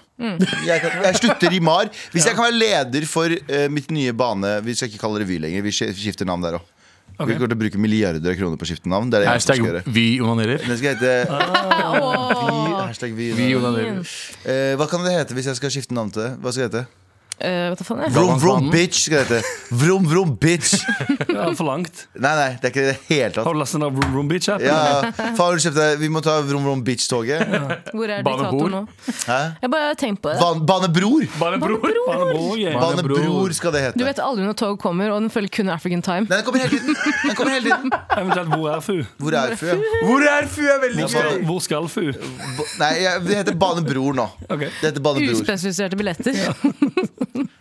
Jeg, 0.67 0.81
kan, 0.83 0.97
jeg 1.07 1.19
slutter 1.21 1.55
i 1.55 1.62
MAR. 1.63 1.88
Hvis 2.12 2.27
jeg 2.27 2.36
kan 2.36 2.49
være 2.49 2.60
leder 2.60 3.07
for 3.07 3.31
eh, 3.31 3.67
mitt 3.71 3.91
nye 3.95 4.12
bane 4.17 4.57
Vi 4.65 4.75
skal 4.75 4.91
ikke 4.91 4.99
kalle 5.05 5.19
det 5.21 5.27
Revy 5.27 5.39
lenger. 5.47 5.63
Vi 5.67 5.71
skif- 5.79 5.95
skifter 6.03 6.27
navn 6.27 6.43
der 6.43 6.60
òg. 6.60 6.67
Vi 7.17 7.33
kommer 7.33 7.47
til 7.49 7.55
å 7.57 7.62
bruke 7.63 7.79
milliarder 7.81 8.29
av 8.29 8.36
kroner 8.38 8.60
på 8.62 8.67
å 8.67 8.69
skifte 8.69 8.91
navn. 8.91 9.07
Det 9.10 9.17
er 9.21 9.23
det 9.25 9.31
jeg 9.31 9.41
som 9.41 9.55
skal 9.55 9.65
gjøre. 9.71 9.81
vi 9.95 10.05
onanerer. 10.21 10.60
Den 10.67 10.77
skal 10.77 10.95
hete 10.99 11.13
Åh. 11.31 12.86
Hashtag 12.88 13.15
vi. 13.17 13.31
Vi 13.33 13.47
onanerer. 13.57 14.03
Eh, 14.45 14.75
hva 14.77 14.86
kan 14.91 15.03
det 15.07 15.15
hete 15.15 15.33
hvis 15.38 15.47
jeg 15.49 15.57
skal 15.60 15.73
skifte 15.73 15.95
navn 15.97 16.12
til 16.13 16.27
det? 16.27 16.31
Hva 16.43 16.53
skal 16.53 16.67
det 16.69 16.83
hete? 16.83 17.03
Vet 17.38 17.78
du 17.80 17.86
faen 17.86 18.02
jeg. 18.02 18.13
Vrom 18.15 18.34
vrom 18.34 18.39
Galvansmannen. 18.41 18.73
bitch 18.73 19.04
skal 19.06 19.23
det 19.23 19.41
hete. 19.43 19.78
Vrom 19.84 20.10
vrom 20.10 20.36
bitch. 20.41 20.73
Ja, 21.38 21.43
for 21.54 21.67
langt. 21.67 22.08
Nei, 22.17 22.32
nei, 22.34 22.47
det 22.58 22.65
er 22.65 22.71
ikke 22.71 22.84
det 22.88 22.95
hele 23.12 23.30
tatt. 23.36 23.45
Har 23.45 23.54
du 23.54 23.60
lastet 23.60 23.82
ned 23.82 23.93
Vroom, 23.93 24.13
Room 24.15 24.30
bitch? 24.32 24.47
Ja, 24.63 24.78
faen, 25.38 25.58
du 25.60 25.62
kjøpte, 25.62 25.86
Vi 26.02 26.10
må 26.10 26.21
ta 26.26 26.39
Vrom 26.47 26.65
Vrom 26.65 26.82
Bitch-toget. 26.88 27.43
Hvor 27.93 28.10
er 28.10 28.23
diktator 28.26 28.71
nå? 28.73 28.82
Hæ? 29.28 29.39
Jeg 29.62 29.73
bare 29.73 29.91
tenker 30.00 30.08
tenkt 30.08 30.21
på 30.21 30.30
det. 30.30 30.39
Ban 30.39 30.65
banebror. 30.65 31.26
Banebror. 31.39 31.80
Banebror. 31.82 32.06
Banebror, 32.08 32.50
Bane 32.50 32.62
yeah. 32.62 32.80
Bane 32.80 32.95
Bane 32.95 33.08
Bror. 33.08 33.19
Bror 33.19 33.54
skal 33.54 33.71
det 33.71 33.82
hete. 33.82 34.00
Du 34.00 34.06
vet 34.06 34.19
aldri 34.23 34.45
når 34.45 34.58
tog 34.60 34.80
kommer, 34.80 35.12
og 35.12 35.21
den 35.21 35.30
følger 35.34 35.54
kun 35.60 35.69
African 35.73 36.02
time. 36.02 36.28
Nei, 36.30 36.39
den 36.39 36.45
kommer 36.47 36.63
hele 36.63 36.80
tiden. 36.80 36.95
Den 37.23 37.36
kommer 37.36 37.54
hele 37.54 37.69
tiden. 37.69 37.91
Eventuelt 38.21 38.54
Hvor 38.54 38.69
er 38.71 38.84
Fu? 38.88 38.97
Hvor 39.17 39.39
er 39.41 39.56
Fu? 39.60 39.71
Hvor 40.08 40.28
er 40.32 40.47
Fu 40.47 40.62
er 40.65 40.82
veldig 40.86 41.10
gøy. 41.12 41.45
hvor 41.50 41.60
skal 41.65 41.89
Fu? 41.91 42.06
Nei, 42.82 42.93
det 43.28 43.41
heter 43.41 43.58
Banebror 43.60 44.17
nå. 44.17 44.30
Okay. 44.47 44.71
Det 44.82 44.91
heter 44.91 45.04
Banebror. 45.04 45.41
Uspesifiserte 45.41 46.00
billetter. 46.00 46.38
Ja. 46.38 46.54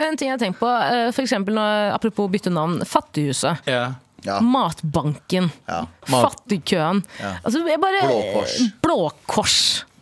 En 0.00 0.16
ting 0.16 0.30
jeg 0.30 0.32
har 0.38 0.40
tenkt 0.40 0.56
på, 0.60 0.68
eh, 0.70 1.10
for 1.12 1.20
eksempel 1.26 1.52
når, 1.58 1.90
apropos 1.92 2.30
bytte 2.32 2.48
navn. 2.52 2.78
Fattighuset. 2.88 3.66
Ja. 3.68 3.90
Ja. 4.24 4.38
Matbanken. 4.44 5.50
Ja. 5.68 5.82
Mat. 6.08 6.30
Fattigkøen. 6.30 7.02
Altså, 7.42 7.62
jeg 7.68 7.80
bare, 7.80 8.00
blåkors. 8.08 8.56
blåkors. 8.56 8.80
Blå 8.80 8.98
Kors. 9.26 9.58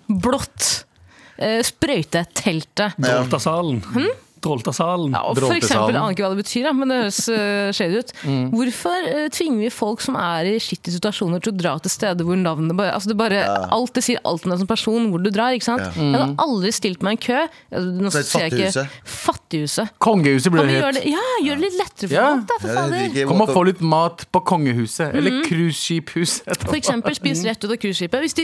Blått. 0.08 0.68
Eh, 1.38 1.60
Sprøyteteltet. 1.66 2.98
Droltasalen. 2.98 3.82
Droltasalen. 4.44 5.12
Ja, 5.14 5.22
og 5.28 5.38
for 5.40 5.54
eksempel, 5.56 5.94
jeg 5.94 6.00
aner 6.02 6.14
ikke 6.14 6.24
hva 6.26 6.30
det 6.34 6.42
betyr, 6.44 6.64
ja, 6.68 6.72
men 6.76 6.88
det 6.92 6.98
høres 7.02 7.20
uh, 7.28 7.70
shady 7.76 7.98
ut. 8.02 8.12
Hvorfor 8.54 9.08
eh, 9.08 9.28
tvinger 9.34 9.64
vi 9.64 9.70
folk 9.74 10.00
som 10.04 10.16
er 10.20 10.48
i 10.52 10.56
skittige 10.62 10.94
situasjoner 10.98 11.42
til 11.44 11.52
å 11.52 11.56
dra 11.58 11.74
til 11.82 11.90
steder 11.92 12.26
hvor 12.28 12.38
navnet 12.38 12.76
bare, 12.78 12.92
altså 12.94 13.12
det 13.12 13.18
bare 13.18 13.42
alt 13.74 13.94
det 13.98 14.04
sier 14.06 14.20
alt 14.28 14.44
om 14.46 14.52
deg 14.54 14.62
som 14.62 14.70
person, 14.70 15.08
hvor 15.12 15.22
du 15.24 15.30
drar. 15.34 15.56
ikke 15.56 15.68
sant? 15.68 15.82
Jeg 15.96 16.12
hadde 16.14 16.36
aldri 16.44 16.72
stilt 16.76 17.02
meg 17.06 17.18
en 17.18 17.22
kø. 17.26 17.40
Nå 17.98 18.12
Så 18.14 18.22
et 18.22 18.32
jeg 18.32 18.52
ikke 18.52 18.70
fattighuset. 18.72 18.98
Fattighuset. 19.18 19.92
Kongehuset 20.02 20.52
blir 20.54 20.68
det 20.68 20.78
het. 20.82 21.00
ja, 21.08 21.24
gjør 21.46 21.60
det 21.60 21.64
litt 21.68 21.78
lettere 21.80 22.08
for 22.08 22.16
Ja. 22.18 22.26
folk, 22.34 22.46
da, 22.48 22.58
for 22.62 22.74
fader. 22.78 23.26
Kom 23.30 23.42
og 23.44 23.52
få 23.54 23.64
litt 23.68 23.80
mat 23.80 24.26
på 24.32 24.42
kongehuset. 24.52 25.14
Eller 25.18 25.42
cruiseskiphuset. 25.46 26.62
For 26.66 26.76
eksempel 26.78 27.14
spis 27.18 27.44
rett 27.46 27.64
ut 27.64 27.70
av 27.74 27.78
cruiseskipet. 27.82 28.38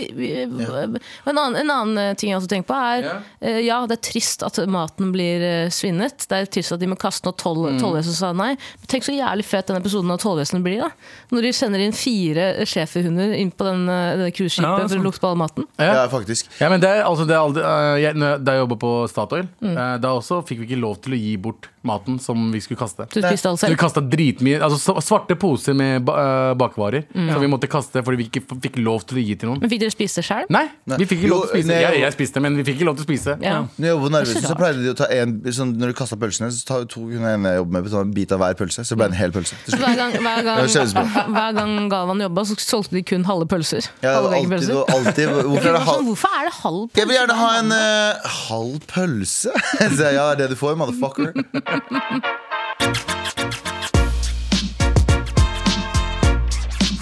En, 1.27 1.39
en 1.39 1.71
annen 1.71 1.99
eh, 2.01 2.13
ting 2.19 2.33
jeg 2.33 2.39
også 2.41 2.51
tenker 2.51 2.69
på, 2.71 2.79
er 2.79 3.05
Ja. 3.05 3.15
eh, 3.41 3.61
ja, 3.67 3.81
det 3.87 3.99
er 3.99 4.03
trist 4.11 4.43
at 4.47 4.59
maten 4.71 5.13
blir 5.15 5.43
eh, 5.45 5.69
svinnet. 5.85 6.25
Det 6.31 6.41
er 6.41 6.49
trist 6.49 6.73
at 6.73 6.81
de 6.81 6.89
må 6.89 6.97
kaste 6.97 7.29
noe 7.29 7.37
toll, 7.37 7.69
tollvesenet 7.81 8.17
sa 8.17 8.33
nei. 8.33 8.55
Men 8.81 8.91
tenk 8.91 9.05
så 9.05 9.13
jævlig 9.15 9.45
fet 9.45 9.69
den 9.69 9.81
episoden 9.83 10.11
av 10.15 10.23
Tollvesenet 10.25 10.65
blir. 10.65 10.81
da 10.81 10.91
Når 11.35 11.49
de 11.49 11.53
sender 11.53 11.85
inn 11.85 11.93
fire 11.93 12.65
schæferhunder 12.65 13.37
inn 13.37 13.53
på 13.53 13.69
den, 13.69 13.85
eh, 13.93 14.17
det 14.25 14.33
cruiseskipet 14.39 14.65
Ja, 14.65 14.89
for 14.89 15.03
å 15.03 15.05
lukte 15.05 15.21
på 15.21 15.29
all 15.29 15.37
maten. 15.37 15.69
Ja, 15.79 16.09
faktisk. 16.09 16.49
Ja, 16.61 16.71
men 16.73 16.81
det 16.81 16.89
altså, 17.05 17.29
det 17.29 17.37
er 17.37 17.45
aldri, 17.45 17.63
uh, 17.63 18.01
jeg, 18.01 18.15
når 18.17 18.31
jeg- 18.33 18.45
Da 18.45 18.53
jeg 18.53 18.65
jobba 18.65 18.77
på 18.81 19.09
Statoil, 19.09 19.49
øh, 19.63 20.01
da 20.01 20.09
også 20.09 20.41
fikk 20.47 20.59
vi 20.61 20.67
ikke 20.67 20.81
lov 20.81 20.95
lov 20.95 21.03
til 21.03 21.17
å 21.17 21.21
gi 21.21 21.37
bort 21.41 21.69
maten 21.87 22.19
som 22.23 22.47
vi 22.53 22.61
skulle 22.65 22.81
kaste. 22.81 23.07
Du 23.13 23.21
spiste 23.21 23.49
alt 23.51 23.61
Så 23.61 23.69
vi 23.71 23.77
kasta 23.81 24.01
dritmye 24.01 24.61
Altså 24.65 24.97
svarte 25.05 25.37
poser 25.41 25.75
med 25.77 26.05
ba 26.07 26.15
øh, 26.25 26.55
bakvarer 26.59 27.05
Mm. 27.15 27.29
som 27.33 27.41
vi 27.43 27.49
måtte 27.51 27.69
kaste 27.71 28.03
fordi 28.05 28.17
vi 28.19 28.25
ikke 28.29 28.43
fikk 28.63 28.77
lov 28.83 29.05
til 29.07 29.19
å 29.19 29.23
gi 29.25 29.35
til 29.39 29.49
noen. 29.51 29.61
Men 29.63 29.71
fikk 29.71 29.81
dere 29.85 29.93
spise 29.95 30.21
det 30.21 30.25
sjøl? 30.27 30.47
Nei, 30.53 30.65
vi 30.97 31.07
fikk 31.07 31.21
ikke 31.23 31.31
lov 31.31 31.43
til 31.45 31.51
å 31.51 31.53
spise. 31.59 31.77
Jeg, 31.85 32.01
jeg 32.01 32.15
spiste, 32.17 32.41
men 32.43 32.57
vi 32.59 32.65
fikk 32.67 32.79
ikke 32.81 32.89
lov 32.89 32.97
til 32.99 33.05
å 33.05 33.09
spise. 33.09 33.37
Ja. 33.45 33.57
Når 33.77 33.87
jeg 33.87 33.95
jobbet 33.95 34.19
er 34.21 34.49
så 34.49 34.57
pleide 34.59 34.83
de 34.85 34.91
å 34.93 34.97
ta 34.99 35.09
en 35.15 35.35
sånn, 35.55 35.75
Når 35.79 35.93
du 35.93 35.97
kasta 35.99 36.17
pølsene, 36.21 36.51
så 36.55 36.67
tar, 36.69 36.87
tok 36.91 37.13
hun 37.13 37.25
en 37.29 37.45
jeg 37.49 37.61
jobbet 37.61 37.73
med 37.77 37.91
ta 37.95 38.01
en 38.05 38.15
bit 38.17 38.33
av 38.35 38.43
hver 38.43 38.57
pølse. 38.59 38.85
Så 38.89 38.99
ble 38.99 39.09
det 39.09 39.15
en 39.15 39.21
hel 39.21 39.35
pølse. 39.35 39.59
Hver 39.75 39.97
gang, 40.01 40.17
hver, 40.25 40.43
gang, 40.47 40.61
hver 41.37 41.57
gang 41.59 41.75
Galvan 41.93 42.25
jobba, 42.25 42.45
så 42.49 42.57
solgte 42.59 42.97
de 42.99 43.03
kun 43.07 43.25
halve 43.29 43.47
pølser. 43.51 43.87
Ja, 44.03 44.17
halve 44.19 44.35
alltid, 44.39 44.51
veggpølser. 44.51 44.95
alltid, 44.97 45.35
hvorfor 45.51 45.69
er 45.69 45.79
det 45.79 45.85
Sånn, 45.85 45.89
halv 45.91 46.11
Hvorfor 46.11 46.39
er 46.39 46.49
det 46.49 46.55
halv 46.61 46.81
pølse? 46.89 47.01
Jeg 47.01 47.11
vil 47.11 47.19
gjerne 47.19 47.39
ha 47.41 47.51
en 47.61 47.75
uh, 47.75 48.31
halv 48.49 48.79
pølse. 48.91 49.55
Ja, 49.85 49.89
det 49.91 50.11
er 50.11 50.37
det 50.45 50.51
du 50.55 50.57
får, 50.59 50.75
motherfucker. 50.79 51.33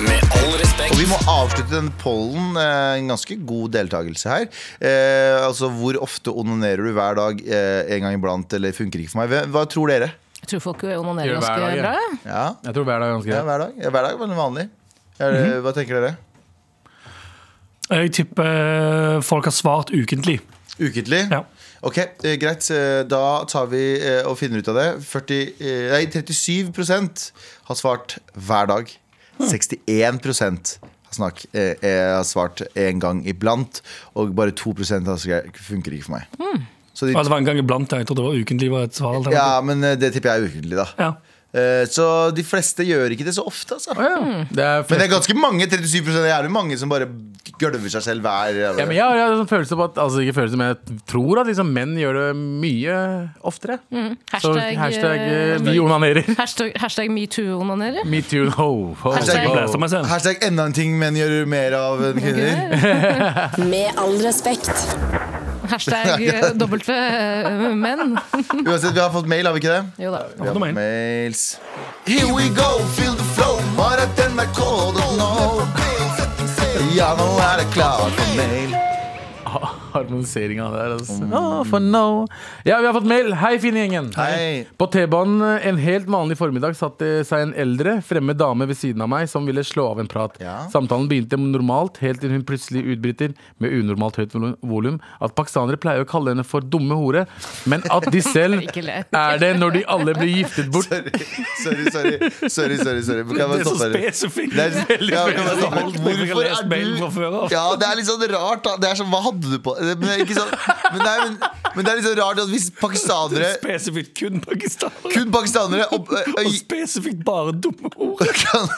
Med 0.02 0.22
all 0.36 0.54
respekt. 0.58 0.92
Og 0.94 0.98
vi 0.98 1.06
må 1.10 1.18
avslutte 1.30 1.70
den 1.74 1.90
pollen. 2.00 2.56
eh, 2.58 2.98
En 2.98 3.08
ganske 3.12 3.36
god 3.46 3.70
deltakelse 3.76 4.28
her. 4.32 4.46
Eh, 4.80 5.46
altså, 5.46 5.68
Hvor 5.70 5.98
ofte 6.02 6.30
onanerer 6.32 6.82
du 6.86 6.92
hver 6.96 7.14
dag? 7.18 7.40
Eh, 7.46 7.94
en 7.96 8.02
gang 8.06 8.14
iblant, 8.18 8.52
eller 8.52 8.72
funker 8.72 8.98
ikke 9.02 9.10
for 9.14 9.22
meg? 9.22 9.30
Hva, 9.30 9.44
hva 9.52 9.64
tror 9.68 9.88
dere? 9.92 10.10
Jeg 10.42 10.48
tror 10.50 10.60
folk 10.64 10.82
onanerer 10.84 11.28
Gjør 11.36 11.40
ganske 11.40 11.54
hver 11.54 11.68
dag, 11.68 11.76
ja. 11.76 11.82
bra. 11.82 11.92
jeg. 11.92 12.18
Ja, 12.26 12.46
Jeg 12.64 12.74
tror 12.74 12.84
hver 12.88 12.98
dag 12.98 13.08
er 13.08 13.12
ganske 13.14 13.30
ja 13.30 13.34
greit. 13.36 13.44
hver 13.46 13.58
dag. 13.58 13.72
Ja, 13.84 13.90
hver 13.90 14.02
dag 14.02 14.12
er 14.12 14.18
veldig 14.24 14.36
vanlig. 14.40 14.68
Er 15.20 15.30
det, 15.36 15.62
Hva 15.62 15.72
tenker 15.76 16.00
dere? 16.00 16.16
Jeg 17.92 18.12
tipper 18.16 19.20
folk 19.22 19.44
har 19.44 19.52
svart 19.52 19.90
ukentlig. 19.92 20.40
Ukentlig? 20.80 21.28
Ja. 21.30 21.42
Ok, 21.82 21.98
eh, 21.98 22.36
greit. 22.38 22.68
Eh, 22.70 23.02
Da 23.10 23.44
tar 23.50 23.66
vi 23.72 23.82
eh, 23.98 24.22
og 24.28 24.36
finner 24.38 24.58
ut 24.62 24.68
av 24.70 24.76
det. 24.78 24.88
40, 25.02 25.40
eh, 25.58 25.90
nei, 25.90 26.04
37% 26.06 27.32
har 27.68 27.74
svart 27.78 28.18
hver 28.38 28.66
dag. 28.70 28.92
61% 29.40 30.78
har, 30.82 31.14
snak, 31.16 31.44
eh, 31.52 31.74
har 31.82 32.22
svart 32.24 32.62
en 32.78 33.00
gang 33.02 33.24
iblant. 33.26 33.80
Og 34.14 34.34
bare 34.36 34.52
2% 34.52 35.06
har 35.10 35.16
skrevet 35.18 35.52
'funker 35.58 35.92
ikke 35.92 36.04
for 36.04 36.12
meg'. 36.18 36.62
Så 36.94 37.06
de, 37.06 37.16
Altså, 37.16 37.24
det 37.24 37.30
var 37.30 37.38
en 37.38 37.44
gang 37.44 37.58
iblant. 37.58 37.90
Jeg 37.90 38.06
trodde 38.06 38.22
det 38.22 38.28
var 38.30 38.38
ukentlig. 38.44 38.70
var 38.70 38.82
et 38.82 38.94
svar. 38.94 39.32
ja, 39.32 39.60
men 39.60 39.80
det 39.80 40.12
tipper 40.12 40.30
jeg 40.30 40.42
er 40.42 40.48
ukentlig, 40.48 40.76
da. 40.76 40.86
Ja. 40.98 41.12
Eh, 41.52 41.84
Så 41.92 42.04
de 42.32 42.42
fleste 42.46 42.84
gjør 42.88 43.12
ikke 43.12 43.26
det 43.28 43.34
så 43.36 43.42
ofte, 43.44 43.76
altså. 43.76 43.92
Ja. 43.92 44.44
Det 44.48 44.64
er 44.64 44.86
Men 44.88 44.98
det 45.02 45.04
er 45.04 45.12
ganske 45.12 45.34
mange 45.36 45.66
37% 45.68 46.22
Det 46.24 46.30
er 46.32 46.46
jo 46.48 46.52
mange 46.54 46.78
som 46.80 46.88
bare 46.88 47.08
gølver 47.60 47.92
seg 47.92 48.02
selv 48.06 48.24
hver 48.24 48.56
ja, 48.56 48.70
men 48.86 48.96
jeg 48.96 49.04
har 49.04 49.18
en 49.34 49.42
sånn 49.42 49.50
følelse 49.50 49.76
på 49.76 49.84
at 49.84 49.98
Altså 50.00 50.22
ikke 50.24 50.34
følelse, 50.38 50.56
men 50.56 50.72
jeg 50.72 50.96
tror 51.12 51.42
at 51.42 51.50
liksom 51.50 51.68
menn 51.76 51.92
gjør 52.00 52.18
det 52.18 52.26
mye 52.40 52.96
oftere. 53.44 53.76
Mm. 53.92 54.16
Hashtag, 54.32 54.80
hashtag 54.80 55.20
eh, 55.26 55.54
eh, 55.58 55.62
vi 55.66 55.76
onanerer. 55.82 56.24
Hashtag, 56.40 56.72
hashtag 56.80 57.12
metoo-onanerer. 57.12 58.08
Me 58.12 58.22
too. 58.24 58.48
Ho, 58.56 58.70
ho. 59.04 59.12
Hashtag- 59.12 59.52
selv. 59.92 60.08
Hashtag 60.08 60.42
enda 60.48 60.66
en 60.70 60.76
ting 60.76 60.96
menn 60.98 61.18
gjør 61.20 61.42
mer 61.50 61.76
av 61.76 62.02
enn 62.08 62.22
kvinner. 62.22 63.58
Med 63.72 64.00
all 64.00 64.16
respekt. 64.24 65.51
Hashtag 65.72 66.22
eh, 66.28 66.48
dobbelt 66.54 66.88
eh, 66.88 67.68
menn. 67.74 68.18
Uansett, 68.68 68.92
vi 68.94 69.00
har 69.00 69.10
fått 69.14 69.26
mail, 69.26 69.46
har 69.46 69.56
vi 69.56 69.62
ikke 69.64 69.76
det? 69.76 70.04
Jo 70.04 70.12
da. 70.14 70.24
Vi 70.36 70.46
har 70.46 70.54
fått 70.54 70.64
mail. 70.66 70.74
mails. 70.74 71.44
Here 72.06 72.28
we 72.34 72.48
go, 72.56 72.70
feel 72.96 73.14
the 73.16 73.28
flow. 73.34 73.56
Marat 73.76 74.24
NRK.no. 74.34 75.62
Ja, 76.96 77.14
nå 77.16 77.28
er 77.40 77.62
det 77.62 77.70
klart 77.72 78.12
for 78.12 78.36
mail. 78.36 79.80
Harmoniseringa 79.92 80.68
der, 80.72 80.94
altså. 80.96 81.18
Oh, 81.32 81.62
for 81.68 81.80
no. 81.82 82.26
Ja, 82.66 82.78
vi 82.80 82.88
har 82.88 82.94
fått 82.96 83.08
mail. 83.08 83.32
Hei, 83.40 83.54
fine 83.62 83.82
gjengen. 83.84 84.10
Hei. 84.16 84.64
På 84.80 84.86
T-banen 84.92 85.42
en 85.62 85.80
helt 85.82 86.08
vanlig 86.10 86.38
formiddag 86.40 86.76
satt 86.78 86.98
det 87.02 87.12
seg 87.28 87.46
en 87.48 87.54
eldre, 87.58 87.98
fremmed 88.06 88.38
dame 88.40 88.66
ved 88.70 88.78
siden 88.78 89.04
av 89.04 89.10
meg 89.12 89.28
som 89.30 89.46
ville 89.48 89.64
slå 89.66 89.90
av 89.92 90.00
en 90.02 90.10
prat. 90.10 90.36
Ja. 90.42 90.56
Samtalen 90.72 91.08
begynte 91.10 91.38
normalt, 91.40 91.98
helt 92.02 92.22
til 92.22 92.32
hun 92.34 92.44
plutselig 92.48 92.84
utbryter 92.94 93.34
med 93.62 93.74
unormalt 93.78 94.18
høyt 94.20 94.34
volu- 94.36 94.54
volum 94.66 94.98
at 95.22 95.34
pakistanere 95.38 95.80
pleier 95.80 96.04
å 96.04 96.08
kalle 96.08 96.32
henne 96.34 96.44
for 96.46 96.64
dumme 96.64 96.96
hore, 96.98 97.26
men 97.70 97.84
at 97.92 98.08
de 98.12 98.22
selv 98.34 98.62
er 98.72 99.38
det 99.42 99.52
når 99.60 99.76
de 99.78 99.84
alle 99.90 100.14
blir 100.16 100.42
giftet 100.42 100.70
bort. 100.72 100.88
Sorry, 101.62 101.86
sorry, 101.92 102.16
sorry. 102.18 102.48
sorry, 102.48 102.76
sorry, 102.78 103.02
sorry. 103.02 103.24
Kan 103.32 103.52
Det 103.52 103.60
er 103.60 103.68
så 103.68 103.76
spesifikt. 103.78 104.56
Det 104.56 104.64
er, 104.66 105.06
ja, 105.10 105.24
kan 105.32 105.52
Hvorfor 107.02 107.26
er 107.26 107.34
du. 107.34 107.40
Ja, 107.52 107.64
det 107.78 107.88
er 107.88 107.98
litt 107.98 108.08
sånn 108.08 108.22
rart, 108.32 108.62
da. 108.64 108.76
Det 108.80 108.90
er 108.90 108.98
sånn, 109.00 109.10
Hva 109.12 109.20
hadde 109.26 109.52
du 109.52 109.58
på 109.64 109.74
Men 109.82 110.02
det 110.06 110.12
er, 110.14 110.22
ikke 110.22 110.36
sånn, 110.36 110.52
men 110.92 111.02
er, 111.02 111.22
men, 111.24 111.36
men 111.74 111.86
det 111.86 111.92
er 111.92 111.98
litt 111.98 112.06
sånn 112.06 112.18
rart 112.20 112.42
at 112.42 112.50
hvis 112.52 112.68
pakistanere 112.78 113.48
Spesifikt 113.58 114.12
kun 114.18 114.42
pakistanere. 114.44 115.12
Kun 115.14 115.32
pakistanere 115.34 115.88
og, 115.90 116.06
og, 116.06 116.30
og, 116.36 116.42
Og 116.44 116.56
spesifikt 116.56 117.24
bare 117.26 117.54
dumme 117.56 117.90
ord. 117.96 118.22
kan 118.42 118.68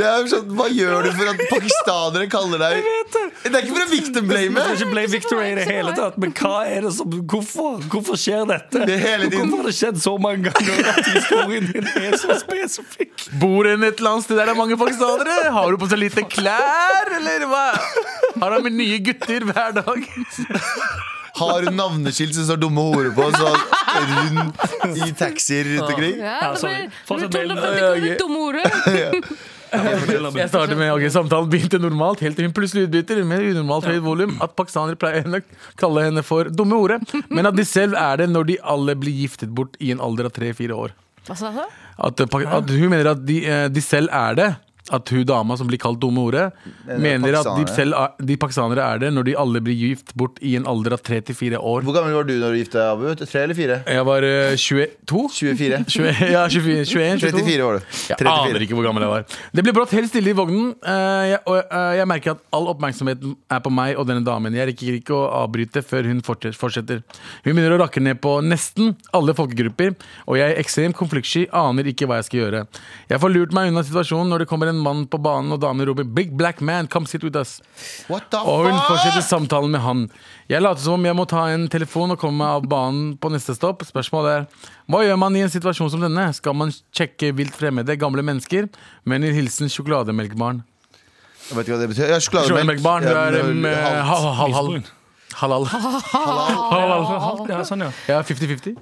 Det 0.00 0.06
er 0.08 0.28
sånn, 0.32 0.46
Hva 0.56 0.66
gjør 0.72 1.04
du 1.04 1.10
for 1.18 1.28
at 1.34 1.40
pakistanere 1.50 2.26
kaller 2.32 2.62
deg 2.62 2.78
Det 3.44 3.50
er 3.50 3.64
ikke 3.66 3.74
for 3.74 3.84
å 3.84 3.88
victim 3.90 4.24
Vi 4.24 4.30
blame. 4.30 4.62
skal 4.64 4.76
ikke 4.78 4.88
blame 4.94 5.12
Victory 5.14 5.46
i 5.50 5.54
det 5.58 5.66
hele 5.68 5.92
tatt, 5.98 6.16
men 6.22 6.32
hva 6.40 6.54
er 6.68 6.86
det 6.86 6.92
som 6.96 7.12
Hvorfor, 7.30 7.78
hvorfor 7.92 8.18
skjer 8.20 8.46
dette? 8.48 8.84
Det. 8.88 8.98
Hvorfor 9.34 9.56
har 9.60 9.68
det 9.68 9.74
skjedd 9.76 10.00
så 10.02 10.14
mange 10.22 10.50
ganger 10.54 10.90
at 10.94 11.12
historien 11.12 11.68
din 11.70 11.86
er 12.00 12.16
så 12.20 12.36
spesifikk? 12.40 13.28
Bor 13.42 13.68
hun 13.68 13.84
et 13.86 14.00
eller 14.00 14.14
annet 14.16 14.26
sted 14.28 14.40
der 14.40 14.50
det 14.50 14.54
er 14.56 14.60
mange 14.62 14.78
pakistanere? 14.80 15.38
Har 15.54 15.70
du 15.70 15.80
på 15.84 15.88
seg 15.92 16.00
lite 16.02 16.24
klær, 16.32 17.12
eller 17.20 17.46
hva? 17.50 17.66
Har 18.40 18.56
han 18.56 18.64
med 18.66 18.76
nye 18.80 18.98
gutter 19.04 19.44
hver 19.50 19.74
dag? 19.82 20.04
Har 21.40 21.62
hun 21.64 21.76
navneskilt 21.78 22.34
som 22.36 22.44
står 22.48 22.58
dumme 22.60 22.82
horer 22.90 23.12
på, 23.16 23.28
så 23.36 23.52
rundt 24.10 24.98
i 25.06 25.10
taxier 25.16 25.68
rundt 25.70 25.92
omkring? 25.94 26.18
Ja, 26.18 26.40
Ja, 26.50 26.50
det 26.52 27.28
blir, 27.30 27.30
det 27.30 27.30
blir 27.30 27.54
mailen. 27.54 27.56
250 27.60 27.78
kroner 27.80 28.18
dumme 28.18 28.38
ordet. 28.50 28.68
Jeg 29.70 30.48
starter 30.50 30.78
med 30.78 30.92
ok, 30.94 31.04
Samtalen 31.12 31.50
begynte 31.50 31.80
normalt, 31.82 32.22
helt 32.24 32.38
til 32.38 32.48
hun 32.48 32.54
plutselig 32.56 32.88
utbryter 32.88 33.22
med 33.26 33.44
unormalt 33.52 33.86
høyt 33.90 34.02
volum 34.04 34.34
at 34.42 34.56
pakistanere 34.58 34.98
pleier 35.00 35.26
å 35.26 35.42
kalle 35.80 36.08
henne 36.08 36.24
for 36.26 36.50
dumme 36.50 36.78
ordet, 36.78 37.00
men 37.30 37.48
at 37.50 37.56
de 37.58 37.66
selv 37.68 37.98
er 37.98 38.22
det 38.22 38.30
når 38.32 38.50
de 38.50 38.58
alle 38.74 38.96
blir 38.98 39.22
giftet 39.24 39.52
bort 39.54 39.78
i 39.80 39.92
en 39.94 40.02
alder 40.02 40.30
av 40.30 40.34
tre-fire 40.36 40.76
år. 40.76 40.96
Hva 41.28 41.36
sa 41.38 41.52
du? 41.54 41.62
At, 42.00 42.20
eh, 42.20 42.76
hun 42.80 42.90
mener 42.90 43.12
at 43.12 43.24
de, 43.26 43.44
eh, 43.46 43.68
de 43.68 43.82
selv 43.84 44.10
er 44.10 44.34
det. 44.38 44.50
At 44.90 45.10
hun 45.14 45.22
dama 45.28 45.54
som 45.56 45.68
blir 45.70 45.78
kalt 45.78 46.00
dumme 46.02 46.22
ordet, 46.26 46.48
mener 46.98 47.36
at 47.38 47.46
de, 47.56 47.64
selv, 47.70 47.94
de 48.26 48.36
pakistanere 48.40 48.82
er 48.82 49.02
det 49.04 49.10
når 49.14 49.28
de 49.28 49.34
alle 49.38 49.60
blir 49.62 49.76
gift 49.78 50.14
bort 50.18 50.40
i 50.42 50.56
en 50.58 50.66
alder 50.70 50.96
av 50.96 51.02
tre 51.06 51.20
til 51.22 51.36
fire 51.38 51.60
år. 51.60 51.84
Hvor 51.86 51.94
gammel 51.94 52.16
var 52.16 52.26
du 52.26 52.32
når 52.40 52.56
du 52.56 52.58
gifta 52.60 52.80
deg, 52.80 52.90
Abu? 52.96 53.24
Tre 53.30 53.42
eller 53.44 53.58
fire? 53.58 53.76
Jeg 53.86 54.06
var 54.08 54.26
eh, 54.26 54.56
22? 54.58 55.20
24? 55.36 55.80
20, 55.94 56.22
ja, 56.34 56.42
24, 56.50 56.84
21, 56.90 57.20
22. 57.22 57.44
34 57.44 57.68
var 57.68 57.78
du. 57.78 57.86
Jeg 58.10 58.28
aner 58.32 58.64
ikke 58.66 58.78
hvor 58.78 58.88
gammel 58.88 59.06
jeg 59.06 59.12
var. 59.14 59.38
Det 59.54 59.64
ble 59.66 59.74
brått 59.76 59.94
helt 59.96 60.10
stille 60.10 60.32
i 60.32 60.36
vognen. 60.36 60.72
eh, 60.82 61.22
jeg, 61.34 61.40
og 61.46 61.60
eh, 61.60 61.92
jeg 62.00 62.10
merker 62.10 62.34
at 62.34 62.42
all 62.56 62.70
oppmerksomheten 62.74 63.36
er 63.50 63.62
på 63.64 63.72
meg 63.74 63.94
og 64.00 64.08
denne 64.10 64.24
damen. 64.26 64.56
Jeg 64.58 64.72
rekker 64.72 64.98
ikke 64.98 65.16
å 65.16 65.22
avbryte 65.44 65.84
før 65.86 66.08
hun 66.10 66.22
fortsetter. 66.26 67.04
Hun 67.44 67.52
begynner 67.54 67.76
å 67.76 67.80
rakke 67.84 68.02
ned 68.02 68.18
på 68.24 68.36
nesten 68.44 68.94
alle 69.16 69.34
folkegrupper, 69.38 69.94
og 70.26 70.38
jeg 70.40 70.54
er 70.54 70.60
ekstremt 70.60 70.98
konfliktsky, 70.98 71.46
aner 71.54 71.88
ikke 71.92 72.08
hva 72.10 72.20
jeg 72.20 72.28
skal 72.30 72.42
gjøre. 72.42 72.64
Jeg 73.10 73.22
får 73.22 73.34
lurt 73.34 73.54
meg 73.56 73.70
unna 73.70 73.84
situasjonen 73.86 74.30
når 74.32 74.44
det 74.44 74.50
kommer 74.50 74.70
en 74.70 74.79
mann 74.84 75.06
på 75.10 75.20
banen 75.22 75.52
og 75.54 75.60
damen 75.62 75.86
roper 75.88 76.04
'Big 76.04 76.32
black 76.36 76.60
man, 76.60 76.88
come 76.88 77.06
sit 77.06 77.24
with 77.24 77.36
us'. 77.36 77.60
What 78.08 78.30
the 78.30 78.38
Og 78.38 78.66
hun 78.66 78.78
fortsetter 78.88 79.22
samtalen 79.24 79.70
med 79.70 79.80
han. 79.80 80.10
Jeg 80.48 80.62
later 80.62 80.82
som 80.82 80.94
om 80.98 81.04
jeg 81.04 81.16
må 81.16 81.26
ta 81.28 81.46
en 81.48 81.68
telefon 81.68 82.10
og 82.10 82.18
komme 82.18 82.38
meg 82.42 82.60
av 82.60 82.68
banen 82.68 83.16
på 83.16 83.30
neste 83.30 83.54
stopp. 83.54 83.84
Spørsmålet 83.86 84.30
er 84.36 84.46
hva 84.90 85.04
gjør 85.06 85.18
man 85.18 85.36
i 85.36 85.44
en 85.44 85.52
situasjon 85.52 85.90
som 85.90 86.00
denne? 86.00 86.32
Skal 86.34 86.54
man 86.54 86.72
sjekke 86.92 87.32
vilt 87.36 87.54
fremmede, 87.54 87.96
gamle 87.96 88.22
mennesker? 88.22 88.68
Men 89.04 89.24
i 89.24 89.32
hilsen 89.32 89.70
sjokolademelkbarn. 89.70 90.64
Jeg 91.50 91.56
vet 91.56 91.66
ikke 91.66 91.76
hva 91.76 91.82
det 91.82 91.90
betyr. 91.94 92.16
Sjokolademelkbarn, 92.20 93.06
du 93.06 93.14
er 93.14 93.40
um, 93.44 93.64
halv, 93.64 94.32
halv, 94.54 94.90
Halal. 95.38 95.64
Halal. 95.66 96.50
Halal. 96.70 97.48
Ja, 97.48 97.60
sånn, 97.64 97.84
ja. 97.86 97.90
Ja, 98.10 98.18
50-50. 98.26 98.74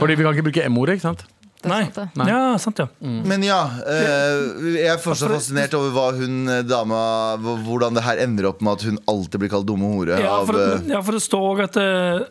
Fordi 0.00 0.16
vi 0.18 0.26
kan 0.26 0.34
ikke 0.34 0.46
bruke 0.48 0.66
M-ordet, 0.68 0.98
ikke 0.98 1.06
sant? 1.06 1.22
Nei. 1.64 1.86
sant. 1.94 2.12
Ja, 2.28 2.58
sant, 2.58 2.78
ja. 2.78 2.86
Men 3.00 3.42
ja, 3.42 3.58
eh, 3.86 4.40
jeg 4.76 4.90
er 4.92 4.98
fortsatt 5.02 5.32
fascinert 5.32 5.72
over 5.78 5.90
hva 5.94 6.04
hun 6.18 6.48
eh, 6.52 6.60
dama 6.68 7.00
Hvordan 7.40 7.96
det 7.96 8.04
her 8.06 8.20
ender 8.22 8.46
opp 8.50 8.60
med 8.62 8.76
at 8.76 8.84
hun 8.86 8.98
alltid 9.10 9.40
blir 9.42 9.50
kalt 9.50 9.66
dumme 9.66 9.88
hore 9.94 10.18
Ja, 10.20 10.36
av 10.40 10.46
for 10.46 10.58
det, 10.58 10.66
eh, 10.84 10.90
ja, 10.94 11.00
for 11.02 11.16
det 11.16 11.22
står 11.24 11.46
også 11.54 11.66
at 11.66 11.78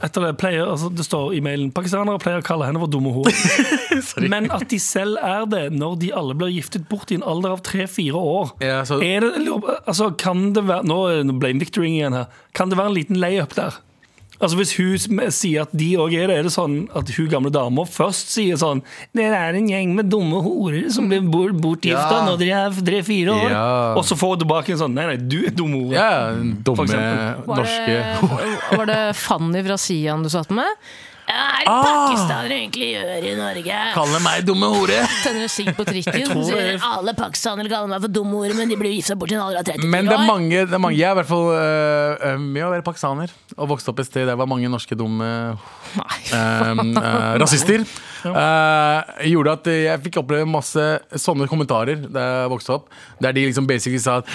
etter 0.07 0.27
det, 0.27 0.31
pleier, 0.41 0.67
altså 0.69 0.91
det 0.93 1.05
står 1.07 1.33
i 1.35 1.41
mailen 1.43 1.71
Pakistanere 1.75 2.21
pleier 2.21 2.43
å 2.43 2.45
kalle 2.45 2.69
henne 2.69 2.79
for 2.79 2.91
dumme 2.91 3.11
hore. 3.15 3.33
Men 4.31 4.47
at 4.53 4.67
de 4.71 4.79
selv 4.81 5.17
er 5.23 5.45
det 5.51 5.63
når 5.75 5.97
de 6.03 6.11
alle 6.15 6.35
blir 6.37 6.53
giftet 6.55 6.87
bort 6.91 7.11
i 7.11 7.17
en 7.19 7.25
alder 7.25 7.55
av 7.57 7.63
tre-fire 7.65 8.15
år. 8.19 8.53
Ja, 8.63 8.81
så- 8.87 9.01
er 9.03 9.25
det, 9.25 9.33
altså, 9.85 10.11
kan 10.17 10.53
det 10.55 10.63
være 10.67 10.85
Nå 10.85 10.99
er 11.09 11.23
det 11.25 11.35
blame 11.39 11.59
victoring 11.63 11.95
igjen 11.97 12.13
her. 12.13 12.27
Kan 12.53 12.69
det 12.71 12.77
være 12.79 12.91
en 12.93 12.97
liten 12.97 13.19
layup 13.19 13.55
der? 13.57 13.81
Altså 14.41 14.57
Hvis 14.59 14.73
hun 14.77 15.21
sier 15.31 15.61
at 15.63 15.71
de 15.71 15.89
òg 16.01 16.13
er 16.17 16.27
det, 16.27 16.35
er 16.39 16.43
det 16.43 16.51
sånn 16.55 16.75
at 16.95 17.09
hun 17.15 17.29
gamle 17.31 17.51
dama 17.55 17.85
først 17.87 18.33
sier 18.33 18.57
sånn 18.59 18.81
Dere 19.15 19.37
er 19.49 19.55
en 19.59 19.69
gjeng 19.71 19.93
med 19.95 20.09
dumme 20.11 20.41
horer 20.43 20.89
som 20.91 21.07
blir 21.09 21.21
bort- 21.23 21.55
bortgifta 21.63 22.19
Ja. 22.19 22.25
når 22.27 22.37
dere 22.41 22.65
er 22.67 22.79
tre-fire 22.91 23.31
år. 23.31 23.49
Ja. 23.55 23.65
Og 23.95 24.03
så 24.03 24.17
får 24.19 24.35
hun 24.35 24.43
tilbake 24.43 24.75
en 24.75 24.81
sånn 24.83 24.93
Nei, 24.97 25.05
nei, 25.13 25.17
du 25.17 25.37
er 25.45 25.55
dum 25.55 25.71
hore. 25.77 25.95
Ja, 25.95 26.31
dumme 26.35 26.85
norske 27.47 27.87
det, 27.87 28.77
var 28.77 28.85
det 28.91 29.01
Fanny 29.15 29.63
fra 29.65 29.77
Sian 29.79 30.23
du 30.23 30.29
satt 30.29 30.51
med? 30.51 30.67
Hva 31.25 31.45
er 31.59 31.65
det 31.65 31.71
Ah. 31.71 31.85
pakistanere 32.05 32.57
egentlig 32.61 32.87
gjør 32.93 33.23
i 33.25 33.31
Norge? 33.39 33.77
Kaller 33.95 34.21
meg 34.21 34.43
dumme 34.45 34.67
hore. 34.69 34.99
Tenner 35.23 35.49
sigg 35.49 35.71
på 35.75 35.85
trikken. 35.87 36.25
tror 36.29 36.43
sier 36.45 36.85
alle 36.85 37.15
pakistanere 37.17 37.71
kaller 37.71 37.89
meg 37.89 38.03
for 38.05 38.13
dumme 38.13 38.37
hore, 38.37 38.53
men 38.57 38.69
de 38.69 38.77
blir 38.77 38.93
gifta 38.93 39.17
bort 39.17 39.33
til 39.33 39.39
en 39.39 39.45
alder 39.47 39.63
av 39.63 39.65
34 39.65 39.89
Men 39.95 40.09
det 40.09 40.17
er 40.17 40.25
mange, 40.29 40.61
det 40.69 40.77
er 40.77 40.83
mange 40.83 40.99
Jeg 40.99 41.09
er 41.09 41.15
i 41.15 41.19
hvert 41.21 41.31
fall 41.31 41.47
uh, 41.49 42.35
mye 42.37 42.53
med 42.55 42.67
å 42.67 42.71
være 42.75 42.85
pakistaner 42.85 43.33
og 43.55 43.69
vokste 43.71 43.91
opp 43.91 44.01
et 44.03 44.09
sted 44.09 44.27
der 44.29 44.37
var 44.37 44.49
mange 44.49 44.69
norske 44.69 44.95
dumme 44.97 45.27
øh, 45.55 46.01
uh, 46.35 47.33
rasister. 47.41 47.85
Uh, 48.25 49.01
gjorde 49.29 49.53
at 49.59 49.69
jeg 49.71 50.03
fikk 50.07 50.19
oppleve 50.21 50.47
masse 50.49 50.85
sånne 51.21 51.47
kommentarer 51.51 52.05
da 52.05 52.25
jeg 52.25 52.53
vokste 52.53 52.77
opp, 52.77 52.89
der 53.21 53.35
de 53.35 53.47
liksom 53.49 53.67
basically 53.69 54.01
sa 54.01 54.19
at 54.21 54.29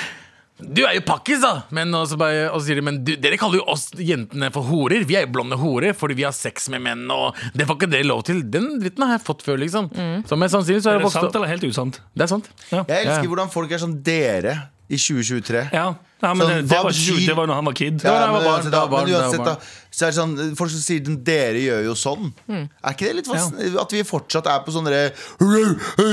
du 0.62 0.82
er 0.86 0.94
jo 0.98 1.02
pakkis, 1.06 1.40
da! 1.42 1.52
Men 1.76 1.92
også 1.96 2.18
bare, 2.20 2.48
og 2.50 2.60
så 2.60 2.66
sier 2.70 2.80
de, 2.80 2.84
men 2.86 3.00
du, 3.04 3.14
dere 3.20 3.38
kaller 3.40 3.60
jo 3.60 3.66
oss 3.72 3.88
jentene 3.96 4.50
for 4.54 4.62
horer. 4.68 5.04
Vi 5.08 5.16
er 5.18 5.26
jo 5.26 5.32
blonde 5.34 5.58
horer 5.60 5.94
fordi 5.96 6.14
vi 6.20 6.26
har 6.28 6.32
sex 6.36 6.68
med 6.72 6.82
menn, 6.84 7.06
og 7.14 7.38
det 7.54 7.66
får 7.68 7.78
ikke 7.80 7.90
dere 7.94 8.08
lov 8.10 8.24
til. 8.28 8.42
Den 8.50 8.78
dritten 8.82 9.06
har 9.06 9.16
jeg 9.18 9.24
fått 9.26 9.42
før, 9.46 9.58
liksom. 9.62 9.90
Så 10.28 10.38
mest 10.40 10.56
sannsynlig 10.56 10.82
så 10.84 10.90
Er 10.92 10.98
er 10.98 11.00
jeg 11.00 11.06
det 11.08 11.14
sant 11.16 11.30
opp 11.30 11.36
eller 11.40 11.52
helt 11.54 11.64
usant? 11.70 12.00
Det 12.14 12.26
er 12.26 12.32
sant. 12.34 12.50
Jeg 12.70 12.84
Ja. 12.84 12.84
elsker 13.00 13.28
hvordan 13.32 13.50
folk 13.52 13.72
er 13.72 13.78
sånn 13.82 14.02
dere 14.02 14.58
i 14.90 14.98
2023. 14.98 15.68
Ja, 15.72 15.88
Nei, 16.20 16.34
men 16.36 16.42
Sånn, 16.44 16.50
det, 16.52 16.64
det, 16.68 16.78
var 16.84 16.92
ikke, 16.92 17.12
betyr- 17.16 17.26
det 17.30 17.34
var 17.38 17.46
når 17.48 17.56
han 17.56 17.64
var 17.70 17.74
kid. 17.78 18.02
Ja, 18.04 18.10
da 18.12 18.24
men 18.26 18.34
var 18.34 18.42
barn, 18.44 18.56
uansett, 18.58 18.72
da 18.74 18.80
barn, 18.92 19.06
men 19.08 19.14
uansett 19.16 19.44
da, 19.46 19.54
så 19.90 20.02
er 20.04 20.10
det 20.10 20.16
sånn 20.18 20.56
Folk 20.58 20.70
som 20.74 20.82
sier 20.84 21.00
'dere 21.30 21.62
gjør 21.64 21.84
jo 21.86 21.94
sånn'. 21.96 22.26
Er 22.50 22.92
ikke 22.92 23.06
det 23.08 23.14
litt 23.16 23.30
fast, 23.30 23.54
At 23.80 23.94
vi 23.96 24.02
fortsatt 24.04 24.46
er 24.52 24.60
på 24.66 24.74
sånn 24.74 24.84
derre- 24.84 25.14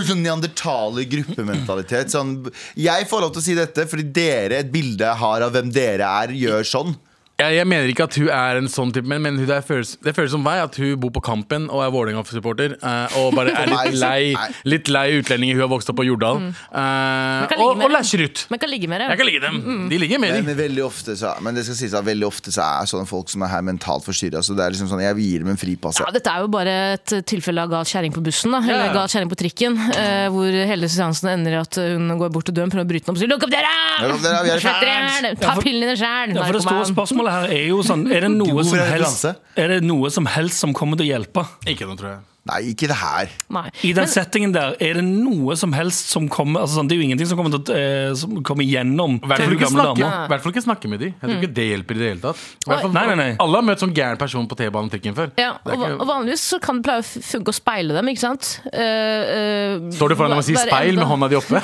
Sånn 0.07 0.23
neandertaler 0.23 1.03
gruppementalitet. 1.11 2.07
Sånn, 2.13 2.49
jeg 2.78 3.07
får 3.09 3.21
lov 3.21 3.34
til 3.36 3.41
å 3.41 3.45
si 3.49 3.55
dette 3.57 3.84
fordi 3.89 4.07
dere, 4.13 4.59
et 4.63 4.71
bilde 4.71 5.03
jeg 5.03 5.17
har 5.17 5.41
av 5.41 5.51
hvem 5.51 5.71
dere 5.73 6.07
er, 6.23 6.28
gjør 6.32 6.63
sånn. 6.63 6.95
Jeg, 7.38 7.53
jeg 7.53 7.67
mener 7.69 7.85
ikke 7.91 8.05
at 8.07 8.15
hun 8.17 8.29
er 8.33 8.57
en 8.57 8.65
sånn 8.65 8.89
type, 8.95 9.05
men, 9.05 9.21
men 9.21 9.35
er 9.45 9.59
føles, 9.61 9.91
det 10.01 10.15
føles 10.17 10.31
som 10.33 10.41
meg 10.41 10.57
at 10.57 10.77
hun 10.81 10.95
bor 10.97 11.11
på 11.13 11.21
Kampen 11.21 11.67
og 11.69 11.83
er 11.85 11.91
Vålerenga-supporter. 11.93 12.71
eh, 12.81 13.17
og 13.19 13.35
bare 13.38 13.51
er 13.53 13.69
litt 13.75 13.97
lei, 14.01 14.31
litt 14.65 14.89
lei 14.89 15.03
utlendinger 15.19 15.53
hun 15.53 15.61
har 15.61 15.69
vokst 15.69 15.91
opp 15.93 15.99
på 15.99 16.05
Jordal. 16.07 16.39
eh, 16.73 17.53
og, 17.61 17.83
og 17.85 17.93
læsjer 17.93 18.23
ut. 18.25 18.41
Men 18.49 18.61
kan 18.63 18.71
ligge 18.73 18.89
med 18.89 19.03
Jeg 19.05 19.19
kan 19.19 19.29
ligge 19.29 19.41
dem. 19.43 19.59
De 19.91 19.99
ligger 20.01 20.17
med 20.23 20.33
Men 20.33 20.49
dem. 20.49 20.57
veldig 20.63 20.83
ofte 20.88 21.13
så, 21.19 21.35
men 21.45 21.53
det 21.53 21.67
skal 21.67 21.77
sies 21.77 21.93
at 21.93 22.07
veldig 22.09 22.25
ofte 22.25 22.49
så 22.55 22.65
er 22.81 22.89
sånne 22.89 23.05
folk 23.13 23.29
som 23.29 23.45
er 23.45 23.53
her 23.53 23.61
mentalt 23.69 24.07
forstyrra. 24.09 24.41
Så 24.41 24.57
det 24.57 24.65
er 24.65 24.73
liksom 24.73 24.89
sånn, 24.89 25.05
jeg 25.05 25.19
vil 25.19 25.29
gi 25.29 25.38
dem 25.43 25.53
en 25.53 25.61
fripass. 25.61 26.01
Ja, 26.01 26.09
dette 26.17 26.33
er 26.33 26.41
jo 26.41 26.49
bare 26.57 26.75
et 26.95 27.15
tilfelle 27.29 27.67
av 27.67 27.69
gal 27.75 27.85
kjerring 27.85 28.17
på 28.17 28.25
bussen, 28.25 28.49
da. 28.57 28.63
Eller 28.65 28.89
Ja. 28.89 28.97
gal 28.97 29.13
kjerring 29.13 29.29
på 29.29 29.38
trikken. 29.43 29.77
eh, 29.93 30.25
hvor 30.33 30.49
hele 30.73 30.89
seansen 30.89 31.29
ender 31.38 31.53
i 31.53 31.61
at 31.61 31.75
hun 31.85 32.09
går 32.17 32.33
bort 32.33 32.49
til 32.49 32.57
døren, 32.57 32.73
prøver 32.73 32.89
å 32.89 32.91
bryte 32.95 33.05
den 33.05 33.13
opp 33.13 33.21
og 33.21 33.21
sier 33.21 33.29
'lukk 33.29 33.45
opp 33.45 33.53
døra!' 33.53 34.09
Lukk 34.09 34.25
opp 34.25 34.25
er 34.25 34.59
Slett 34.65 34.81
fans!» 34.81 35.21
dere, 35.21 35.35
Ta 35.38 35.53
pillene 35.61 35.93
dine 35.93 35.97
sjæl! 36.01 37.26
Spørsmålet 37.28 37.51
her 37.51 37.57
er 37.57 37.67
jo 37.67 37.84
sånn 37.84 38.07
Er 38.11 38.23
det 38.23 38.32
noe 38.34 38.63
som 38.63 38.80
helst? 38.88 39.25
Er 39.59 39.71
det 39.73 39.80
noe 39.84 40.11
som 40.13 40.28
helst 40.32 40.63
som 40.63 40.73
kommer 40.78 40.99
til 40.99 41.07
å 41.07 41.11
hjelpe? 41.17 41.43
Ikke 41.67 41.88
noe, 41.89 41.97
tror 41.99 42.13
jeg. 42.15 42.21
Nei, 42.47 42.59
ikke 42.71 42.87
det 42.87 42.95
her. 42.99 43.29
Nei. 43.53 43.65
I 43.83 43.91
den 43.97 44.07
settingen 44.07 44.53
der, 44.55 44.75
er 44.79 44.93
det 44.99 45.03
noe 45.03 45.55
som 45.59 45.73
helst 45.75 46.09
som 46.13 46.27
kommer 46.31 46.61
altså 46.63 46.79
sånn, 46.79 46.87
Det 46.87 46.95
er 46.95 47.01
jo 47.01 47.05
ingenting 47.09 47.27
som 47.27 47.37
kommer, 47.39 47.51
til, 47.59 47.75
eh, 47.75 48.13
som 48.15 48.37
kommer 48.47 48.63
igjennom 48.63 49.17
I 49.21 49.27
hvert 49.27 49.41
til 49.41 49.49
fall 49.49 49.55
ikke 49.57 49.65
gamle 49.67 49.83
snakke, 49.83 49.99
dama. 50.01 50.25
i 50.25 50.31
hvert 50.31 50.43
fall 50.45 50.53
ikke 50.55 50.63
snakke 50.65 50.91
med 50.91 50.99
dem. 51.03 51.13
Jeg 51.17 51.29
tror 51.29 51.37
ikke 51.41 51.53
det 51.59 51.65
hjelper 51.71 51.95
i 51.95 51.99
det 52.03 52.09
hele 52.13 52.21
tatt. 52.23 52.43
Hvertfall, 52.67 52.93
Nei, 52.97 53.05
nei, 53.11 53.15
nei. 53.21 53.29
Alle 53.43 53.59
har 53.61 53.67
møtt 53.67 53.83
sånn 53.83 53.93
gæren 53.97 54.17
person 54.21 54.47
på 54.47 54.55
T-banen 54.59 54.89
trikken 54.93 55.15
før. 55.17 55.31
Ja, 55.37 55.51
og, 55.65 55.73
ikke- 55.75 55.91
og 55.99 56.07
vanligvis 56.07 56.45
så 56.53 56.59
kan 56.63 56.79
det 56.81 56.87
pleie 56.87 57.03
å 57.03 57.23
funke 57.33 57.51
å 57.51 57.57
speile 57.57 57.93
dem, 57.97 58.07
ikke 58.13 58.23
sant? 58.23 58.51
Uh, 58.71 58.79
uh, 58.79 59.91
Står 59.97 60.09
du 60.09 60.15
foran 60.15 60.31
dem 60.35 60.39
og 60.39 60.47
sier 60.47 60.57
speil 60.63 60.93
enda- 60.95 61.03
med 61.03 61.07
hånda 61.11 61.29
di 61.29 61.35
oppe? 61.41 61.61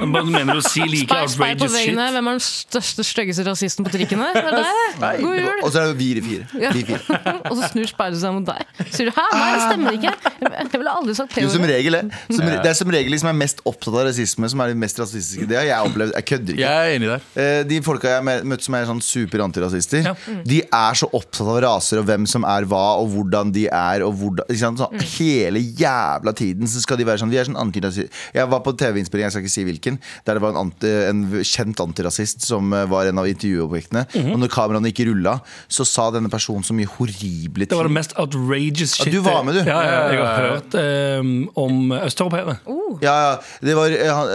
Men 0.00 0.12
Bare 0.12 0.24
mener 0.28 0.58
du 0.58 0.60
å 0.60 0.66
si 0.66 0.82
like 0.86 1.06
Speil, 1.08 1.28
speil 1.32 1.56
på 1.56 1.66
vegne 1.66 1.70
shit? 1.70 1.76
veggene. 1.94 2.06
Hvem 2.16 2.28
er 2.30 2.36
den 2.36 2.42
største, 2.44 3.04
styggeste 3.06 3.46
rasisten 3.46 3.86
på 3.86 3.92
trikken 3.94 4.20
her? 4.22 4.34
Det 4.36 4.44
er 4.44 4.56
deg, 4.60 5.00
det. 5.00 5.12
God 5.22 5.38
jul. 5.40 5.62
Og 5.62 5.72
så 5.72 5.80
er 5.82 5.92
det 5.92 5.96
vi 6.00 6.08
fire. 6.26 6.46
Ja. 6.60 6.72
Vi 6.76 6.82
fire. 6.88 7.20
Og 7.50 7.56
så 7.60 7.70
snur 7.72 7.88
speilet 7.90 8.20
seg 8.20 8.34
mot 8.36 8.46
deg. 8.48 8.64
Sier 8.92 9.10
du 9.10 9.12
'hæ, 9.16 9.26
nei, 9.36 9.50
det 9.56 9.62
stemmer 9.66 9.96
ikke'? 9.98 10.14
Jeg 10.56 10.80
ville 10.80 10.92
aldri 10.92 11.14
sagt 11.16 11.34
det. 11.34 11.42
Jo, 11.44 11.48
som 11.52 11.62
regel 11.68 11.94
er. 11.98 12.08
Som, 12.30 12.44
det 12.46 12.66
er 12.70 12.76
som 12.76 12.90
regel 12.92 13.12
de 13.12 13.18
som 13.22 13.28
er 13.30 13.36
mest 13.38 13.60
opptatt 13.64 13.94
av 13.94 14.04
rasisme, 14.08 14.48
som 14.52 14.60
er 14.60 14.72
de 14.72 14.78
mest 14.80 14.98
rasistiske. 15.00 15.46
Det 15.48 15.56
har 15.58 15.64
jeg 15.68 15.90
opplevd. 15.90 16.12
Jeg 16.16 16.24
kødder 16.30 16.52
ikke. 16.56 16.60
Jeg 16.66 16.90
er 16.90 16.96
enig 16.96 17.08
der. 17.12 17.20
Eh, 17.42 17.62
De 17.66 17.80
folka 17.82 18.08
jeg 18.08 18.20
har 18.22 18.44
møtt 18.44 18.62
som 18.66 18.74
er 18.74 18.86
sånn 18.86 19.02
super 19.02 19.42
antirasister, 19.46 20.02
Ja. 20.04 20.14
de 20.44 20.60
er 20.62 20.94
så 20.94 21.08
opptatt 21.12 21.46
av 21.48 21.60
raser 21.64 21.98
og 22.00 22.06
hvem 22.06 22.26
som 22.26 22.44
er 22.44 22.64
hva, 22.68 22.84
og 23.00 23.08
hvordan 23.14 23.52
de 23.52 23.66
er. 23.68 24.02
Og 24.06 24.14
hvordan, 24.20 24.46
ikke 24.48 24.58
sant? 24.60 24.78
Sånn, 24.78 25.00
Hele 25.16 25.60
jævla 25.60 26.32
tiden 26.36 26.66
så 26.68 26.80
skal 26.82 26.96
de 26.98 27.04
være 27.04 27.18
sånn 27.22 27.30
Vi 27.30 27.38
er 27.38 27.44
sånn 27.48 27.56
antirasister. 27.56 28.10
Jeg 28.34 28.48
var 28.48 28.60
på 28.60 28.72
TV-innspilling, 28.76 29.24
jeg 29.26 29.32
skal 29.32 29.42
ikke 29.42 29.56
si 29.56 29.64
hvilken, 29.64 29.98
der 30.26 30.34
det 30.34 30.42
var 30.42 30.50
en, 30.50 30.60
anti, 30.70 30.86
en 31.08 31.22
kjent 31.42 31.80
antirasist 31.80 32.42
som 32.46 32.72
eh, 32.72 32.84
var 32.86 33.06
en 33.06 33.18
av 33.18 33.26
intervjuobjektene. 33.26 34.06
Mhm. 34.14 34.32
Og 34.32 34.38
når 34.40 34.48
kameraene 34.52 34.92
ikke 34.92 35.06
rulla, 35.10 35.40
så 35.68 35.84
sa 35.86 36.10
denne 36.10 36.28
personen 36.30 36.62
så 36.64 36.74
mye 36.76 36.86
horrible 36.98 37.64
ting. 37.66 37.72
Det 37.72 37.76
var 37.78 37.88
det 37.88 37.92
mest 37.96 38.12
outrageous 38.18 38.94
shit. 38.96 39.12
Var 39.34 39.42
med, 39.46 39.54
du. 39.58 39.60
Ja, 39.68 39.78
ja, 39.82 39.98
jeg 40.12 40.20
har 40.22 40.48
hørt 40.50 40.76
eh, 40.80 41.30
om 41.62 41.92
østeuropeere. 41.98 42.56
Ja, 43.02 43.14
ja, 43.26 43.32
det 43.66 43.74
var 43.76 43.92
eh, 43.92 44.12
han, 44.14 44.32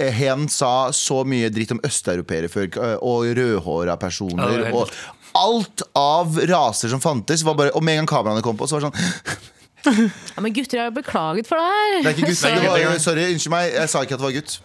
eh, 0.00 0.10
Hen 0.18 0.48
sa 0.50 0.72
så 0.96 1.20
mye 1.28 1.50
dritt 1.54 1.72
om 1.76 1.80
østeuropeere 1.86 2.48
før, 2.52 2.68
eh, 2.80 2.96
og 3.00 3.28
rødhåra 3.38 3.96
personer. 4.00 4.58
Ja, 4.66 4.72
og 4.74 4.90
alt 5.38 5.84
av 5.96 6.40
raser 6.50 6.90
som 6.90 7.00
fantes. 7.04 7.44
Var 7.46 7.54
bare, 7.58 7.70
og 7.78 7.84
med 7.86 7.98
en 8.00 8.04
gang 8.04 8.10
kameraene 8.16 8.42
kom 8.42 8.58
på, 8.58 8.66
så 8.66 8.78
var 8.80 8.88
det 8.88 8.90
sånn 8.90 9.46
Ja, 10.36 10.42
men 10.44 10.52
gutter, 10.52 10.76
jeg 10.76 10.88
har 10.90 10.92
beklaget 10.92 11.46
for 11.48 11.56
det 11.56 11.64
her. 11.70 11.94
Det 12.02 12.10
er 12.10 12.16
ikke 12.18 12.32
gutt. 12.32 12.40
Så- 12.42 12.50
Det 12.52 12.66
var, 12.68 12.98
sorry, 13.00 13.28
unnskyld 13.32 13.54
meg. 13.54 13.70
Jeg 13.78 13.88
sa 13.92 14.02
ikke 14.04 14.18
at 14.18 14.20
det 14.20 14.26
var 14.28 14.34
gutt. 14.36 14.58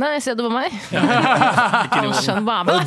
Nei, 0.00 0.12
ser 0.24 0.36
det 0.38 0.44
var 0.46 0.52
meg. 0.54 0.72
Ja. 0.88 1.00
Og 2.02 2.14
for 2.16 2.38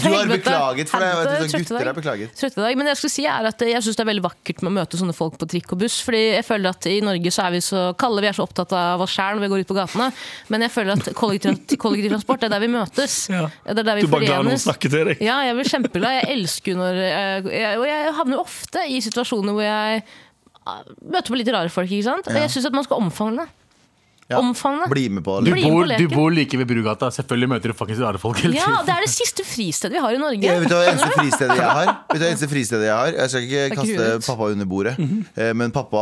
du 0.01 0.15
har 0.15 0.29
beklaget 0.29 0.89
for 0.89 1.03
det. 1.03 1.09
Jeg 1.09 1.17
vet, 1.19 1.51
sånn, 1.51 1.65
gutter 1.65 1.89
er 1.91 1.97
beklaget. 1.97 2.31
Trøtte 2.39 2.63
deg. 2.63 2.77
Men 2.79 2.89
jeg 2.89 2.97
skulle 2.97 3.13
si 3.13 3.25
er 3.29 3.49
at 3.51 3.61
jeg 3.61 3.81
syns 3.85 3.99
det 3.99 4.01
er 4.01 4.09
veldig 4.09 4.23
vakkert 4.25 4.63
med 4.63 4.71
å 4.71 4.75
møte 4.79 4.97
sånne 4.97 5.13
folk 5.13 5.35
på 5.41 5.47
trikk 5.51 5.75
og 5.75 5.83
buss. 5.83 5.99
Fordi 6.05 6.21
jeg 6.23 6.45
føler 6.47 6.73
at 6.73 6.87
i 6.89 6.95
Norge 7.05 7.33
så 7.35 7.45
er 7.45 7.53
vi 7.53 7.61
så 7.65 7.83
kalde, 8.01 8.23
vi 8.25 8.29
er 8.31 8.37
så 8.37 8.45
opptatt 8.47 8.73
av 8.73 9.03
oss 9.05 9.13
sjæl 9.13 9.37
når 9.37 9.45
vi 9.45 9.49
går 9.53 9.65
ut 9.65 9.69
på 9.69 9.77
gatene. 9.77 10.07
Men 10.53 10.65
jeg 10.65 10.73
føler 10.73 10.95
at 10.97 11.11
kollektivtransport 11.21 12.47
er 12.47 12.55
der 12.55 12.63
vi 12.63 12.71
møtes. 12.73 13.17
Ja. 13.29 13.43
Det 13.67 13.83
er 13.83 13.89
der 13.91 13.99
vi 13.99 14.05
Du 14.05 14.09
er 14.09 14.15
bare 14.15 14.29
glad 14.31 14.49
noen 14.49 14.63
snakker 14.65 14.95
til 14.95 15.11
deg. 15.11 15.21
Ja, 15.25 15.37
jeg 15.45 15.59
blir 15.59 15.69
kjempeglad. 15.75 16.17
Jeg 16.23 16.39
elsker 16.39 16.73
jo 16.73 16.79
når 16.81 17.01
jeg, 17.03 17.45
jeg, 17.59 17.81
Og 17.83 17.85
jeg 17.91 18.15
havner 18.17 18.39
jo 18.39 18.45
ofte 18.47 18.87
i 18.89 18.97
situasjoner 19.05 19.53
hvor 19.53 19.67
jeg 19.67 20.01
ah, 20.65 20.81
møter 21.05 21.29
på 21.29 21.37
litt 21.37 21.53
rare 21.53 21.69
folk. 21.73 21.91
ikke 21.91 22.09
sant? 22.09 22.33
Og 22.33 22.41
jeg 22.41 22.55
syns 22.55 22.71
at 22.71 22.81
man 22.81 22.89
skal 22.89 23.05
omfavne. 23.05 23.45
Ja. 24.25 24.39
Omfavne. 24.41 24.87
Bli 24.89 25.03
med 25.13 25.21
på 25.21 25.35
Du 25.45 25.51
bor, 25.53 25.85
du 25.85 26.07
bor 26.09 26.31
like 26.33 26.57
ved 26.57 26.65
Brugata. 26.65 27.11
Selvfølgelig 27.13 27.49
møter 27.51 27.69
du 27.69 27.75
faktisk 27.77 28.01
rare 28.01 28.17
folk 28.17 28.39
hele 28.41 28.55
Ja, 28.57 28.79
det 28.81 28.89
er 28.95 29.03
det 29.05 29.11
siste 29.13 29.43
fristedet 29.45 29.93
vi 29.93 30.01
har 30.01 30.15
i 30.15 30.17
Norge. 30.17 30.41
Ja, 30.41 30.55
vet 30.63 30.71
du 30.71 30.73
hva 30.73 30.87
eneste 30.89 31.11
fristedet 31.13 31.57
jeg 31.59 31.67
har? 31.77 31.91
Vet 32.09 32.17
du 32.17 32.23
hva 32.23 32.29
eneste 32.31 32.49
fristedet 32.49 32.87
jeg 32.87 32.95
har? 32.97 33.11
Jeg 33.19 33.29
skal 33.29 33.45
ikke 33.45 33.75
kaste 33.77 33.99
huet. 33.99 34.25
pappa 34.25 34.47
under 34.55 34.65
bordet. 34.71 34.95
Eh, 35.37 35.51
Men 35.53 35.69
pappa 35.75 36.01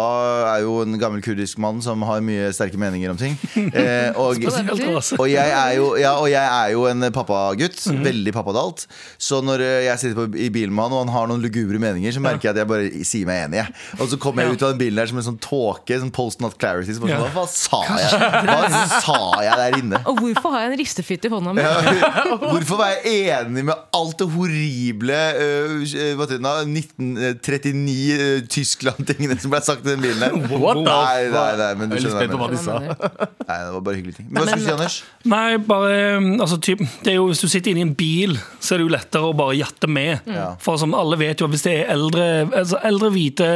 er 0.53 0.61
jo 0.63 0.77
en 0.85 0.95
gammel 1.01 1.19
kurdisk 1.25 1.59
mann 1.59 1.81
som 1.83 2.01
har 2.07 2.23
mye 2.23 2.47
sterke 2.55 2.79
meninger 2.79 3.11
om 3.11 3.19
ting. 3.19 3.35
Eh, 3.59 4.15
Og, 4.15 4.39
og 5.19 5.27
jeg 5.27 5.49
er 5.51 5.73
jo, 5.75 5.89
ja, 5.99 6.13
og 6.15 6.29
jeg 6.31 6.47
er 6.47 6.71
jo 6.77 6.85
en 6.87 7.03
pappagutt. 7.11 7.83
Veldig 8.07 8.33
pappadalt. 8.39 8.85
Så 9.19 9.41
når 9.43 9.59
eh, 9.67 9.81
jeg 9.89 9.99
sitter 9.99 10.15
på, 10.21 10.29
i 10.39 10.47
bilen 10.53 10.71
med 10.75 10.87
han, 10.87 10.95
og 10.95 11.03
han 11.05 11.13
har 11.17 11.27
noen 11.27 11.43
lugubre 11.43 11.75
meninger, 11.81 12.15
så 12.15 12.23
merker 12.23 12.49
jeg 12.49 12.55
at 12.55 12.63
jeg 12.63 12.71
bare 12.71 13.03
sier 13.03 13.27
meg 13.27 13.43
enig. 13.49 13.67
Og 13.99 14.07
så 14.11 14.15
kommer 14.21 14.47
jeg 14.47 14.55
ut 14.55 14.63
av 14.63 14.73
den 14.77 14.81
bilen 14.85 15.03
der 15.03 15.11
som 15.11 15.19
en 15.19 15.27
sånn 15.27 15.39
tåke. 15.43 15.99
Sånn 15.99 16.13
post 16.15 16.39
not 16.39 16.55
clarity. 16.61 16.95
Så 16.95 17.03
bare, 17.03 17.19
sånn, 17.19 17.27
Ja. 17.27 17.31
Hva 17.33 17.47
sa 17.51 17.83
jeg? 17.99 18.12
Hva 18.13 18.57
sa 19.03 19.17
jeg 19.43 19.57
der 19.59 19.77
inne? 19.79 19.99
Og 20.09 20.19
hvorfor 20.21 20.53
har 20.55 20.65
jeg 20.65 20.71
en 20.73 20.79
ristefitte 20.79 21.29
i 21.29 21.33
hånda 21.33 21.53
mi? 21.55 21.63
Hvorfor 22.53 22.79
var 22.79 22.93
jeg 22.93 23.23
enig 23.33 23.63
med 23.67 23.73
alt 23.97 24.19
det 24.19 24.27
horrible 24.33 25.17
øh, 25.43 25.83
øh, 25.83 26.11
hva 26.17 26.27
heter 26.27 26.39
1939 26.39 28.17
øh, 28.19 28.43
Tyskland-tingene 28.49 29.37
som 29.41 29.53
ble 29.53 29.61
sagt 29.65 29.85
i 29.85 29.91
den 29.93 30.03
bilen 30.03 30.21
der? 30.23 30.35
What 30.53 30.79
the 30.79 30.85
Nei, 30.87 31.27
nei, 31.33 31.49
nei, 31.59 31.71
men 31.79 31.91
du 31.91 31.97
Jeg 31.97 32.03
er 32.03 32.07
litt 32.07 32.13
skjønner 32.13 32.21
spent 32.21 32.33
på 32.33 32.41
hva 32.41 32.49
jeg 32.49 32.55
de 32.55 32.63
mener. 32.63 32.95
sa. 32.95 33.27
Nei, 33.43 33.59
det 33.63 33.73
var 33.75 33.85
bare 33.87 33.99
hyggelige 33.99 34.17
ting. 34.19 34.29
Men 34.29 34.39
hva 34.39 34.47
skulle 34.47 34.63
du 34.63 34.67
si, 34.67 34.73
Anders? 34.77 34.97
Nei, 35.33 35.45
bare 35.69 35.99
altså, 36.43 36.59
typ, 36.69 36.83
det 37.03 37.13
er 37.13 37.19
jo, 37.19 37.27
Hvis 37.31 37.43
du 37.43 37.47
sitter 37.51 37.73
inne 37.73 37.83
i 37.83 37.87
en 37.89 37.95
bil, 37.97 38.37
så 38.59 38.75
er 38.75 38.81
det 38.81 38.87
jo 38.87 38.95
lettere 38.95 39.29
å 39.29 39.37
bare 39.37 39.57
jatte 39.59 39.89
med. 39.91 40.27
Ja. 40.29 40.49
For 40.63 40.79
som 40.81 40.95
alle 40.97 41.19
vet 41.21 41.41
jo, 41.43 41.49
hvis 41.51 41.65
det 41.65 41.77
er 41.81 41.93
eldre, 41.95 42.27
altså, 42.51 42.81
eldre 42.85 43.11
hvite 43.13 43.47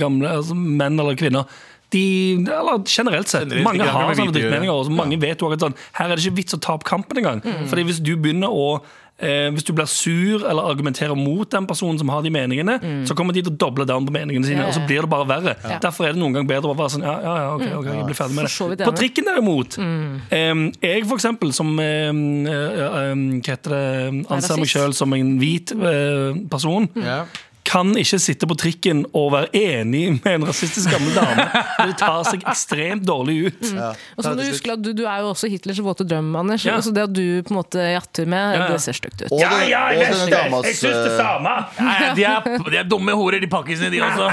gamle 0.00 0.36
altså, 0.40 0.56
menn 0.56 0.98
eller 1.00 1.18
kvinner 1.18 1.50
de, 1.94 2.04
eller 2.42 2.82
generelt 2.84 3.28
sett, 3.30 3.46
Generelt 3.48 3.64
mange 3.68 3.86
har 3.86 4.14
sånne 4.18 4.34
drittmeninger. 4.34 4.74
Og 4.74 4.92
mange 4.92 5.20
vet 5.22 5.40
jo 5.40 5.52
at 5.54 5.62
sånn, 5.62 5.76
her 6.00 6.10
er 6.10 6.16
det 6.18 6.26
ikke 6.26 6.40
vits 6.42 6.56
å 6.56 6.60
ta 6.62 6.74
opp 6.78 6.84
kampen 6.88 7.22
engang. 7.22 7.42
Fordi 7.70 7.86
hvis 7.86 8.02
du 8.02 8.16
begynner 8.16 8.50
å 8.50 8.80
eh, 9.16 9.46
hvis 9.54 9.64
du 9.64 9.70
blir 9.72 9.86
sur 9.88 10.42
eller 10.44 10.66
argumenterer 10.68 11.16
mot 11.16 11.48
den 11.48 11.64
personen 11.66 11.96
som 11.96 12.10
har 12.12 12.20
de 12.26 12.28
meningene, 12.34 12.74
så 13.08 13.14
kommer 13.16 13.32
de 13.32 13.40
til 13.46 13.54
å 13.54 13.56
doble 13.56 13.86
down 13.88 14.04
på 14.04 14.12
meningene 14.12 14.44
sine, 14.44 14.56
Mm. 14.56 14.66
Ja, 14.66 14.66
ja, 14.66 14.68
og 14.68 14.74
så 14.76 14.86
blir 14.88 15.00
det 15.06 15.08
bare 15.12 15.26
verre. 15.30 15.54
Derfor 15.80 16.04
er 16.08 16.12
det 16.12 16.20
noen 16.20 16.34
gang 16.36 16.46
bedre 16.48 16.68
å 16.72 16.76
være 16.76 16.92
sånn 16.96 17.04
Ja, 17.06 17.14
ja, 17.22 17.34
ja, 17.44 17.54
ok, 17.54 17.64
ok, 17.80 17.86
jeg 17.94 18.04
blir 18.10 18.18
ferdig 18.18 18.36
med 18.36 18.76
det. 18.76 18.84
På 18.84 18.92
trikken 18.96 19.24
derimot 19.30 19.78
eh, 19.78 20.54
Jeg 20.82 21.06
for 21.06 21.16
eksempel, 21.16 21.52
som 21.56 21.72
eh, 21.80 22.10
eh, 22.10 23.14
Hva 23.40 23.40
heter 23.46 23.74
det 23.76 24.26
Anser 24.36 24.60
meg 24.60 24.68
sjøl 24.70 24.92
som 24.96 25.12
en 25.16 25.32
hvit 25.40 25.72
eh, 25.72 26.36
person. 26.50 26.88
Ja. 27.00 27.22
Kan 27.66 27.96
ikke 27.98 28.18
sitte 28.22 28.46
på 28.48 28.54
trikken 28.58 29.02
og 29.16 29.32
være 29.34 29.48
enig 29.58 30.04
med 30.14 30.28
en 30.30 30.46
rasistisk 30.46 30.92
gammel 30.92 31.16
dame. 31.16 31.46
Det 31.82 31.96
tar 31.98 32.22
seg 32.28 32.44
ekstremt 32.46 33.06
dårlig 33.06 33.36
ut. 33.48 33.64
Ja. 33.72 33.90
Og 34.14 34.22
så 34.22 34.32
må 34.32 34.38
du 34.38 34.44
huske 34.46 34.76
at 34.76 34.84
du, 34.84 34.92
du 34.96 35.02
er 35.06 35.24
jo 35.24 35.32
også 35.32 35.50
Hitlers 35.50 35.80
våte 35.82 36.06
drøm, 36.06 36.30
Anders. 36.38 36.66
Ja. 36.66 36.76
Altså 36.78 36.94
det 36.94 37.06
at 37.08 37.14
du 37.16 37.42
på 37.46 37.54
en 37.54 37.60
måte 37.60 37.88
jatter 37.90 38.28
med, 38.30 38.56
Ja, 38.56 38.68
det 38.70 38.80
ser 38.84 38.96
stygt 38.96 39.26
ut. 39.26 39.34
Ja, 39.34 39.50
ja, 39.66 39.82
jeg, 39.96 40.14
jeg, 40.30 40.52
jeg, 40.54 40.78
syns 40.78 41.00
det 41.08 41.16
samme. 41.18 41.56
Nei, 41.80 41.96
de, 42.18 42.28
er, 42.30 42.50
de 42.70 42.80
er 42.82 42.88
dumme 42.88 43.16
horer, 43.18 43.42
de 43.42 43.50
pakkisene, 43.50 43.90
de 43.92 44.02
også. 44.06 44.30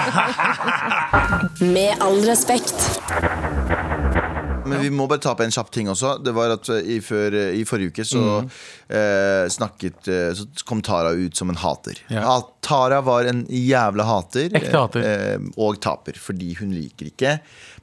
Med 1.75 2.05
all 2.05 2.21
respekt. 2.29 3.42
Men 4.65 4.79
vi 4.81 4.89
må 4.95 5.07
bare 5.11 5.19
ta 5.23 5.33
på 5.35 5.43
en 5.43 5.51
kjapp 5.51 5.69
ting 5.75 5.89
også. 5.91 6.13
Det 6.23 6.31
var 6.35 6.53
at 6.55 6.69
eh, 6.71 6.85
i, 6.95 6.99
før, 7.03 7.35
eh, 7.35 7.55
i 7.59 7.63
forrige 7.67 7.91
uke 7.91 8.05
så 8.07 8.21
Mm. 8.43 8.49
eh, 8.95 9.45
snakket 9.51 10.07
eh, 10.07 10.31
Så 10.37 10.45
kom 10.65 10.81
Tara 10.81 11.11
ut 11.11 11.35
som 11.37 11.49
en 11.51 11.59
hater. 11.59 11.99
Ja. 12.09 12.37
Tara 12.63 13.01
var 13.03 13.25
en 13.29 13.45
jævla 13.49 14.03
hater. 14.07 14.49
Ekte 14.55 14.71
hater. 14.77 15.03
Eh, 15.03 15.39
og 15.57 15.81
taper, 15.83 16.13
fordi 16.19 16.53
hun 16.61 16.71
liker 16.75 17.09
ikke 17.11 17.39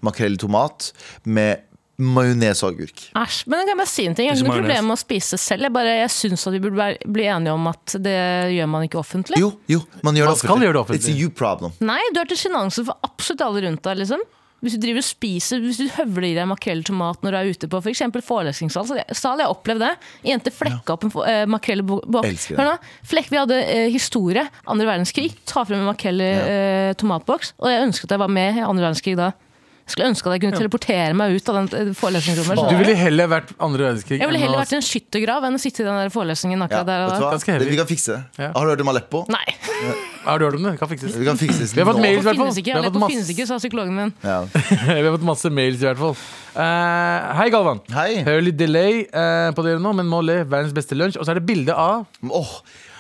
makrell 0.07 0.39
i 0.39 0.41
tomat 0.41 0.93
med 1.25 1.67
majones 2.01 2.63
og 2.65 2.73
agurk. 2.73 3.03
Æsj. 3.13 3.43
Men 3.47 3.61
jeg 3.61 3.69
kan 3.69 3.77
bare 3.83 3.91
si 3.93 4.07
en 4.09 4.15
ting. 4.17 4.27
Jeg 4.31 4.33
har 4.33 4.41
Ikke 4.41 4.49
noe 4.49 4.61
problem 4.63 4.87
med 4.89 4.97
å 4.97 5.01
spise 5.03 5.37
selv. 5.37 5.67
Jeg, 5.69 5.73
bare, 5.77 5.95
jeg 6.01 6.11
syns 6.17 6.47
at 6.49 6.55
vi 6.57 6.61
burde 6.65 6.79
være, 6.81 6.97
bli 7.13 7.27
enige 7.29 7.53
om 7.53 7.67
at 7.69 7.97
det 8.01 8.17
gjør 8.57 8.71
man 8.73 8.87
ikke 8.89 8.99
offentlig. 9.03 9.37
Jo, 9.43 9.51
jo, 9.69 9.83
man 10.03 10.17
gjør 10.17 10.31
Man 10.31 10.33
det 10.33 10.41
skal 10.41 10.49
offentlig. 10.55 10.65
gjøre 10.71 10.79
det 10.79 10.81
offentlig. 10.87 11.05
It's 11.05 11.13
a 11.13 11.21
you 11.21 11.29
problem. 11.29 11.75
Nei, 11.85 12.01
du 12.17 12.21
er 12.25 12.31
til 12.33 12.41
sjenanse 12.41 12.87
for 12.89 12.97
absolutt 13.05 13.45
alle 13.45 13.67
rundt 13.69 13.85
deg. 13.85 14.01
liksom 14.01 14.25
hvis 14.61 14.77
du 14.77 14.83
driver 14.83 15.01
og 15.01 15.07
spiser, 15.07 15.63
hvis 15.65 15.81
du 15.81 15.87
høvler 15.97 16.29
i 16.31 16.35
deg 16.37 16.49
makrell 16.51 16.83
i 16.83 16.87
tomat 16.87 17.23
når 17.25 17.33
du 17.33 17.39
er 17.39 17.53
ute 17.55 17.71
på 17.71 17.81
f.eks. 17.81 18.03
forelesningssal, 18.27 18.89
så 18.89 18.99
så 19.17 19.35
jeg 19.41 19.49
opplevde 19.51 19.89
det. 19.89 20.09
Jente 20.27 20.53
flekka 20.53 20.97
opp 20.97 21.07
en 21.07 21.13
uh, 21.15 21.23
eh, 21.29 21.45
makrell. 21.51 21.83
Hør 21.87 22.67
nå. 22.67 22.75
Flekk, 23.09 23.31
vi 23.33 23.41
hadde 23.41 23.61
eh, 23.63 23.87
historie, 23.93 24.45
andre 24.69 24.89
verdenskrig. 24.89 25.31
Ta 25.49 25.65
frem 25.65 25.81
en 25.81 25.89
makrell 25.89 26.21
i 26.25 26.31
eh, 26.31 26.91
tomatboks. 27.01 27.55
Og 27.63 27.73
jeg 27.73 27.87
ønsket 27.87 28.11
at 28.11 28.17
jeg 28.17 28.25
var 28.25 28.35
med 28.41 28.61
i 28.61 28.67
andre 28.67 28.89
verdenskrig 28.89 29.17
da. 29.21 29.33
Skulle 29.91 30.09
ønske 30.13 30.31
at 30.31 30.37
jeg 30.37 30.43
kunne 30.45 30.59
teleportere 30.61 31.15
meg 31.19 31.35
ut 31.37 31.49
av 31.51 31.59
den 31.59 31.69
eh, 31.81 31.91
forelesningsrommet. 31.99 32.61
Du 32.71 32.77
ville 32.81 32.95
heller 32.99 33.31
vært 33.33 33.51
andre 33.59 33.89
verdenskrig 33.89 34.21
Jeg 34.21 34.31
ville 34.31 34.41
heller 34.43 34.61
vært 34.63 34.75
i 34.75 34.79
en 34.79 34.87
skyttergrav 34.87 35.47
enn 35.49 35.59
å 35.59 35.63
sitte 35.63 35.83
i 35.83 35.87
den 35.89 35.99
der 36.05 36.13
forelesningen 36.15 36.63
Ja, 36.67 36.83
der. 36.87 37.05
vet 37.07 37.17
og 37.17 37.25
hva? 37.25 37.31
Ganske. 37.37 37.59
Vi 37.71 37.79
kan 37.81 37.89
fikse 37.91 38.17
det. 38.17 38.23
Ja. 38.45 38.51
Har 38.55 38.67
du 38.69 38.73
hørt 38.75 38.85
om 38.87 38.93
Aleppo? 38.95 39.25
Nei, 39.33 39.45
Har 40.27 40.39
du 40.39 40.45
hørt 40.45 40.59
om 40.59 40.65
det? 40.69 40.75
Det 40.77 40.81
kan 40.83 40.91
fikses. 40.91 41.15
Vi 41.17 41.25
kan 41.25 41.39
fikse 41.41 41.63
det 41.65 41.71
Vi 41.75 41.81
har 41.81 41.89
fått 41.89 42.03
mails, 42.03 42.21
i 42.21 42.27
hvert 42.27 42.37
fall. 42.37 42.45
finnes 42.45 42.59
ikke. 42.61 42.71
Vi 42.71 42.77
har 42.77 42.83
fått 42.85 42.91
Aleppo 42.91 43.01
masse- 43.05 43.15
finnes 43.17 43.31
ikke, 43.35 43.47
sa 43.49 43.57
psykologen 43.63 43.97
min. 43.97 44.13
Ja. 44.23 44.41
Vi 45.01 45.07
har 45.07 45.15
fått 45.17 45.25
masse 45.31 45.51
mails 45.51 45.81
i 45.81 45.89
hvert 45.89 46.03
fall. 46.03 46.15
Uh, 46.55 47.31
hei, 47.39 47.49
Galvan. 47.55 47.81
Hei. 47.95 48.11
Hører 48.27 48.45
litt 48.45 48.59
delay 48.61 49.01
uh, 49.15 49.49
på 49.57 49.65
dere 49.65 49.81
nå, 49.81 49.95
men 49.97 50.09
må 50.11 50.21
le 50.27 50.43
verdens 50.45 50.75
beste 50.77 50.99
lunsj. 50.99 51.17
Og 51.17 51.25
så 51.25 51.33
er 51.33 51.41
det 51.41 51.47
bilde 51.49 51.73
av 51.73 52.05
Åh, 52.27 52.53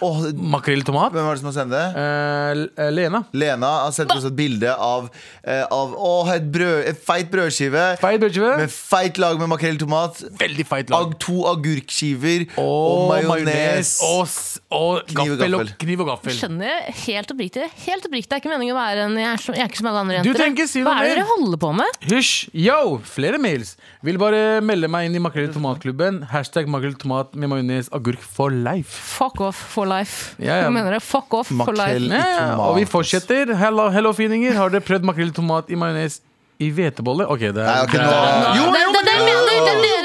åh, 0.04 0.20
makrell 0.54 0.82
i 0.82 0.86
tomat. 0.86 1.12
hvem 1.14 1.26
var 1.26 1.36
det 1.36 1.42
som 1.42 1.48
har 1.50 1.56
sendt 1.56 1.74
det? 1.74 1.84
Eh, 2.00 2.84
eh, 2.84 2.90
Lena. 2.94 3.22
Lena 3.36 3.70
har 3.84 3.94
sendt 3.96 4.12
oss 4.14 4.26
et 4.28 4.36
bilde 4.36 4.72
av, 4.74 5.08
eh, 5.44 5.62
av 5.70 5.94
åh, 5.96 6.30
et, 6.34 6.46
brød, 6.52 6.84
et 6.90 7.00
feit 7.04 7.30
brødskive 7.30 7.84
Feit 8.00 8.20
brødskive. 8.22 8.56
med 8.62 8.70
feit 8.72 9.18
lag 9.22 9.38
med 9.38 9.50
makrell 9.52 9.76
i 9.78 9.82
tomat. 9.82 10.22
Veldig 10.40 10.66
feit 10.66 10.90
lag. 10.90 11.10
Ag, 11.10 11.18
to 11.22 11.44
agurkskiver 11.50 12.46
oh, 12.56 13.10
Og 13.10 13.28
majones. 13.28 13.92
Og, 14.06 14.26
og 14.70 15.02
Kniv 15.10 15.34
og 15.34 15.38
gaffel 15.38 15.58
og 15.58 15.72
kniv 15.84 16.04
og 16.04 16.10
gaffel. 16.12 16.34
Skjønner 16.36 16.70
jeg 16.70 16.96
helt 17.04 17.34
oppriktig. 17.34 17.68
Helt 17.86 18.08
oppriktig, 18.08 18.28
Det 18.30 18.38
er 18.38 18.42
ikke 18.44 18.52
meningen 18.54 18.76
å 18.76 18.80
være 18.80 19.06
en 19.08 19.16
Jeg 19.20 19.30
er, 19.32 19.42
så, 19.44 19.54
jeg 19.56 19.64
er 19.66 19.70
ikke 19.72 19.82
som 19.82 19.90
alle 19.92 20.04
andre 20.04 20.20
Du 20.20 20.30
jenter. 20.30 20.40
Du 20.40 20.44
tenker, 20.44 20.70
si 20.70 20.84
Hva 20.86 20.96
er 21.00 21.08
det 21.08 21.16
dere 21.18 21.28
holder 21.30 21.60
på 21.60 21.72
med? 21.80 22.00
Hysj! 22.10 22.34
Yo! 22.56 22.80
Flere 23.10 23.40
mails. 23.42 23.74
Vil 24.06 24.18
bare 24.20 24.60
melde 24.64 24.88
meg 24.92 25.08
inn 25.10 25.18
i 25.18 25.22
makrell 25.22 25.50
i 25.50 25.54
tomatklubben. 25.54 26.22
Hashtag 26.32 26.70
makrell 26.70 26.96
i 26.96 27.00
tomat 27.00 27.34
med 27.36 27.52
majones 27.52 27.90
agurk 27.96 28.22
for 28.24 28.54
life. 28.54 28.90
Fuck 29.18 29.40
off 29.44 29.58
for 29.74 29.84
life. 29.84 29.89
Ja, 30.38 30.56
ja. 30.60 30.64
Hva 30.68 30.72
mener 30.74 30.96
det, 30.96 31.02
Fuck 31.02 31.34
off 31.34 31.48
for 31.50 31.54
Makrell. 31.64 32.06
life. 32.08 32.16
Ja, 32.16 32.24
ja. 32.38 32.48
tomat. 32.54 32.66
Og 32.70 32.76
vi 32.80 32.84
fortsetter. 32.88 33.54
Hello, 33.60 33.88
hello 33.90 34.12
fininger. 34.16 34.54
Har 34.58 34.70
dere 34.72 34.84
prøvd 34.86 35.04
makrell 35.10 35.32
i 35.32 35.36
tomat 35.36 35.70
i 35.70 35.78
majones 35.80 36.20
i 36.60 36.70
hvetebolle? 36.76 37.24
Ok, 37.32 37.40
det 37.40 37.56
er, 37.56 37.68
Nei, 37.68 37.82
ok, 37.86 37.94
nå- 37.96 38.54
Jo, 38.56 38.64
Jo, 38.64 38.72
det, 38.72 39.04
det, 39.08 39.14
det, 39.26 39.36
det 39.48 39.49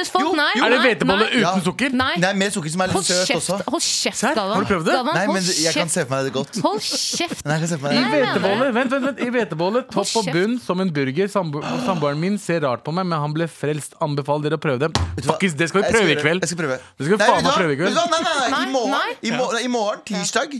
er 0.06 0.12
deres 0.12 0.12
folk. 0.14 0.26
Jo, 0.26 0.34
jo. 0.36 0.66
er 0.66 0.70
det 0.70 0.78
nei, 0.80 0.86
hvetebolle 0.86 1.26
nei. 1.26 1.42
Ja. 1.42 1.52
uten 1.56 1.64
sukker? 1.66 1.90
Nei. 1.96 2.16
Nei, 2.22 2.34
med 2.34 2.54
sukker 2.54 2.70
som 2.72 2.82
er 2.82 2.88
litt 2.94 3.06
søt 3.06 3.32
også. 3.36 3.58
hold 3.66 3.82
kjeft, 3.86 4.18
Serr? 4.20 4.36
Galvan. 4.36 4.56
Har 4.56 4.64
du 4.64 4.70
prøvd 4.70 4.86
det? 4.86 4.94
Galvan, 4.96 5.16
Nei, 5.16 5.26
men 5.28 5.44
jeg 5.46 5.74
kan 5.76 5.90
se 5.90 6.06
for 6.06 6.16
meg 6.16 6.24
det 6.30 6.34
godt. 6.36 6.60
Hold 6.66 6.82
kjeft. 6.86 7.46
Nei, 7.46 7.54
jeg 7.58 7.62
kan 7.66 7.70
se 7.74 7.78
for 7.80 7.88
meg 7.88 7.96
I 7.96 8.04
det. 8.04 8.22
Hvetebolle 8.26 8.70
vent, 8.76 8.92
vent, 8.96 9.06
vent, 9.10 9.20
i 9.26 9.30
hvetebolle 9.36 9.84
topp 9.92 10.14
og 10.22 10.30
bunn 10.36 10.56
som 10.62 10.80
en 10.84 10.92
burger. 10.96 11.28
Sambo 11.32 11.62
Samboeren 11.86 12.20
min 12.22 12.38
ser 12.42 12.62
rart 12.66 12.84
på 12.86 12.94
meg, 12.96 13.06
men 13.10 13.20
han 13.20 13.34
ble 13.36 13.48
frelst. 13.52 13.96
Anbefaler 14.06 14.50
dere 14.50 14.60
å 14.60 14.62
prøve 14.62 14.80
det. 14.86 14.92
du 14.94 15.00
hva? 15.26 15.36
Faktisk, 15.36 15.58
det 15.58 15.70
skal 15.70 15.82
vi 15.82 15.86
Jeg 15.88 15.94
prøve 15.96 16.06
i 16.06 16.14
gjøre- 16.16 16.22
kveld. 16.26 16.42
Jeg 16.46 16.50
skal 16.50 16.60
prøve. 16.64 16.78
Det 16.98 17.06
skal 17.06 17.14
vi 17.16 17.20
Nei, 17.22 17.28
faen 17.28 17.36
vet 17.36 17.44
meg 17.44 17.52
hva? 17.52 17.58
prøve 17.60 17.72
i 17.72 17.80
kveld. 17.80 17.90
Du 17.90 18.00
hva? 18.00 18.06
Nei, 18.12 18.22
nei, 18.22 18.36
nei. 18.36 18.46
I 18.46 18.52
Nei, 18.56 18.72
morgen. 18.72 19.16
I 19.22 19.32
morgen, 19.36 19.60
i 19.66 19.68
morgen 19.68 20.02
tirsdag, 20.06 20.56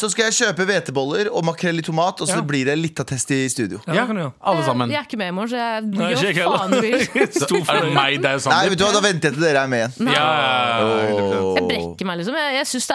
så 0.00 0.10
skal 0.12 0.28
jeg 0.30 0.34
kjøpe 0.38 0.66
hveteboller 0.68 1.30
og 1.32 1.44
makrell 1.48 1.78
i 1.78 1.82
tomat, 1.86 2.20
og 2.20 2.28
så 2.28 2.38
Ja. 2.38 2.42
blir 2.42 2.64
det 2.66 2.78
litt 2.78 3.00
av 3.00 3.06
test 3.06 3.30
i 3.30 3.48
studio. 3.48 3.80
Ja, 3.86 3.92
det 3.92 4.06
kan 4.06 4.16
du 4.16 4.22
gjøre. 4.22 4.32
Alle 4.42 4.64
sammen. 4.64 4.90
Jeg 4.90 4.98
er 5.00 5.06
ikke 5.08 5.18
med 5.18 5.28
i 5.28 5.34
morgen, 5.36 5.50
så 5.50 5.58
jeg 5.58 5.84
Nei, 5.84 6.12
gjør 6.14 6.58
faen 6.58 6.70
du 6.70 6.80
vil. 6.80 6.98
Er 7.68 7.80
det 7.82 7.92
meg, 7.94 8.20
Nei, 8.22 8.38
Sander? 8.38 8.68
vet 8.70 8.78
du 8.78 8.84
hva, 8.84 8.87
Da 8.94 9.02
venter 9.04 9.30
jeg 9.30 9.36
til 9.38 9.44
dere 9.44 9.64
er 9.64 9.70
med 9.70 9.82
igjen. 9.82 10.08
Åh. 10.12 11.56
Jeg 11.58 11.66
brekker 11.68 12.08
meg, 12.08 12.20
liksom. 12.20 12.38
Jeg, 12.38 12.54
jeg 12.58 12.70
syns 12.72 12.88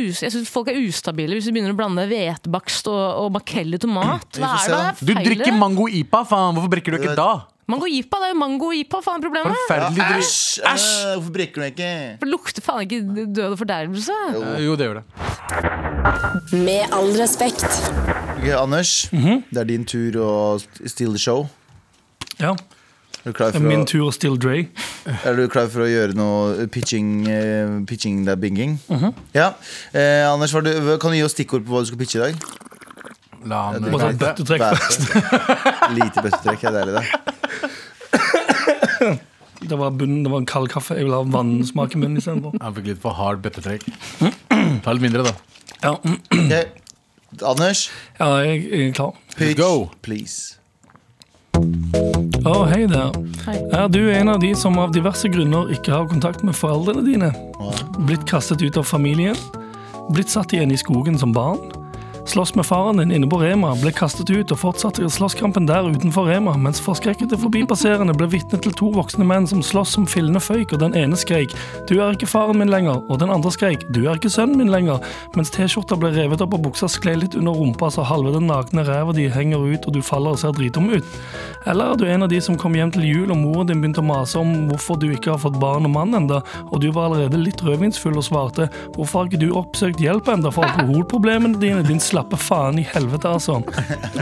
us 0.00 0.24
synes 0.34 0.50
folk 0.52 0.72
er 0.72 0.80
ustabile 0.80 1.36
hvis 1.38 1.48
de 1.48 1.54
begynner 1.54 1.74
å 1.74 1.78
blande 1.78 2.06
hvetebakst 2.10 2.90
og, 2.90 3.00
og 3.24 3.32
makrell 3.38 3.76
i 3.76 3.80
tomat. 3.80 4.40
Hva 4.40 4.56
er 4.56 4.66
det? 4.66 4.74
da. 4.74 4.82
det 4.98 5.06
Du 5.08 5.14
er 5.14 5.24
drikker 5.30 5.52
i 5.52 5.56
mango 5.56 5.88
ipa, 5.88 6.24
faen. 6.28 6.54
Hvorfor 6.58 6.72
brekker 6.76 6.96
du 6.96 7.00
ikke 7.02 7.16
da? 7.18 7.30
Mango 7.70 7.86
ipa, 7.86 8.18
det 8.18 8.30
er 8.30 8.32
jo 8.32 8.38
mango 8.40 8.72
ipa. 8.74 8.98
Faen 9.04 9.22
problemet? 9.22 9.54
Forferdelig 9.68 10.02
ja, 10.02 10.72
Æsj! 10.72 10.88
øh, 10.90 11.12
Hvorfor 11.20 11.34
brekker 11.36 11.62
du 11.62 11.66
ikke? 11.68 11.90
For 12.18 12.26
Det 12.26 12.32
lukter 12.32 12.66
faen 12.66 12.82
ikke 12.86 13.26
død 13.30 13.52
og 13.52 13.60
fordervelse. 13.60 14.16
Eh, 14.40 14.64
Jo, 14.64 14.74
det 14.80 14.88
gjør 14.88 14.98
det. 15.00 15.04
Med 16.64 16.96
all 16.96 17.12
respekt. 17.20 17.66
Ok, 18.40 18.48
Anders, 18.56 18.94
det 19.12 19.60
er 19.62 19.68
din 19.68 19.84
tur 19.86 20.18
å 20.24 20.32
steal 20.88 21.14
the 21.14 21.22
show. 21.22 21.46
Ja. 22.40 22.56
Du 23.24 23.32
klar 23.36 23.52
for, 23.52 23.60
min 23.60 23.82
tur 23.84 24.10
Still 24.16 24.38
Dre. 24.40 24.62
er 25.24 25.36
du 25.36 25.42
klar 25.52 25.66
for 25.68 25.84
å 25.84 25.88
gjøre 25.90 26.14
noe 26.16 26.66
pitching, 26.72 27.26
eh, 27.28 27.68
pitching 27.88 28.22
der 28.24 28.36
binging? 28.40 28.78
Ja. 29.36 29.50
Eh, 29.92 30.24
Anders, 30.30 30.54
er 30.56 30.64
du, 30.64 30.72
kan 31.02 31.12
du 31.12 31.16
gi 31.18 31.24
oss 31.26 31.34
stikkord 31.36 31.66
på 31.66 31.74
hva 31.74 31.82
du 31.84 31.90
skal 31.90 32.00
pitche 32.00 32.16
i 32.16 32.22
dag? 32.24 32.34
La 33.50 33.58
han 33.72 33.84
Bare 33.92 34.12
greit. 34.12 34.18
bøttetrekk 34.20 34.60
først. 34.72 35.00
Lite 35.96 36.24
bøttetrekk. 36.24 36.64
er 36.64 36.72
deilig, 36.76 36.94
det. 36.96 37.04
Det 39.70 39.76
var, 39.78 39.90
bunnen, 39.92 40.22
det 40.24 40.30
var 40.32 40.40
en 40.40 40.46
kald 40.48 40.68
kaffe. 40.72 40.96
Jeg 40.96 41.04
vil 41.04 41.12
ha 41.14 41.20
vannsmak 41.28 41.92
i 41.94 42.00
munnen 42.00 42.16
istedenfor. 42.20 42.56
Han 42.64 42.74
fikk 42.78 42.86
litt 42.94 43.00
for 43.02 43.12
hard 43.20 43.42
bøttetrekk. 43.44 43.84
Ta 44.84 44.92
litt 44.96 45.04
mindre, 45.04 45.24
da. 45.28 45.34
Ja. 45.84 45.92
Okay. 46.00 46.64
Anders, 47.46 47.84
ja, 48.18 48.30
jeg, 48.44 48.64
jeg 48.72 48.88
er 48.88 48.96
klar. 48.96 49.12
pitch, 49.36 49.56
go. 49.60 49.90
please. 50.02 50.56
Å, 52.40 52.64
hei 52.70 52.86
der. 52.88 53.10
Hei. 53.44 53.58
Er 53.76 53.88
du 53.92 54.00
en 54.14 54.30
av 54.32 54.38
de 54.40 54.54
som 54.56 54.78
av 54.80 54.94
diverse 54.94 55.28
grunner 55.28 55.68
ikke 55.74 55.92
har 55.92 56.06
kontakt 56.08 56.44
med 56.46 56.56
foreldrene 56.56 57.02
dine? 57.04 57.28
Blitt 58.08 58.24
kastet 58.30 58.62
ut 58.64 58.78
av 58.80 58.86
familien? 58.88 59.36
Blitt 60.14 60.32
satt 60.32 60.54
igjen 60.56 60.72
i 60.72 60.78
skogen 60.80 61.18
som 61.20 61.34
barn? 61.36 61.60
Slåss 62.30 62.54
med 62.54 62.66
faren 62.66 62.96
din 62.96 63.12
inne 63.12 63.26
på 63.26 63.40
Rema, 63.40 63.72
ble 63.74 63.90
kastet 63.90 64.28
ut 64.30 64.52
og 64.54 64.58
fortsatte 64.60 65.08
slåsskampen 65.10 65.64
der 65.66 65.88
utenfor 65.90 66.28
Rema, 66.30 66.52
mens 66.54 66.78
forskrekkede 66.78 67.34
forbipasserende 67.42 68.14
ble 68.14 68.28
vitne 68.30 68.60
til 68.62 68.74
to 68.78 68.92
voksne 68.94 69.24
menn 69.26 69.48
som 69.50 69.64
slåss 69.66 69.96
som 69.96 70.06
fillende 70.06 70.38
føyk, 70.38 70.76
og 70.76 70.78
den 70.78 70.94
ene 70.94 71.18
skreik 71.18 71.50
'du 71.88 71.96
er 71.98 72.14
ikke 72.14 72.30
faren 72.30 72.58
min 72.58 72.70
lenger', 72.70 73.02
og 73.10 73.18
den 73.18 73.34
andre 73.34 73.50
skreik 73.50 73.82
'du 73.90 74.06
er 74.06 74.14
ikke 74.14 74.30
sønnen 74.30 74.58
min 74.58 74.70
lenger', 74.70 75.02
mens 75.34 75.50
T-skjorta 75.50 75.98
ble 75.98 76.12
revet 76.14 76.40
opp 76.40 76.54
og 76.54 76.62
buksa 76.62 76.86
skled 76.86 77.18
litt 77.18 77.34
under 77.34 77.50
rumpa 77.50 77.90
så 77.90 78.06
halve 78.06 78.32
den 78.32 78.46
nakne 78.46 78.86
ræva 78.86 79.12
di 79.12 79.26
henger 79.28 79.58
ut 79.58 79.86
og 79.86 79.92
du 79.92 80.00
faller 80.02 80.30
og 80.30 80.38
ser 80.38 80.52
dritom 80.52 80.86
ut. 80.86 81.04
Eller 81.66 81.84
er 81.84 81.96
du 81.96 82.06
en 82.06 82.22
av 82.22 82.28
de 82.28 82.40
som 82.40 82.56
kom 82.56 82.74
hjem 82.74 82.92
til 82.92 83.02
jul 83.02 83.30
og 83.30 83.38
moren 83.38 83.66
din 83.66 83.80
begynte 83.80 84.00
å 84.00 84.06
mase 84.06 84.38
om 84.38 84.68
hvorfor 84.68 85.00
du 85.00 85.10
ikke 85.10 85.32
har 85.32 85.42
fått 85.42 85.58
barn 85.58 85.84
og 85.84 85.90
mann 85.90 86.14
enda, 86.14 86.42
og 86.70 86.80
du 86.80 86.92
var 86.92 87.10
allerede 87.10 87.42
litt 87.42 87.60
rødvinsfull 87.60 88.16
og 88.16 88.22
svarte 88.22 88.70
'hvorfor 88.94 89.18
har 89.18 89.26
ikke 89.26 89.46
du 89.46 89.50
oppsøkt 89.50 89.98
hjelp 89.98 90.28
enda 90.28 90.50
for 90.50 90.62
alkoholproblemene 90.62 91.58
dine, 91.64 91.82
din 91.82 91.98
slappe 91.98 92.19
faen 92.40 92.78
i 92.80 92.86
helvete, 92.86 93.28
altså. 93.28 93.60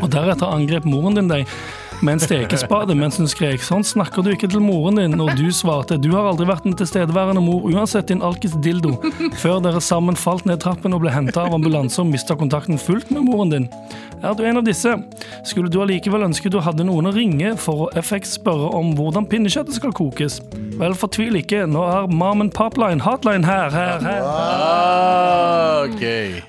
Og 0.02 0.08
deretter 0.12 0.48
angrep 0.48 0.86
moren 0.88 1.18
din 1.18 1.30
deg 1.30 1.48
med 2.02 2.12
en 2.12 2.22
stekespade 2.22 2.94
mens 2.98 3.18
hun 3.18 3.28
skrek 3.30 3.62
sånn 3.64 3.84
snakker 3.86 4.24
du 4.24 4.30
ikke 4.32 4.50
til 4.50 4.62
moren 4.62 5.00
din, 5.00 5.16
og 5.20 5.32
du 5.38 5.48
svarte 5.54 5.98
du 6.00 6.10
har 6.14 6.28
aldri 6.30 6.46
vært 6.48 6.66
en 6.68 6.76
tilstedeværende 6.78 7.42
mor 7.42 7.66
uansett 7.68 8.10
din 8.12 8.22
alkis 8.24 8.54
dildo, 8.64 8.94
før 9.40 9.62
dere 9.64 9.82
sammen 9.84 10.18
falt 10.18 10.46
ned 10.48 10.62
trappen 10.62 10.94
og 10.94 11.02
ble 11.04 11.14
henta 11.14 11.46
av 11.46 11.56
ambulanse 11.58 12.00
og 12.02 12.10
mista 12.12 12.36
kontakten 12.38 12.80
fullt 12.80 13.10
med 13.14 13.26
moren 13.26 13.54
din. 13.54 13.68
Er 14.22 14.34
du 14.34 14.42
en 14.46 14.58
av 14.58 14.64
disse? 14.66 14.90
Skulle 15.46 15.70
du 15.70 15.78
allikevel 15.82 16.26
ønske 16.26 16.50
du 16.50 16.58
hadde 16.62 16.86
noen 16.86 17.06
å 17.06 17.14
ringe 17.14 17.52
for 17.60 17.86
å 17.86 17.90
FX 18.02 18.34
spørre 18.40 18.72
om 18.74 18.90
hvordan 18.98 19.28
pinnekjøttet 19.30 19.78
skal 19.78 19.94
kokes? 19.94 20.40
Vel, 20.78 20.94
fortvil 20.98 21.38
ikke, 21.40 21.64
nå 21.70 21.84
er 21.86 22.10
Mom 22.10 22.42
and 22.42 22.52
Popline 22.54 23.02
hotline 23.02 23.46
her, 23.46 23.70
her, 23.74 24.02
her. 24.02 24.26
Ah, 24.26 25.84
ok. 25.84 26.04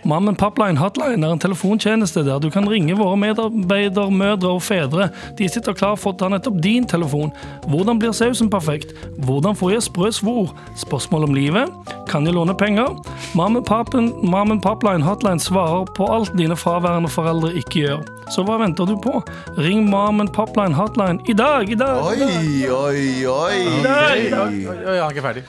Mom 0.10 0.30
and 0.32 0.38
Popline 0.42 0.82
Hotline 0.82 1.26
er 1.26 1.36
en 1.36 1.42
telefontjeneste 1.42 2.24
der 2.26 2.42
du 2.42 2.50
kan 2.54 2.70
ringe 2.70 2.98
våre 2.98 3.18
medarbeidermødre 3.22 4.54
og 4.58 4.64
fedre. 4.66 5.10
De 5.40 5.48
sitter 5.48 5.72
klar 5.72 5.96
for 5.96 6.12
å 6.12 6.18
ta 6.20 6.28
nettopp 6.28 6.58
din 6.60 6.84
telefon. 6.84 7.32
Hvordan 7.72 8.00
blir 8.02 8.12
sausen 8.16 8.50
perfekt? 8.52 8.92
Hvordan 9.24 9.56
får 9.56 9.72
jeg 9.72 9.86
sprø 9.88 10.10
svor? 10.12 10.50
Spørsmål 10.80 11.30
om 11.30 11.36
livet? 11.38 11.72
Kan 12.10 12.28
jeg 12.28 12.36
låne 12.36 12.56
penger? 12.60 12.98
Mom 13.40 13.56
and, 13.56 14.62
Popline 14.66 15.06
Hotline 15.06 15.40
svarer 15.40 15.88
på 15.96 16.10
alt 16.12 16.34
dine 16.36 16.58
fraværende 16.60 17.12
foreldre 17.14 17.54
ikke 17.62 17.86
gjør. 17.86 18.04
Så 18.30 18.44
hva 18.44 18.60
venter 18.60 18.90
du 18.90 18.98
på? 19.00 19.22
Ring 19.58 19.88
Mom 19.90 20.20
and 20.20 20.34
Popline 20.36 20.76
Hotline 20.76 21.24
i 21.32 21.38
dag! 21.38 21.72
I 21.72 21.80
dag! 21.80 22.04
Oi, 22.04 22.20
oi, 22.68 23.08
oi. 23.26 23.64
Oi, 23.80 24.28
oi, 24.28 24.68
oi, 24.68 24.76
han 24.76 25.08
er 25.08 25.16
ikke 25.16 25.26
ferdig. 25.30 25.48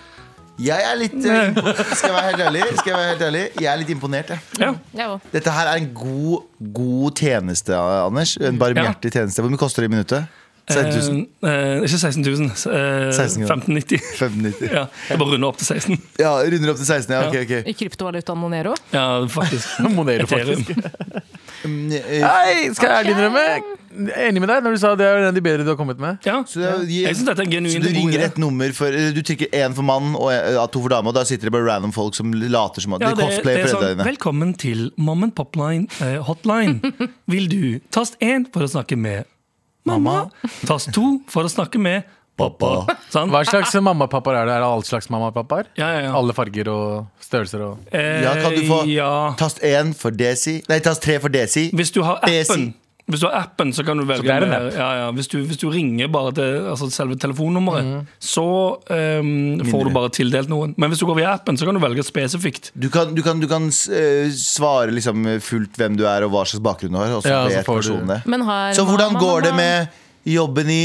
Jeg 0.60 0.84
er 0.84 0.96
litt 1.00 1.14
eh, 1.24 1.56
Skal 1.96 2.10
jeg 2.10 2.14
være 2.16 2.26
helt 2.26 2.42
ærlig? 2.44 2.64
Skal 2.80 2.90
jeg 2.92 2.98
være 2.98 3.08
helt 3.14 3.22
ærlig? 3.28 3.44
Jeg 3.60 3.70
er 3.72 3.78
litt 3.80 3.92
imponert, 3.94 4.32
jeg. 4.34 4.42
Ja. 4.60 4.72
Jeg. 4.96 5.20
Dette 5.32 5.54
her 5.56 5.70
er 5.72 5.80
en 5.80 5.88
god, 5.96 6.44
god 6.80 7.16
tjeneste, 7.20 7.76
Anders. 7.78 8.36
En 8.36 8.60
barmhjertig 8.60 9.12
tjeneste. 9.14 9.40
Hvor 9.44 9.52
mye 9.52 9.60
koster 9.60 9.84
det 9.86 9.90
i 9.90 9.94
minuttet? 9.94 10.39
16 10.74 11.14
000? 11.14 11.26
Eh, 11.42 11.50
eh, 11.50 11.84
ikke 11.86 12.00
16 12.00 12.24
000. 12.26 12.44
Eh, 12.50 13.10
16 13.16 13.42
000. 13.42 13.50
1590. 13.50 14.00
590. 14.18 14.70
Ja, 14.74 14.84
jeg 15.10 15.18
bare 15.22 15.34
runder 15.34 15.48
opp 15.50 15.58
til 15.60 15.66
16. 15.70 15.98
Ja, 16.22 16.32
runder 16.54 16.72
opp 16.74 16.80
til 16.82 16.88
16. 16.88 17.16
Ja, 17.16 17.26
ok, 17.28 17.36
ok 17.44 17.70
I 17.72 17.76
kryptovalutaen 17.82 18.38
Monero. 18.40 18.74
Ja, 18.94 19.04
faktisk. 19.28 19.78
Monero, 19.98 20.26
faktisk. 20.30 20.72
Mm, 21.64 21.90
eh, 21.92 22.72
skal 22.72 22.88
jeg 22.88 22.96
ærlig 23.02 23.12
innrømme? 23.18 23.44
Jeg 23.50 23.60
er 24.14 24.28
Enig 24.30 24.38
med 24.38 24.46
deg 24.52 24.62
når 24.62 24.76
du 24.76 24.78
sa 24.78 24.92
det 24.94 25.02
er 25.04 25.16
en 25.18 25.24
av 25.28 25.34
de 25.34 25.40
bedre 25.42 25.64
du 25.66 25.70
har 25.72 25.76
kommet 25.76 25.98
med. 26.00 26.20
Ja. 26.24 26.36
Så, 26.46 26.60
det 26.62 26.68
er- 26.70 26.84
Jeg 27.10 27.16
synes 27.18 27.26
dette 27.26 27.42
er 27.42 27.56
en 27.58 27.66
så 27.68 27.80
du 27.82 27.88
ringer 27.90 28.22
et 28.28 28.38
nummer 28.38 28.70
for 28.72 28.94
Du 29.16 29.18
trykker 29.26 29.50
én 29.50 29.74
for 29.74 29.82
mann 29.82 30.14
og 30.14 30.30
eh, 30.30 30.52
ja, 30.54 30.62
to 30.70 30.80
for 30.84 30.88
dame, 30.94 31.10
og 31.10 31.16
da 31.18 31.24
sitter 31.26 31.50
det 31.50 31.52
bare 31.56 31.66
random 31.66 31.92
folk 31.92 32.14
som 32.14 32.30
later 32.32 32.80
som 32.86 32.94
at 32.94 33.02
Ja, 33.02 33.10
de 33.10 33.16
det, 33.18 33.24
er- 33.26 33.34
cosplayer 33.34 33.58
det 33.58 33.64
er 33.64 33.74
foreldrene 33.74 33.90
sånn, 33.90 33.98
dine. 33.98 34.06
Velkommen 34.12 34.54
til 34.62 34.86
Mom 34.96 35.26
and 35.26 35.34
Popline 35.34 35.90
eh, 36.06 36.16
hotline. 36.22 36.78
Vil 37.34 37.50
du 37.50 37.80
tast 37.90 38.14
én 38.22 38.46
for 38.54 38.62
å 38.62 38.70
snakke 38.70 38.96
med 38.96 39.26
mamma? 39.88 40.30
Tast 40.66 40.92
2 40.96 41.20
for 41.30 41.46
å 41.48 41.50
snakke 41.52 41.78
med 41.80 42.04
pappa. 42.40 42.86
Sånn? 43.12 43.28
Hva 43.32 43.42
slags 43.44 43.74
mamma-pappaer 43.84 44.38
er 44.42 44.46
det? 44.48 44.52
Er 44.54 44.62
det 44.64 44.68
alle 44.72 44.86
slags 44.88 45.10
mamma-pappaer? 45.12 45.66
Ja, 45.76 45.88
ja, 45.92 46.00
ja. 46.06 46.12
Alle 46.16 46.32
farger 46.36 46.70
og 46.72 47.06
størrelser 47.20 47.64
og 47.66 47.78
Eh, 47.92 48.22
Ja, 48.24 48.32
kan 48.40 48.54
du 48.56 48.62
få 48.68 48.78
ja. 48.88 49.34
tast 49.36 49.60
én 49.66 49.92
for 49.94 50.10
desi? 50.10 50.62
Nei, 50.68 50.78
tast 50.80 51.02
tre 51.04 51.18
for 51.20 51.28
desi. 51.28 51.68
Hvis 51.76 51.92
du 51.92 52.02
har 52.02 52.20
Desi. 52.24 52.72
Hvis 53.10 53.22
du 53.22 53.26
har 53.28 53.36
appen, 53.42 53.72
så 53.76 53.84
kan 53.86 53.98
du 54.00 54.04
velge 54.08 54.24
det 54.26 54.48
med- 54.48 54.72
ja, 54.76 54.88
ja. 55.00 55.10
Hvis, 55.16 55.28
du, 55.28 55.38
hvis 55.44 55.58
du 55.60 55.68
ringer 55.70 56.08
bare 56.08 56.32
til 56.36 56.68
altså 56.72 56.88
selve 56.90 57.18
telefonnummeret, 57.20 57.84
mm. 57.84 58.06
så 58.18 58.46
um, 59.20 59.60
får 59.70 59.84
du 59.84 59.92
bare 59.94 60.12
tildelt 60.14 60.48
noen. 60.52 60.74
Men 60.78 60.90
hvis 60.92 61.02
du 61.02 61.06
går 61.10 61.20
via 61.20 61.34
appen, 61.34 61.58
så 61.60 61.68
kan 61.68 61.74
du 61.74 61.82
velge 61.82 62.04
spesifikt. 62.06 62.72
Du 62.74 62.88
kan, 62.90 63.14
du 63.14 63.22
kan, 63.26 63.40
du 63.42 63.48
kan 63.50 63.68
eh, 63.68 64.30
svare 64.34 64.94
liksom 64.94 65.26
fullt 65.44 65.76
hvem 65.80 65.98
du 65.98 66.06
er 66.08 66.26
og 66.26 66.34
hva 66.34 66.46
slags 66.46 66.64
bakgrunn 66.64 66.94
du 66.94 67.00
har. 67.02 67.12
Ja, 67.24 67.44
så 67.50 67.64
får 67.66 67.82
du- 67.88 68.30
Men 68.30 68.40
har 68.42 68.74
Så 68.74 68.84
hvordan 68.84 69.12
man, 69.12 69.22
går 69.22 69.40
det 69.48 69.54
med 69.54 69.88
jobben 70.24 70.70
i 70.70 70.82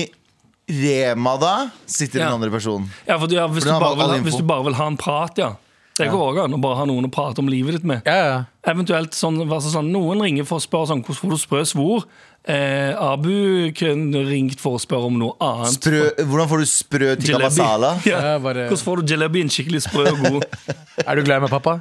Rema, 0.67 1.37
da? 1.37 1.69
Sitter 1.85 2.19
Ja. 2.19 2.25
den 2.25 2.41
andre 2.41 2.49
personen. 2.49 2.89
Ja, 3.05 3.19
for, 3.19 3.29
ja, 3.29 3.47
hvis, 3.47 3.63
For 3.63 3.73
du 3.73 3.79
bare 3.79 4.13
vil, 4.13 4.23
hvis 4.23 4.37
du 4.37 4.43
bare 4.43 4.63
vil 4.63 4.73
ha 4.73 4.87
en 4.87 4.97
prat, 4.97 5.37
ja. 5.37 5.51
Det 5.95 6.09
går 6.11 6.21
òg 6.27 6.39
an 6.43 6.55
å 6.57 6.59
bare 6.59 6.81
ha 6.81 6.85
noen 6.89 7.07
å 7.07 7.11
prate 7.13 7.39
om 7.39 7.47
livet 7.47 7.77
ditt 7.77 7.85
med. 7.87 8.03
Ja, 8.07 8.15
ja. 8.27 8.39
Eventuelt 8.67 9.15
sånn, 9.15 9.37
altså 9.45 9.71
sånn 9.71 9.93
Noen 9.93 10.23
ringer 10.25 10.47
for 10.47 10.59
å 10.59 10.63
spørre 10.63 10.89
sånn, 10.89 11.03
hvordan 11.05 11.21
får 11.21 11.31
du 11.31 11.39
sprø 11.39 11.61
svor. 11.69 12.07
Eh, 12.45 12.93
Abu 13.01 13.71
kunne 13.73 14.19
ringt 14.27 14.59
for 14.61 14.77
å 14.77 14.81
spørre 14.81 15.07
om 15.09 15.15
noe 15.17 15.33
annet. 15.41 15.79
Sprø, 15.79 16.01
hvordan 16.29 16.49
får 16.51 16.59
du 16.61 16.65
sprø 16.69 17.07
tikka 17.17 17.31
Jalebi. 17.39 17.47
masala? 17.49 17.89
Ja. 18.05 18.19
Ja, 18.21 18.33
bare- 18.43 18.67
Hvordan 18.69 18.83
får 18.85 19.01
du 19.01 19.13
jalabien 19.15 19.49
skikkelig 19.49 19.81
sprø 19.87 20.03
og 20.11 20.19
god? 20.27 20.45
Er 21.05 21.17
du 21.19 21.23
glad 21.27 21.41
i 21.41 21.43
meg, 21.43 21.49
pappa? 21.51 21.73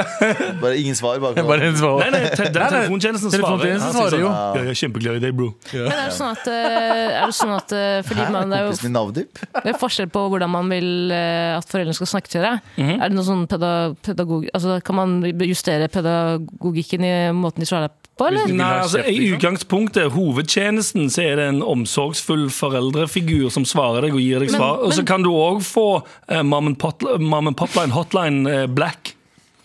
Bare 0.62 0.76
ingen 0.80 0.94
svar. 0.96 1.18
Bare, 1.20 1.42
Bare 1.44 1.66
en 1.68 1.76
svar. 1.76 1.98
Nei, 2.00 2.08
nei, 2.14 2.20
te 2.32 2.46
den 2.46 2.54
telefontjenesten 2.56 3.28
svarer. 3.28 3.42
telefontjenesten 3.42 3.82
Han 3.84 3.92
sier 3.92 4.06
svarer 4.06 4.22
jo. 4.22 4.30
sånn, 4.30 4.38
Ja, 4.38 4.62
jeg 4.62 4.70
er 4.72 4.78
kjempeglad 4.80 5.18
i 5.18 5.22
deg, 5.26 5.34
bro. 5.36 5.48
Men 5.74 5.92
er 5.92 6.06
det 6.06 6.14
sånn 6.16 6.32
at, 6.32 6.46
eh, 6.48 7.18
er 7.20 7.26
det 7.26 7.36
sånn 7.36 7.52
at 7.58 7.74
eh, 7.76 7.98
fordi 8.06 8.22
Hæ? 8.24 8.30
man, 8.32 8.54
det, 8.54 8.62
er 8.62 8.70
jo, 8.70 8.78
min 8.86 8.96
Navdip? 8.96 9.42
det 9.58 9.72
er 9.74 9.78
forskjell 9.82 10.08
på 10.14 10.22
hvordan 10.32 10.54
man 10.54 10.72
vil 10.72 10.88
eh, 11.18 11.52
at 11.58 11.68
foreldrene 11.68 11.98
skal 11.98 12.10
snakke 12.14 12.32
til 12.32 12.46
deg. 12.46 12.64
Mhm. 12.80 12.94
Er 12.96 13.12
det 13.12 13.18
noe 13.18 13.26
sånn 13.28 13.44
peda, 13.50 13.72
pedagog... 14.06 14.48
Altså, 14.56 14.78
kan 14.86 14.98
man 15.02 15.18
justere 15.50 15.90
pedagogikken 15.92 17.04
i 17.04 17.14
måten 17.36 17.60
de 17.66 17.68
svarer 17.68 17.92
på, 18.16 18.26
eller? 18.30 18.48
Nei, 18.48 18.70
altså 18.80 19.02
I 19.02 19.12
liksom? 19.18 19.36
utgangspunktet, 19.36 20.12
hovedtjenesten, 20.14 21.10
så 21.12 21.20
er 21.26 21.36
det 21.40 21.48
en 21.52 21.62
omsorgsfull 21.62 22.46
foreldrefigur 22.54 23.50
som 23.52 23.66
svarer 23.68 24.06
deg 24.08 24.16
og 24.16 24.22
gir 24.24 24.40
deg 24.40 24.54
svar. 24.54 24.80
Og 24.86 24.94
så 24.96 25.04
kan 25.06 25.24
du 25.26 25.30
òg 25.36 25.60
få 25.66 25.88
uh, 26.00 26.42
Mom 26.46 26.72
and 26.72 26.78
Popline 26.80 27.92
Hotline 27.92 28.46
uh, 28.48 28.66
Black. 28.72 29.12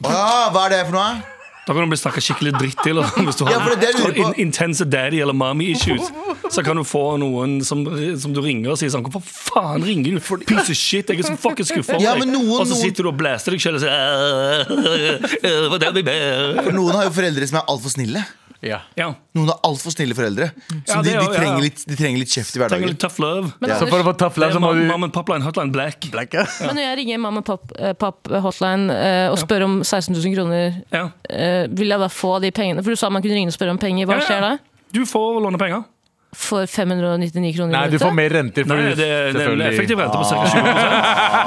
Ah, 0.04 0.50
hva 0.52 0.66
er 0.68 0.76
det 0.76 0.86
for 0.90 0.98
noe? 1.00 1.22
Da 1.62 1.76
kan 1.78 1.86
du 1.86 1.92
bli 1.94 1.98
snakka 2.02 2.20
skikkelig 2.26 2.52
dritt 2.58 2.80
til. 2.84 2.98
Hvis 3.28 3.38
du 3.38 3.46
har 3.46 3.54
Ja, 3.54 3.60
for 3.64 3.78
det 3.78 3.92
det 3.94 4.18
in- 4.18 4.34
intense 4.48 4.84
daddy- 4.90 5.22
eller 5.22 5.34
mommy 5.38 5.70
issues, 5.76 6.10
så 6.52 6.64
kan 6.66 6.76
du 6.76 6.84
få 6.84 7.04
noen 7.22 7.60
som, 7.64 7.86
som 8.20 8.34
du 8.34 8.42
ringer 8.42 8.74
og 8.74 8.80
sier 8.82 8.90
sånn 8.92 9.06
Hvorfor 9.06 9.22
faen 9.24 9.86
ringer 9.86 10.18
du? 10.18 10.20
Piece 10.50 10.74
of 10.74 10.76
shit, 10.76 11.08
jeg 11.14 11.22
er 11.22 11.30
så 11.30 11.38
fuckings 11.40 11.70
skuffa 11.72 11.96
over 11.96 12.04
Ja, 12.04 12.16
deg. 12.18 12.34
Og 12.58 12.66
så 12.68 12.76
sitter 12.82 13.06
du 13.06 13.12
og 13.14 13.20
blæster 13.22 13.54
deg 13.56 13.62
sjøl 13.64 13.78
og 13.78 13.86
sier? 13.86 15.22
For 16.66 16.74
noen 16.76 16.98
har 16.98 17.08
jo 17.08 17.14
foreldre 17.22 17.48
som 17.48 17.62
er 17.62 17.70
altfor 17.72 17.94
snille. 17.94 18.26
Ja. 18.62 18.80
Ja. 18.96 19.08
Noen 19.34 19.48
har 19.50 19.58
altfor 19.66 19.90
snille 19.96 20.14
foreldre. 20.14 20.52
Så 20.86 20.96
Ja, 20.96 21.02
de, 21.02 21.10
er 21.10 21.20
de, 21.20 21.26
jo- 21.26 21.32
ja, 21.32 21.38
trenger 21.40 21.58
ja. 21.58 21.64
litt, 21.66 21.84
de 21.88 21.96
trenger 21.98 22.20
litt 22.22 22.30
kjeft 22.30 22.52
i 22.56 22.60
Trenger 22.60 22.70
hverdagen. 22.70 22.90
litt 22.92 23.00
tough 23.00 23.20
love. 23.20 23.52
Men, 23.60 23.70
Ja. 23.72 23.80
Så 23.80 23.88
for 23.88 23.98
å 23.98 24.00
Anders, 24.02 24.14
få 24.14 24.18
tough 24.20 24.36
Det 24.36 24.42
love, 24.44 24.50
er 24.52 24.54
så 24.54 24.62
må 24.62 24.74
du 24.78 24.84
Mom 24.88 25.04
and 25.04 25.14
Popline 25.14 25.42
Hotline 25.42 25.72
Black. 25.72 26.00
Black, 26.12 26.34
ja. 26.34 26.46
men 26.66 26.76
når 26.76 26.82
jeg 26.88 26.98
ringer 27.02 27.18
mamma 27.20 27.42
pop, 27.42 27.72
eh, 27.80 27.94
pop 27.94 28.28
hotline 28.30 28.90
eh, 28.92 29.30
og 29.32 29.38
spør 29.42 29.64
om 29.66 29.80
16 29.84 30.14
000 30.16 30.36
kroner, 30.36 30.84
Ja. 30.94 31.10
eh, 31.30 31.68
vil 31.72 31.88
jeg 31.90 32.00
da 32.00 32.08
få 32.08 32.40
de 32.42 32.52
pengene? 32.52 32.84
For 32.84 32.92
du 32.92 32.96
sa 32.96 33.10
man 33.10 33.22
kunne 33.22 33.34
ringe 33.34 33.48
og 33.48 33.58
spørre 33.58 33.72
om 33.72 33.78
penger. 33.82 34.06
Hva 34.06 34.20
Ja, 34.20 34.20
ja. 34.20 34.26
skjer 34.30 34.42
da? 34.42 34.58
Du 34.94 35.06
får 35.06 35.42
låne 35.42 35.58
penger. 35.58 35.84
For 36.32 36.64
599 36.64 37.50
kroner 37.58 37.74
Nei, 37.76 37.88
du 37.92 37.98
får 38.00 38.14
mer 38.16 38.32
renter. 38.32 38.64
Nei, 38.70 38.78
det, 38.96 39.08
det 39.36 39.42
er 39.44 39.64
effektiv 39.68 40.00
rente 40.00 40.16
på 40.16 40.24
ca. 40.30 40.46
20 40.48 40.72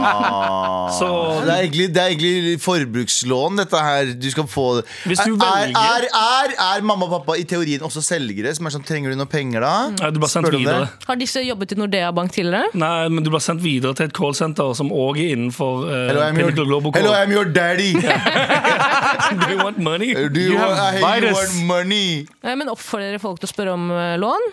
Ah. 0.04 0.90
Så 0.92 1.06
Det 1.44 1.52
er, 1.54 1.60
egentlig, 1.62 1.86
det 1.94 2.00
er 2.02 2.10
egentlig 2.12 2.58
forbrukslån, 2.60 3.56
dette 3.62 3.80
her. 3.80 4.10
Du 4.20 4.26
skal 4.30 4.46
få 4.50 4.64
Hvis 5.08 5.22
du 5.24 5.34
er, 5.40 5.70
er, 5.72 6.06
er, 6.10 6.52
er 6.66 6.84
mamma 6.84 7.06
og 7.08 7.14
pappa 7.14 7.36
i 7.40 7.46
teorien 7.48 7.80
også 7.86 8.02
selgere? 8.04 8.52
Som 8.56 8.68
er 8.68 8.74
sånn, 8.74 8.84
Trenger 8.84 9.14
du 9.14 9.16
noe 9.16 9.30
penger, 9.30 9.64
da? 9.64 9.72
Nei, 9.96 10.10
du 10.12 10.20
sendt 10.28 10.48
Spør 10.50 10.52
det? 10.52 10.60
videre. 10.60 10.90
Har 11.08 11.20
disse 11.20 11.40
jobbet 11.46 11.72
i 11.72 11.78
Nordea 11.80 12.10
Bank 12.16 12.34
tidligere? 12.36 12.68
Nei, 12.76 13.08
men 13.08 13.24
du 13.24 13.30
ble 13.32 13.40
sendt 13.40 13.64
videre 13.64 13.96
til 13.96 14.10
et 14.10 14.14
callsenter 14.16 14.74
som 14.76 14.92
òg 14.92 15.22
er 15.22 15.32
innenfor 15.38 15.86
uh, 15.86 15.94
Hello, 16.10 16.20
I'm 16.26 16.36
your, 16.36 16.52
Pinnacle 16.52 16.68
Global 16.68 16.94
hello, 16.98 17.16
I'm 17.16 17.32
your 17.32 17.48
daddy. 17.48 17.94
Do 19.40 19.48
you 19.48 19.58
want 19.64 19.78
money? 19.78 20.12
Do 20.12 20.40
you, 20.40 20.52
You 20.52 20.60
want, 20.60 21.24
want 21.32 21.56
money? 21.64 22.26
Nei, 22.44 22.54
men 22.60 22.68
Oppfordrer 22.72 23.14
dere 23.14 23.22
folk 23.22 23.40
til 23.40 23.48
å 23.48 23.54
spørre 23.54 23.74
om 23.78 23.88
uh, 23.94 24.14
lån? 24.20 24.52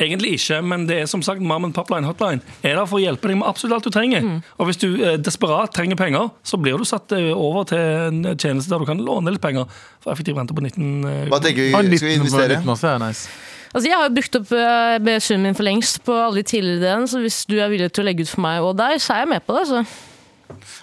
Egentlig 0.00 0.30
ikke, 0.38 0.58
men 0.64 0.86
det 0.88 0.96
er 1.02 1.08
som 1.10 1.20
sagt 1.22 1.42
Mom 1.44 1.66
and 1.68 1.74
Popline 1.76 2.08
Hotline 2.08 2.40
er 2.64 2.78
der 2.78 2.86
for 2.88 2.96
å 2.96 3.02
hjelpe 3.02 3.28
deg 3.28 3.36
med 3.40 3.48
absolutt 3.50 3.76
alt 3.76 3.84
du 3.84 3.92
trenger. 3.92 4.24
Og 4.56 4.70
hvis 4.70 4.80
du 4.80 4.86
eh, 4.96 5.18
desperat 5.20 5.74
trenger 5.76 5.98
penger, 6.00 6.30
så 6.46 6.56
blir 6.60 6.80
du 6.80 6.86
satt 6.88 7.12
eh, 7.16 7.28
over 7.36 7.68
til 7.68 7.78
en 8.08 8.22
tjeneste 8.40 8.72
der 8.72 8.80
du 8.80 8.88
kan 8.88 9.02
låne 9.04 9.34
litt 9.34 9.42
penger 9.44 9.68
for 10.00 10.14
effektiv 10.14 10.38
rente 10.40 10.56
på 10.56 10.64
19 10.64 11.04
eh, 11.04 11.24
Hva 11.28 11.40
tenker 11.44 11.74
Ah, 11.76 11.84
vi? 11.84 12.00
Skal 12.00 12.14
vi 12.14 12.18
investere? 12.22 12.60
Masse, 12.64 12.94
ja, 12.94 13.00
nice. 13.02 13.28
Altså, 13.70 13.86
Jeg 13.86 13.94
har 14.00 14.08
jo 14.08 14.14
brukt 14.16 14.36
opp 14.40 14.50
uh, 14.56 14.96
BSU-en 15.06 15.44
min 15.44 15.54
for 15.54 15.62
lengst 15.68 16.00
på 16.02 16.14
alle 16.16 16.40
de 16.40 16.48
tidligere 16.50 16.80
ideene, 16.80 17.06
så 17.12 17.20
hvis 17.22 17.42
du 17.46 17.58
er 17.62 17.68
villig 17.70 17.92
til 17.94 18.02
å 18.02 18.08
legge 18.08 18.24
ut 18.26 18.32
for 18.32 18.42
meg 18.42 18.64
og 18.66 18.72
deg, 18.80 18.96
så 19.04 19.14
er 19.14 19.20
jeg 19.26 19.30
med 19.36 19.44
på 19.46 19.54
det. 19.54 19.66
Så. 19.68 19.84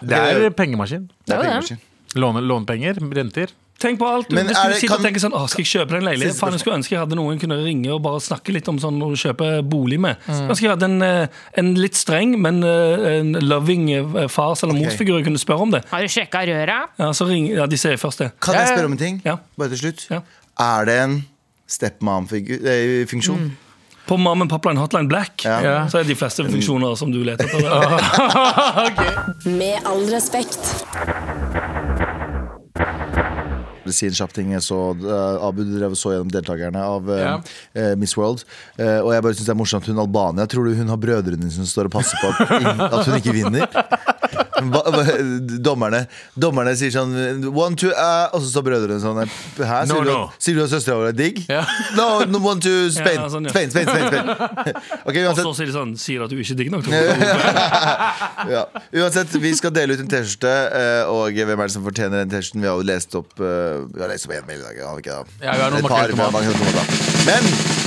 Det 0.07 0.21
er 0.21 0.45
pengemaskin. 0.55 1.09
Det 1.27 1.35
er 1.35 1.41
det 1.41 1.49
er. 1.49 1.49
pengemaskin. 1.57 1.81
Låne, 2.23 2.41
lånepenger, 2.47 3.01
renter. 3.17 3.51
Tenk 3.79 3.99
på 3.99 4.07
alt. 4.09 4.31
Men 4.31 4.47
Hvis 4.47 4.57
du 4.57 4.69
det- 4.69 4.75
sitter 4.79 4.87
kan- 4.87 4.97
og 4.97 5.05
tenker 5.05 5.21
sånn, 5.21 5.33
Åh, 5.37 5.47
skal 5.47 5.63
jeg 5.63 5.69
kjøpe 5.69 5.89
den 5.91 6.01
leiligheten? 6.03 6.39
Faen, 6.39 6.51
jeg 6.51 6.59
skulle 6.63 6.77
ønske 6.79 6.89
jeg 6.95 6.99
hadde 6.99 7.15
noen 7.15 7.39
kunne 7.39 7.57
ringe 7.63 7.91
og 7.93 8.01
bare 8.01 8.19
snakke 8.19 8.51
litt 8.53 8.67
om 8.67 8.79
sånn 8.79 8.97
når 8.97 9.09
du 9.13 9.17
kjøper 9.21 9.61
bolig 9.69 9.99
med. 9.99 10.17
Mm. 10.27 10.49
Ønske 10.49 10.61
jeg 10.65 10.71
hadde 10.71 10.83
en, 10.83 11.01
eh, 11.03 11.27
en 11.57 11.75
litt 11.75 11.93
streng, 11.93 12.39
men 12.41 12.63
eh, 12.63 13.19
en 13.19 13.33
loving 13.33 13.91
eh, 13.93 14.27
fars- 14.27 14.63
eller 14.63 14.73
morsfigur 14.73 15.17
jeg 15.19 15.25
kunne 15.25 15.37
spørre 15.37 15.61
om 15.61 15.71
det. 15.71 15.83
Har 15.91 16.01
du 16.01 16.07
sjekka 16.07 16.41
røra? 16.47 16.87
Ja, 16.97 17.11
så 17.11 17.27
ring, 17.29 17.47
ja, 17.53 17.67
De 17.67 17.75
sier 17.77 17.97
først 17.97 18.17
det. 18.17 18.31
Kan 18.39 18.55
jeg 18.55 18.67
spørre 18.67 18.85
om 18.85 18.91
en 18.93 18.97
ting? 18.97 19.21
Ja. 19.23 19.37
Bare 19.57 19.69
til 19.69 19.77
slutt. 19.77 20.07
Ja. 20.09 20.21
Er 20.59 20.85
det 20.85 20.95
en 21.03 21.25
stepmom-funksjon? 21.69 23.51
På 24.07 24.17
Mom 24.17 24.41
and 24.41 24.49
Popline 24.49 24.77
Hotline 24.79 25.07
Black 25.09 25.43
Ja. 25.43 25.59
Ja. 25.61 25.85
så 25.87 25.99
er 25.99 26.03
de 26.05 26.15
fleste 26.15 26.43
funksjoner 26.49 26.95
som 26.97 27.11
du 27.11 27.21
leter 27.23 27.43
etter. 27.45 27.61
Med 29.59 29.85
all 29.85 30.05
respekt. 30.09 30.57
Si 33.95 34.09
en 34.09 34.17
kjapp 34.17 34.33
ting. 34.35 34.51
Jeg 34.55 34.63
så 34.65 34.79
uh, 35.03 35.45
Abu 35.47 35.63
drev 35.67 35.95
så 35.99 36.13
gjennom 36.13 36.31
deltakerne 36.33 36.83
av 36.83 37.11
uh, 37.11 37.53
eh, 37.73 37.93
Miss 37.99 38.17
World. 38.17 38.43
Eh, 38.77 38.99
og 39.01 39.13
jeg 39.13 39.25
bare 39.25 39.37
synes 39.37 39.49
det 39.49 39.53
er 39.55 39.59
morsomt 39.59 39.87
at 39.87 39.91
hun 39.91 40.03
Albania. 40.03 40.47
Tror 40.49 40.67
du 40.67 40.75
hun 40.77 40.91
har 40.93 41.01
brødrene 41.01 41.51
som 41.53 41.67
står 41.67 41.89
og 41.89 41.97
passer 41.97 42.19
på 42.21 42.31
at, 42.33 42.83
at 42.87 43.07
hun 43.07 43.19
ikke 43.19 43.35
vinner? 43.35 43.67
Hva, 44.57 44.81
hva, 44.89 45.03
dommerne, 45.61 45.99
dommerne 46.39 46.71
sier 46.79 46.89
sånn 46.93 47.11
One, 47.51 47.77
two, 47.77 47.91
uh, 47.93 48.25
Og 48.33 48.41
så 48.41 48.49
står 48.49 48.65
brødrene 48.65 48.97
sånn 49.03 49.19
Hæ? 49.21 49.27
Sier, 49.59 49.91
No, 49.91 49.99
du, 50.01 50.09
no. 50.09 50.23
sier 50.41 50.57
du 50.57 50.63
at 50.65 50.71
søstera 50.71 50.97
vår 50.97 51.11
er 51.11 51.17
digg? 51.17 51.43
Ja. 51.51 51.61
No, 51.97 52.07
no, 52.25 52.41
one, 52.41 52.61
two, 52.63 52.87
Spain. 52.97 53.19
Ja, 53.21 53.27
sånn, 53.33 53.45
ja. 53.49 53.53
Spain, 53.53 53.73
Spain, 53.73 53.87
Spain, 53.91 54.07
Spain. 54.09 54.25
Okay, 55.07 55.23
Og 55.29 55.37
så 55.37 55.53
sier 55.59 55.69
de 55.69 55.75
sånn 55.75 55.93
Sier 56.01 56.25
at 56.25 56.33
du 56.33 56.37
ikke 56.41 56.55
er 56.55 56.61
digg 56.63 56.73
nok. 56.73 56.89
ja. 58.55 58.63
Uansett, 58.97 59.33
vi 59.41 59.53
skal 59.57 59.73
dele 59.75 59.95
ut 59.97 60.03
en 60.03 60.09
T-skjorte, 60.11 60.53
eh, 60.81 61.11
og 61.11 61.37
hvem 61.37 61.53
er 61.55 61.69
det 61.69 61.75
som 61.77 61.85
fortjener 61.85 62.23
den 62.25 62.33
T-skjorten? 62.33 62.63
Vi 62.65 62.71
har 62.71 62.79
jo 62.79 62.87
lest 62.87 63.15
opp 63.19 63.33
uh, 63.39 63.85
Vi 63.93 64.03
har 64.03 64.11
lest 64.11 64.27
opp 64.27 64.35
én 64.37 64.47
mail 64.49 64.61
i 64.61 64.65
dag. 64.65 64.81
Har 64.87 64.97
vi 64.99 65.05
ikke 65.05 65.19
det? 65.21 65.37
Ja, 65.45 65.57
vi 65.57 65.65
har 65.65 65.75
noen 65.75 65.85
Et 65.85 65.91
par 65.91 66.07
i 66.07 66.15
tomat. 66.17 66.97
Men 67.27 67.86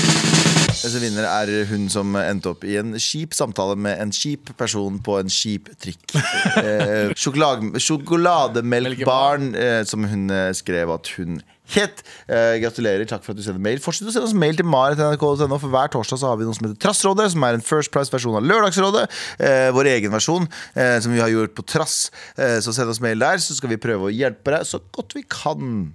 den 0.85 1.05
vinner, 1.05 1.28
er 1.28 1.68
hun 1.70 1.89
som 1.93 2.16
endte 2.18 2.53
opp 2.55 2.64
i 2.64 2.78
en 2.81 2.95
kjip 3.01 3.37
samtale 3.37 3.76
med 3.76 4.01
en 4.03 4.12
kjip 4.14 4.53
person 4.59 4.99
på 5.05 5.18
en 5.20 5.33
kjip 5.33 5.72
trikk. 5.81 6.07
Eh, 6.61 7.12
sjokolade, 7.18 7.78
sjokolademelkbarn, 7.81 9.55
eh, 9.57 9.81
som 9.89 10.05
hun 10.09 10.28
eh, 10.35 10.51
skrev 10.57 10.91
at 10.93 11.09
hun 11.16 11.39
het. 11.74 12.03
Eh, 12.28 12.59
gratulerer. 12.62 13.07
Takk 13.09 13.24
for 13.24 13.35
at 13.35 13.41
du 13.41 13.45
sender 13.45 13.62
mail. 13.62 13.81
Fortsett 13.83 14.09
å 14.11 14.14
sende 14.14 14.28
oss 14.28 14.37
mail 14.37 14.59
til 14.59 14.68
marit.nrk.no, 14.68 15.59
for 15.61 15.72
hver 15.72 15.93
torsdag 15.95 16.22
så 16.22 16.31
har 16.33 16.41
vi 16.41 16.49
noe 16.49 16.57
som 16.57 16.68
heter 16.68 16.81
Trassrådet, 16.83 17.31
som 17.35 17.47
er 17.47 17.59
en 17.59 17.66
First 17.66 17.95
Price-versjon 17.95 18.39
av 18.41 18.47
Lørdagsrådet. 18.47 19.07
Eh, 19.39 19.68
vår 19.76 19.93
egen 19.95 20.14
versjon, 20.14 20.49
eh, 20.74 20.99
som 21.03 21.14
vi 21.14 21.22
har 21.22 21.33
gjort 21.33 21.57
på 21.59 21.66
trass. 21.76 22.11
Eh, 22.37 22.59
så 22.64 22.74
send 22.76 22.93
oss 22.93 23.03
mail 23.05 23.22
der, 23.22 23.43
så 23.43 23.57
skal 23.59 23.74
vi 23.74 23.81
prøve 23.83 24.11
å 24.11 24.14
hjelpe 24.14 24.57
deg 24.57 24.66
så 24.68 24.83
godt 24.95 25.16
vi 25.18 25.26
kan. 25.28 25.91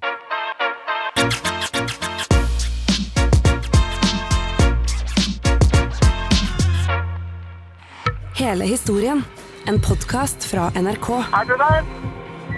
Hele 8.35 8.65
historien. 8.67 9.23
En 9.65 9.77
podkast 9.81 10.43
fra 10.43 10.67
NRK. 10.75 11.07
Er 11.31 11.45
du 11.47 11.53
der? 11.55 11.85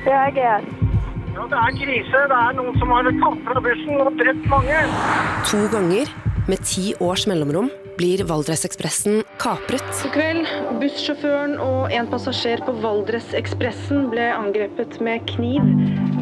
Ja, 0.08 0.24
Jeg 0.26 0.38
er 0.38 0.64
Ja, 1.38 1.44
det 1.46 1.60
er 1.62 1.76
krise. 1.78 2.22
Det 2.32 2.38
er 2.38 2.56
noen 2.58 2.80
som 2.82 2.90
har 2.90 3.06
tatt 3.06 3.44
fra 3.46 3.62
bussen 3.62 4.02
og 4.02 4.18
drept 4.18 4.48
mange. 4.50 4.80
To 5.52 5.60
ganger, 5.70 6.10
med 6.50 6.66
ti 6.66 6.96
års 7.00 7.28
mellomrom, 7.30 7.70
blir 8.00 8.26
Valdresekspressen 8.26 9.22
kapret. 9.38 9.86
I 10.02 10.10
kveld, 10.18 10.50
bussjåføren 10.82 11.60
og 11.62 11.94
en 11.94 12.10
passasjer 12.10 12.66
på 12.66 12.74
Valdresekspressen 12.82 14.10
ble 14.10 14.32
angrepet 14.34 14.98
med 15.00 15.30
kniv. 15.30 15.62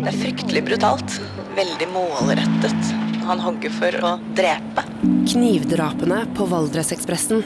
Det 0.04 0.12
er 0.12 0.20
fryktelig 0.20 0.66
brutalt. 0.68 1.20
Veldig 1.56 1.94
målrettet. 1.96 2.96
Han 3.24 3.40
hogger 3.40 3.72
for 3.80 4.04
å 4.04 4.18
drepe. 4.36 4.84
Knivdrapene 5.32 6.26
på 6.36 6.46
Valdresekspressen 6.52 7.46